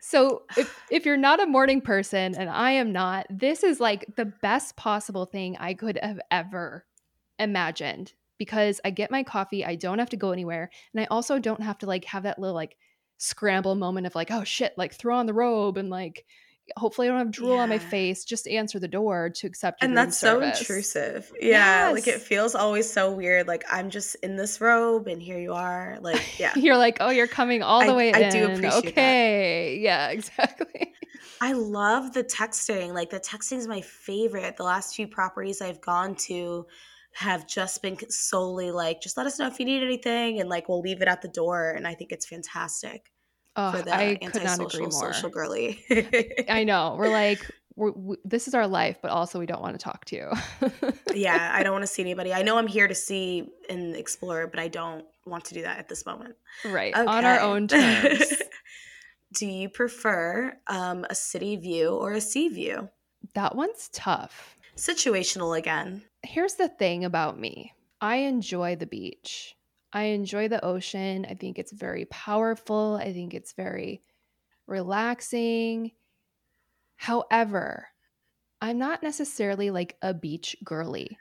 So 0.00 0.42
if, 0.56 0.82
if 0.90 1.04
you're 1.04 1.16
not 1.16 1.42
a 1.42 1.46
morning 1.46 1.80
person 1.80 2.34
and 2.36 2.48
I 2.48 2.72
am 2.72 2.92
not, 2.92 3.26
this 3.30 3.64
is 3.64 3.80
like 3.80 4.06
the 4.16 4.26
best 4.26 4.76
possible 4.76 5.26
thing 5.26 5.56
I 5.58 5.74
could 5.74 5.98
have 6.02 6.20
ever 6.30 6.86
imagined 7.38 8.12
because 8.38 8.80
I 8.84 8.90
get 8.90 9.10
my 9.10 9.22
coffee, 9.22 9.64
I 9.64 9.74
don't 9.74 9.98
have 9.98 10.10
to 10.10 10.16
go 10.16 10.30
anywhere, 10.30 10.70
and 10.92 11.00
I 11.00 11.06
also 11.10 11.38
don't 11.38 11.62
have 11.62 11.78
to 11.78 11.86
like 11.86 12.04
have 12.04 12.22
that 12.22 12.38
little 12.38 12.54
like 12.54 12.76
scramble 13.18 13.74
moment 13.74 14.06
of 14.06 14.14
like, 14.14 14.30
oh 14.30 14.44
shit, 14.44 14.72
like 14.78 14.94
throw 14.94 15.16
on 15.16 15.26
the 15.26 15.34
robe 15.34 15.76
and 15.76 15.90
like 15.90 16.24
hopefully 16.76 17.08
I 17.08 17.10
don't 17.10 17.18
have 17.18 17.30
drool 17.30 17.56
yeah. 17.56 17.62
on 17.62 17.68
my 17.68 17.78
face. 17.78 18.24
Just 18.24 18.46
answer 18.46 18.78
the 18.78 18.88
door 18.88 19.30
to 19.30 19.46
accept 19.46 19.82
And 19.82 19.96
that's 19.96 20.18
service. 20.18 20.58
so 20.58 20.60
intrusive. 20.60 21.32
Yeah. 21.40 21.88
Yes. 21.88 21.94
Like 21.94 22.08
it 22.08 22.20
feels 22.20 22.54
always 22.54 22.90
so 22.90 23.10
weird. 23.12 23.46
Like 23.46 23.64
I'm 23.70 23.90
just 23.90 24.16
in 24.16 24.36
this 24.36 24.60
robe 24.60 25.06
and 25.06 25.20
here 25.22 25.38
you 25.38 25.52
are. 25.52 25.98
Like, 26.00 26.20
yeah. 26.38 26.52
you're 26.56 26.76
like, 26.76 26.98
oh, 27.00 27.10
you're 27.10 27.26
coming 27.26 27.62
all 27.62 27.80
the 27.84 27.92
I, 27.92 27.96
way 27.96 28.12
I 28.12 28.18
in. 28.20 28.32
do 28.32 28.44
appreciate 28.46 28.92
Okay. 28.92 29.74
That. 29.76 29.80
Yeah, 29.80 30.08
exactly. 30.10 30.94
I 31.40 31.52
love 31.52 32.12
the 32.12 32.24
texting. 32.24 32.92
Like 32.94 33.10
the 33.10 33.20
texting 33.20 33.58
is 33.58 33.68
my 33.68 33.80
favorite. 33.80 34.56
The 34.56 34.64
last 34.64 34.94
few 34.94 35.06
properties 35.06 35.60
I've 35.62 35.80
gone 35.80 36.14
to 36.26 36.66
have 37.14 37.46
just 37.46 37.82
been 37.82 37.96
solely 38.10 38.70
like, 38.70 39.00
just 39.00 39.16
let 39.16 39.26
us 39.26 39.38
know 39.38 39.46
if 39.46 39.58
you 39.58 39.64
need 39.66 39.82
anything 39.82 40.40
and 40.40 40.48
like 40.48 40.68
we'll 40.68 40.80
leave 40.80 41.02
it 41.02 41.08
at 41.08 41.22
the 41.22 41.28
door. 41.28 41.70
And 41.70 41.86
I 41.86 41.94
think 41.94 42.12
it's 42.12 42.26
fantastic 42.26 43.10
oh, 43.58 43.72
for 43.72 43.82
the 43.82 43.94
I 43.94 44.14
could 44.16 44.44
not 44.44 44.60
agree 44.60 44.80
more. 44.82 44.90
social 44.90 45.28
girly. 45.28 45.84
I 46.48 46.64
know. 46.66 46.96
We're 46.98 47.10
like, 47.10 47.44
we're, 47.76 47.92
we, 47.92 48.16
this 48.24 48.48
is 48.48 48.54
our 48.54 48.66
life, 48.66 48.98
but 49.02 49.10
also 49.10 49.38
we 49.38 49.46
don't 49.46 49.60
want 49.60 49.78
to 49.78 49.82
talk 49.82 50.04
to 50.06 50.16
you. 50.16 50.32
yeah, 51.14 51.52
I 51.52 51.62
don't 51.62 51.72
want 51.72 51.82
to 51.82 51.88
see 51.88 52.02
anybody. 52.02 52.32
I 52.32 52.42
know 52.42 52.56
I'm 52.58 52.66
here 52.66 52.88
to 52.88 52.94
see 52.94 53.48
and 53.68 53.94
explore, 53.94 54.46
but 54.46 54.58
I 54.58 54.68
don't 54.68 55.04
want 55.26 55.44
to 55.46 55.54
do 55.54 55.62
that 55.62 55.78
at 55.78 55.88
this 55.88 56.06
moment. 56.06 56.36
Right. 56.64 56.94
Okay. 56.94 57.06
On 57.06 57.24
our 57.24 57.40
own 57.40 57.68
terms. 57.68 58.32
do 59.34 59.46
you 59.46 59.68
prefer 59.68 60.56
um, 60.66 61.04
a 61.10 61.14
city 61.14 61.56
view 61.56 61.90
or 61.90 62.12
a 62.12 62.20
sea 62.20 62.48
view? 62.48 62.88
That 63.34 63.54
one's 63.54 63.88
tough. 63.92 64.56
Situational 64.76 65.58
again. 65.58 66.02
Here's 66.22 66.54
the 66.54 66.68
thing 66.68 67.04
about 67.04 67.38
me 67.38 67.72
I 68.00 68.16
enjoy 68.16 68.76
the 68.76 68.86
beach. 68.86 69.56
I 69.92 70.04
enjoy 70.04 70.48
the 70.48 70.64
ocean. 70.64 71.26
I 71.28 71.34
think 71.34 71.58
it's 71.58 71.72
very 71.72 72.04
powerful. 72.06 72.98
I 73.00 73.12
think 73.12 73.34
it's 73.34 73.52
very 73.52 74.02
relaxing. 74.66 75.92
However, 76.96 77.88
I'm 78.60 78.78
not 78.78 79.02
necessarily 79.02 79.70
like 79.70 79.96
a 80.02 80.12
beach 80.12 80.56
girly. 80.64 81.16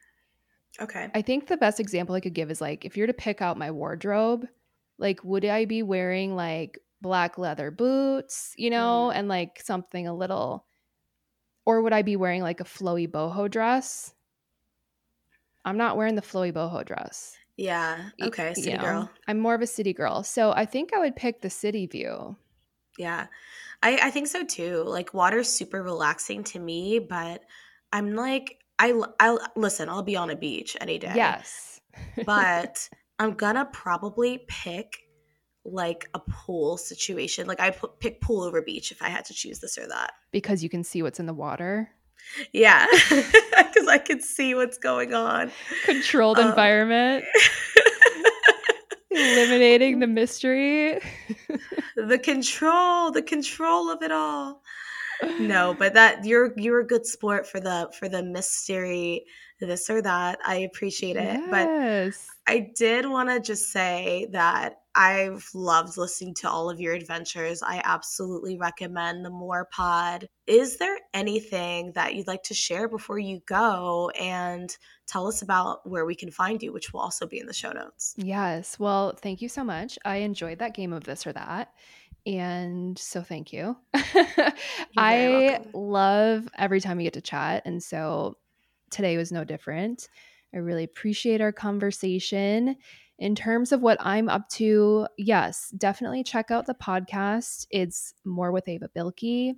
Okay. 0.80 1.10
I 1.14 1.22
think 1.22 1.48
the 1.48 1.58
best 1.58 1.80
example 1.80 2.16
I 2.16 2.20
could 2.20 2.34
give 2.34 2.52
is 2.52 2.62
like 2.62 2.84
if 2.84 2.98
you're 2.98 3.08
to 3.08 3.14
pick 3.14 3.42
out 3.42 3.58
my 3.58 3.72
wardrobe, 3.72 4.48
like 4.98 5.24
would 5.24 5.46
I 5.46 5.66
be 5.66 5.82
wearing 5.84 6.36
like 6.36 6.80
black 7.02 7.38
leather 7.38 7.72
boots, 7.72 8.54
you 8.58 8.70
know, 8.70 9.12
mm. 9.12 9.18
and 9.18 9.28
like 9.28 9.62
something 9.64 10.08
a 10.08 10.16
little 10.16 10.66
or 11.66 11.82
would 11.82 11.94
I 11.94 12.02
be 12.02 12.16
wearing 12.16 12.42
like 12.42 12.60
a 12.60 12.66
flowy 12.66 13.10
boho 13.10 13.50
dress? 13.50 14.14
I'm 15.66 15.78
not 15.78 15.98
wearing 15.98 16.16
the 16.16 16.22
flowy 16.22 16.54
boho 16.54 16.86
dress. 16.86 17.36
Yeah. 17.58 18.10
Okay. 18.22 18.54
City 18.54 18.72
you 18.72 18.78
know, 18.78 18.84
girl. 18.84 19.10
I'm 19.28 19.40
more 19.40 19.56
of 19.56 19.62
a 19.62 19.68
city 19.68 19.92
girl. 19.92 20.24
So 20.24 20.52
I 20.52 20.66
think 20.66 20.94
I 20.94 21.00
would 21.00 21.16
pick 21.16 21.42
the 21.42 21.50
city 21.50 21.88
view. 21.88 22.38
Yeah. 22.98 23.28
I, 23.84 24.00
I 24.04 24.12
think 24.12 24.28
so 24.28 24.46
too. 24.46 24.84
Like 24.86 25.14
water's 25.14 25.50
super 25.50 25.82
relaxing 25.82 26.44
to 26.46 26.60
me, 26.60 27.00
but 27.00 27.44
I'm 27.92 28.16
like, 28.16 28.60
I, 28.80 29.00
I 29.20 29.38
listen, 29.56 29.90
I'll 29.90 30.04
be 30.04 30.16
on 30.16 30.30
a 30.30 30.36
beach 30.36 30.78
any 30.80 31.00
day. 31.00 31.14
Yes. 31.16 31.82
but 32.26 32.88
I'm 33.18 33.34
gonna 33.34 33.66
probably 33.66 34.46
pick 34.48 34.94
like 35.66 36.10
a 36.14 36.20
pool 36.20 36.78
situation. 36.78 37.48
Like 37.48 37.60
I 37.60 37.72
put, 37.72 38.00
pick 38.00 38.22
pool 38.22 38.44
over 38.44 38.62
beach 38.62 38.92
if 38.92 39.02
I 39.02 39.10
had 39.10 39.26
to 39.26 39.34
choose 39.34 39.60
this 39.60 39.78
or 39.78 39.88
that. 39.88 40.14
Because 40.32 40.64
you 40.64 40.70
can 40.70 40.84
see 40.84 41.02
what's 41.02 41.20
in 41.20 41.26
the 41.26 41.34
water. 41.34 41.90
Yeah, 42.52 42.86
because 43.10 43.88
I 43.88 43.98
can 43.98 44.22
see 44.22 44.56
what's 44.56 44.78
going 44.78 45.14
on. 45.14 45.52
Controlled 45.86 46.40
um, 46.40 46.50
environment. 46.50 47.26
Eliminating 49.12 50.00
the 50.00 50.08
mystery. 50.08 51.00
the 51.96 52.20
control, 52.20 53.12
the 53.12 53.22
control 53.22 53.90
of 53.90 54.04
it 54.04 54.12
all. 54.12 54.62
No, 55.40 55.74
but 55.80 55.94
that 55.96 56.26
you're 56.26 56.54
you're 56.58 56.82
a 56.82 56.88
good 56.88 57.06
sport 57.06 57.48
for 57.48 57.60
the 57.60 57.90
for 57.98 58.08
the 58.10 58.24
mystery 58.24 59.26
this 59.60 59.90
or 59.90 60.02
that. 60.02 60.40
I 60.46 60.58
appreciate 60.58 61.16
it. 61.16 61.40
Yes. 61.50 62.28
But 62.46 62.52
I 62.54 62.72
did 62.76 63.08
want 63.08 63.30
to 63.30 63.40
just 63.40 63.72
say 63.72 64.28
that 64.32 64.82
I've 64.98 65.48
loved 65.54 65.96
listening 65.96 66.34
to 66.36 66.50
all 66.50 66.72
of 66.72 66.80
your 66.80 66.96
adventures. 66.96 67.62
I 67.62 67.82
absolutely 67.84 68.58
recommend 68.58 69.24
the 69.24 69.30
More 69.30 69.70
Pod. 69.72 70.28
Is 70.48 70.78
there 70.78 70.98
anything 71.14 71.92
that 71.94 72.16
you'd 72.16 72.26
like 72.26 72.42
to 72.44 72.56
share 72.56 72.88
before 72.88 73.20
you 73.20 73.42
go 73.46 74.10
and 74.20 74.76
tell 75.06 75.28
us 75.28 75.44
about 75.44 75.88
where 75.88 76.04
we 76.04 76.16
can 76.16 76.32
find 76.32 76.64
you, 76.64 76.74
which 76.74 76.92
will 76.92 77.00
also 77.00 77.28
be 77.28 77.40
in 77.40 77.46
the 77.46 77.54
show 77.54 77.72
notes? 77.72 78.16
Yes. 78.18 78.80
Well, 78.80 79.14
thank 79.16 79.40
you 79.40 79.50
so 79.50 79.64
much. 79.64 80.00
I 80.04 80.18
enjoyed 80.18 80.58
that 80.60 80.74
game 80.74 80.94
of 80.94 81.04
this 81.04 81.28
or 81.28 81.34
that. 81.34 81.74
And 82.26 82.98
so 82.98 83.22
thank 83.22 83.54
you. 83.54 83.78
I 84.98 85.52
welcome. 85.52 85.70
love 85.74 86.50
every 86.58 86.82
time 86.82 86.98
we 86.98 87.04
get 87.04 87.14
to 87.14 87.22
chat. 87.22 87.62
And 87.68 87.84
so 87.84 88.38
today 88.90 89.16
was 89.16 89.32
no 89.32 89.44
different. 89.44 90.10
I 90.56 90.58
really 90.58 90.86
appreciate 90.86 91.40
our 91.40 91.52
conversation. 91.52 92.78
In 93.20 93.34
terms 93.36 93.72
of 93.72 93.82
what 93.82 93.98
I'm 94.00 94.30
up 94.30 94.48
to, 94.50 95.08
yes, 95.18 95.74
definitely 95.78 96.24
check 96.24 96.52
out 96.52 96.68
the 96.68 96.76
podcast. 96.76 97.66
It's 97.72 98.14
more 98.24 98.52
with 98.52 98.68
Ava 98.68 98.90
Beilke. 98.96 99.56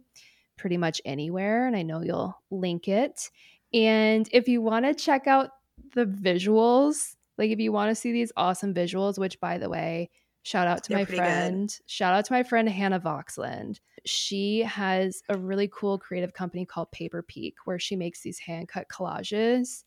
pretty 0.58 0.78
much 0.78 1.02
anywhere, 1.06 1.66
and 1.66 1.76
I 1.76 1.82
know 1.84 2.02
you'll 2.02 2.38
link 2.52 2.88
it. 2.88 3.32
And 3.74 4.28
if 4.32 4.48
you 4.48 4.62
want 4.62 4.86
to 4.86 4.94
check 4.94 5.26
out 5.26 5.52
the 5.96 6.06
visuals, 6.06 7.16
like 7.38 7.50
if 7.50 7.60
you 7.60 7.72
want 7.72 7.90
to 7.90 7.96
see 7.96 8.12
these 8.12 8.32
awesome 8.36 8.74
visuals, 8.74 9.18
which 9.18 9.40
by 9.40 9.58
the 9.58 9.70
way, 9.70 10.10
shout 10.44 10.68
out 10.68 10.84
to 10.84 10.90
They're 10.90 11.00
my 11.00 11.06
friend, 11.06 11.70
good. 11.70 11.90
shout 11.90 12.14
out 12.14 12.26
to 12.26 12.34
my 12.34 12.44
friend 12.44 12.68
Hannah 12.68 13.00
Voxland. 13.00 13.80
She 14.06 14.60
has 14.62 15.22
a 15.30 15.38
really 15.38 15.70
cool 15.74 15.98
creative 15.98 16.34
company 16.34 16.66
called 16.66 16.92
Paper 16.92 17.22
Peak 17.24 17.56
where 17.66 17.80
she 17.80 17.96
makes 17.96 18.22
these 18.22 18.40
hand 18.40 18.68
cut 18.68 18.88
collages. 18.90 19.84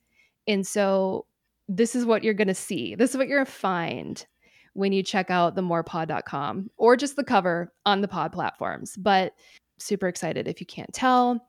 And 0.47 0.67
so 0.67 1.27
this 1.69 1.95
is 1.95 2.05
what 2.05 2.25
you're 2.25 2.35
going 2.35 2.49
to 2.49 2.55
see. 2.55 2.95
This 2.95 3.11
is 3.11 3.17
what 3.17 3.29
you're 3.29 3.39
going 3.39 3.47
to 3.47 3.53
find 3.53 4.27
when 4.75 4.93
you 4.93 5.03
check 5.03 5.31
out 5.31 5.55
the 5.55 5.63
morepod.com 5.63 6.71
or 6.77 6.97
just 6.97 7.17
the 7.17 7.25
cover 7.25 7.73
on 7.85 8.01
the 8.01 8.09
pod 8.09 8.33
platforms. 8.33 8.97
But 8.97 9.35
super 9.79 10.09
excited 10.09 10.49
if 10.49 10.61
you 10.61 10.67
can't 10.67 10.93
tell. 10.93 11.47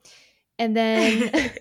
And 0.59 0.75
then 0.75 1.31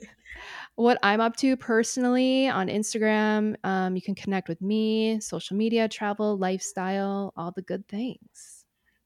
what 0.75 0.99
I'm 1.03 1.21
up 1.21 1.37
to 1.37 1.57
personally 1.57 2.49
on 2.49 2.69
Instagram, 2.69 3.57
um, 3.65 3.95
you 3.97 4.03
can 4.03 4.15
connect 4.15 4.49
with 4.49 4.61
me, 4.61 5.21
social 5.21 5.57
media, 5.57 5.89
travel, 5.89 6.37
lifestyle, 6.37 7.33
all 7.37 7.53
the 7.53 7.63
good 7.63 7.87
things. 7.89 8.65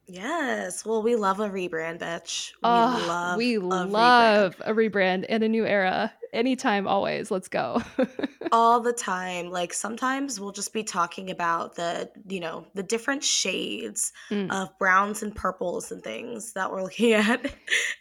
Yes. 0.08 0.84
Well, 0.84 1.02
we 1.02 1.16
love 1.16 1.40
a 1.40 1.50
rebrand, 1.50 1.98
bitch. 1.98 2.52
We 2.52 2.58
oh, 2.62 3.04
love 3.08 3.36
we 3.36 3.56
a 3.56 3.60
love 3.60 4.56
rebrand. 4.56 4.70
a 4.70 4.72
rebrand 4.72 5.26
and 5.28 5.42
a 5.42 5.48
new 5.48 5.66
era. 5.66 6.12
Anytime, 6.36 6.86
always. 6.86 7.30
Let's 7.30 7.48
go. 7.48 7.82
All 8.52 8.80
the 8.80 8.92
time. 8.92 9.50
Like 9.50 9.72
sometimes 9.72 10.38
we'll 10.38 10.52
just 10.52 10.74
be 10.74 10.84
talking 10.84 11.30
about 11.30 11.76
the, 11.76 12.10
you 12.28 12.40
know, 12.40 12.66
the 12.74 12.82
different 12.82 13.24
shades 13.24 14.12
mm. 14.30 14.52
of 14.52 14.68
browns 14.78 15.22
and 15.22 15.34
purples 15.34 15.90
and 15.90 16.04
things 16.04 16.52
that 16.52 16.70
we're 16.70 16.82
looking 16.82 17.12
at. 17.14 17.50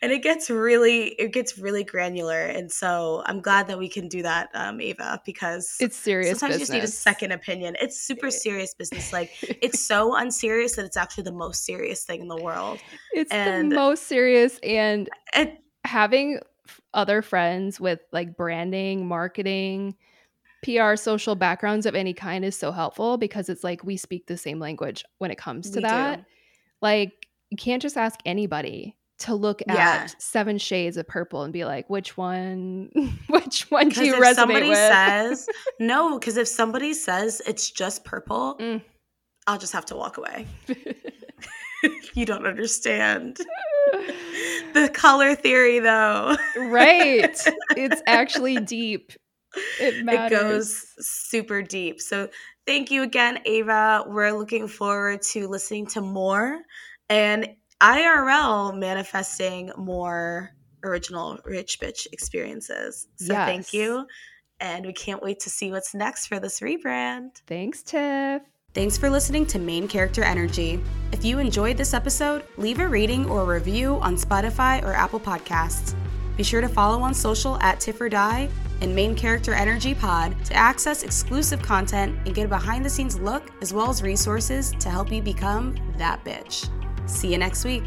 And 0.01 0.11
it 0.11 0.21
gets 0.21 0.49
really, 0.49 1.07
it 1.13 1.31
gets 1.31 1.57
really 1.57 1.85
granular. 1.85 2.41
And 2.41 2.69
so 2.69 3.23
I'm 3.25 3.39
glad 3.39 3.67
that 3.67 3.79
we 3.79 3.87
can 3.87 4.09
do 4.09 4.21
that, 4.23 4.49
um, 4.53 4.81
Ava, 4.81 5.21
because 5.25 5.77
it's 5.79 5.95
serious. 5.95 6.37
Sometimes 6.37 6.59
business. 6.59 6.75
you 6.75 6.81
just 6.81 6.83
need 6.83 6.83
a 6.83 7.13
second 7.13 7.31
opinion. 7.31 7.77
It's 7.79 7.97
super 7.97 8.29
serious 8.29 8.73
business. 8.73 9.13
Like 9.13 9.31
it's 9.61 9.79
so 9.79 10.13
unserious 10.13 10.75
that 10.75 10.83
it's 10.83 10.97
actually 10.97 11.23
the 11.23 11.31
most 11.31 11.63
serious 11.63 12.03
thing 12.03 12.19
in 12.19 12.27
the 12.27 12.41
world. 12.43 12.79
It's 13.13 13.31
and 13.31 13.71
the 13.71 13.77
most 13.77 14.03
serious 14.03 14.59
and 14.61 15.09
it, 15.33 15.57
having 15.85 16.41
other 16.93 17.21
friends 17.21 17.79
with 17.79 17.99
like 18.11 18.35
branding, 18.37 19.07
marketing, 19.07 19.95
PR, 20.63 20.95
social 20.95 21.35
backgrounds 21.35 21.85
of 21.85 21.95
any 21.95 22.13
kind 22.13 22.43
is 22.43 22.55
so 22.55 22.71
helpful 22.71 23.17
because 23.17 23.49
it's 23.49 23.63
like 23.63 23.83
we 23.83 23.97
speak 23.97 24.27
the 24.27 24.37
same 24.37 24.59
language 24.59 25.03
when 25.19 25.31
it 25.31 25.37
comes 25.37 25.69
to 25.71 25.77
we 25.77 25.83
that. 25.83 26.19
Do. 26.19 26.25
Like 26.81 27.27
you 27.49 27.57
can't 27.57 27.81
just 27.81 27.97
ask 27.97 28.19
anybody 28.25 28.95
to 29.17 29.33
look 29.33 29.61
yeah. 29.67 29.75
at 29.75 30.21
seven 30.21 30.57
shades 30.57 30.97
of 30.97 31.07
purple 31.07 31.43
and 31.43 31.53
be 31.53 31.65
like, 31.65 31.89
which 31.89 32.17
one, 32.17 32.89
which 33.27 33.69
one 33.71 33.89
do 33.89 34.05
you 34.05 34.15
if 34.15 34.19
resonate 34.21 34.35
somebody 34.35 34.69
with? 34.69 34.77
says 34.77 35.47
no, 35.79 36.19
because 36.19 36.37
if 36.37 36.47
somebody 36.47 36.93
says 36.93 37.41
it's 37.47 37.69
just 37.69 38.03
purple, 38.03 38.57
mm. 38.59 38.81
I'll 39.47 39.59
just 39.59 39.73
have 39.73 39.85
to 39.85 39.95
walk 39.95 40.17
away. 40.17 40.47
you 42.13 42.25
don't 42.25 42.45
understand. 42.45 43.37
the 44.73 44.89
color 44.93 45.35
theory, 45.35 45.79
though. 45.79 46.35
right. 46.57 47.39
It's 47.77 48.01
actually 48.07 48.57
deep. 48.57 49.11
It 49.79 50.03
matters. 50.03 50.31
It 50.31 50.41
goes 50.41 50.85
super 50.99 51.61
deep. 51.61 52.01
So 52.01 52.29
thank 52.65 52.91
you 52.91 53.03
again, 53.03 53.39
Ava. 53.45 54.05
We're 54.07 54.31
looking 54.31 54.67
forward 54.67 55.21
to 55.23 55.47
listening 55.47 55.87
to 55.87 56.01
more 56.01 56.59
and 57.09 57.49
IRL 57.81 58.77
manifesting 58.77 59.71
more 59.77 60.51
original 60.83 61.39
rich 61.45 61.79
bitch 61.79 62.07
experiences. 62.11 63.07
So 63.15 63.33
yes. 63.33 63.47
thank 63.47 63.73
you. 63.73 64.05
And 64.59 64.85
we 64.85 64.93
can't 64.93 65.21
wait 65.21 65.41
to 65.41 65.49
see 65.49 65.71
what's 65.71 65.93
next 65.93 66.27
for 66.27 66.39
this 66.39 66.61
rebrand. 66.61 67.41
Thanks, 67.45 67.83
Tiff. 67.83 68.41
Thanks 68.75 68.97
for 68.97 69.09
listening 69.09 69.45
to 69.47 69.57
Main 69.57 69.87
Character 69.87 70.21
Energy. 70.21 70.83
If 71.13 71.23
you 71.23 71.39
enjoyed 71.39 71.77
this 71.77 71.93
episode, 71.93 72.43
leave 72.57 72.79
a 72.81 72.87
rating 72.89 73.25
or 73.29 73.45
review 73.45 73.95
on 74.01 74.17
Spotify 74.17 74.83
or 74.83 74.91
Apple 74.91 75.19
Podcasts. 75.21 75.95
Be 76.35 76.43
sure 76.43 76.59
to 76.59 76.67
follow 76.67 77.01
on 77.01 77.13
social 77.13 77.57
at 77.61 77.79
Tiff 77.79 78.01
or 78.01 78.09
Die 78.09 78.49
and 78.81 78.93
Main 78.93 79.15
Character 79.15 79.53
Energy 79.53 79.95
Pod 79.95 80.35
to 80.43 80.53
access 80.53 81.03
exclusive 81.03 81.61
content 81.61 82.17
and 82.25 82.35
get 82.35 82.47
a 82.47 82.49
behind 82.49 82.83
the 82.83 82.89
scenes 82.89 83.17
look 83.17 83.49
as 83.61 83.73
well 83.73 83.89
as 83.89 84.03
resources 84.03 84.71
to 84.79 84.89
help 84.89 85.09
you 85.09 85.21
become 85.21 85.73
that 85.97 86.21
bitch. 86.25 86.69
See 87.09 87.31
you 87.31 87.37
next 87.37 87.63
week. 87.63 87.83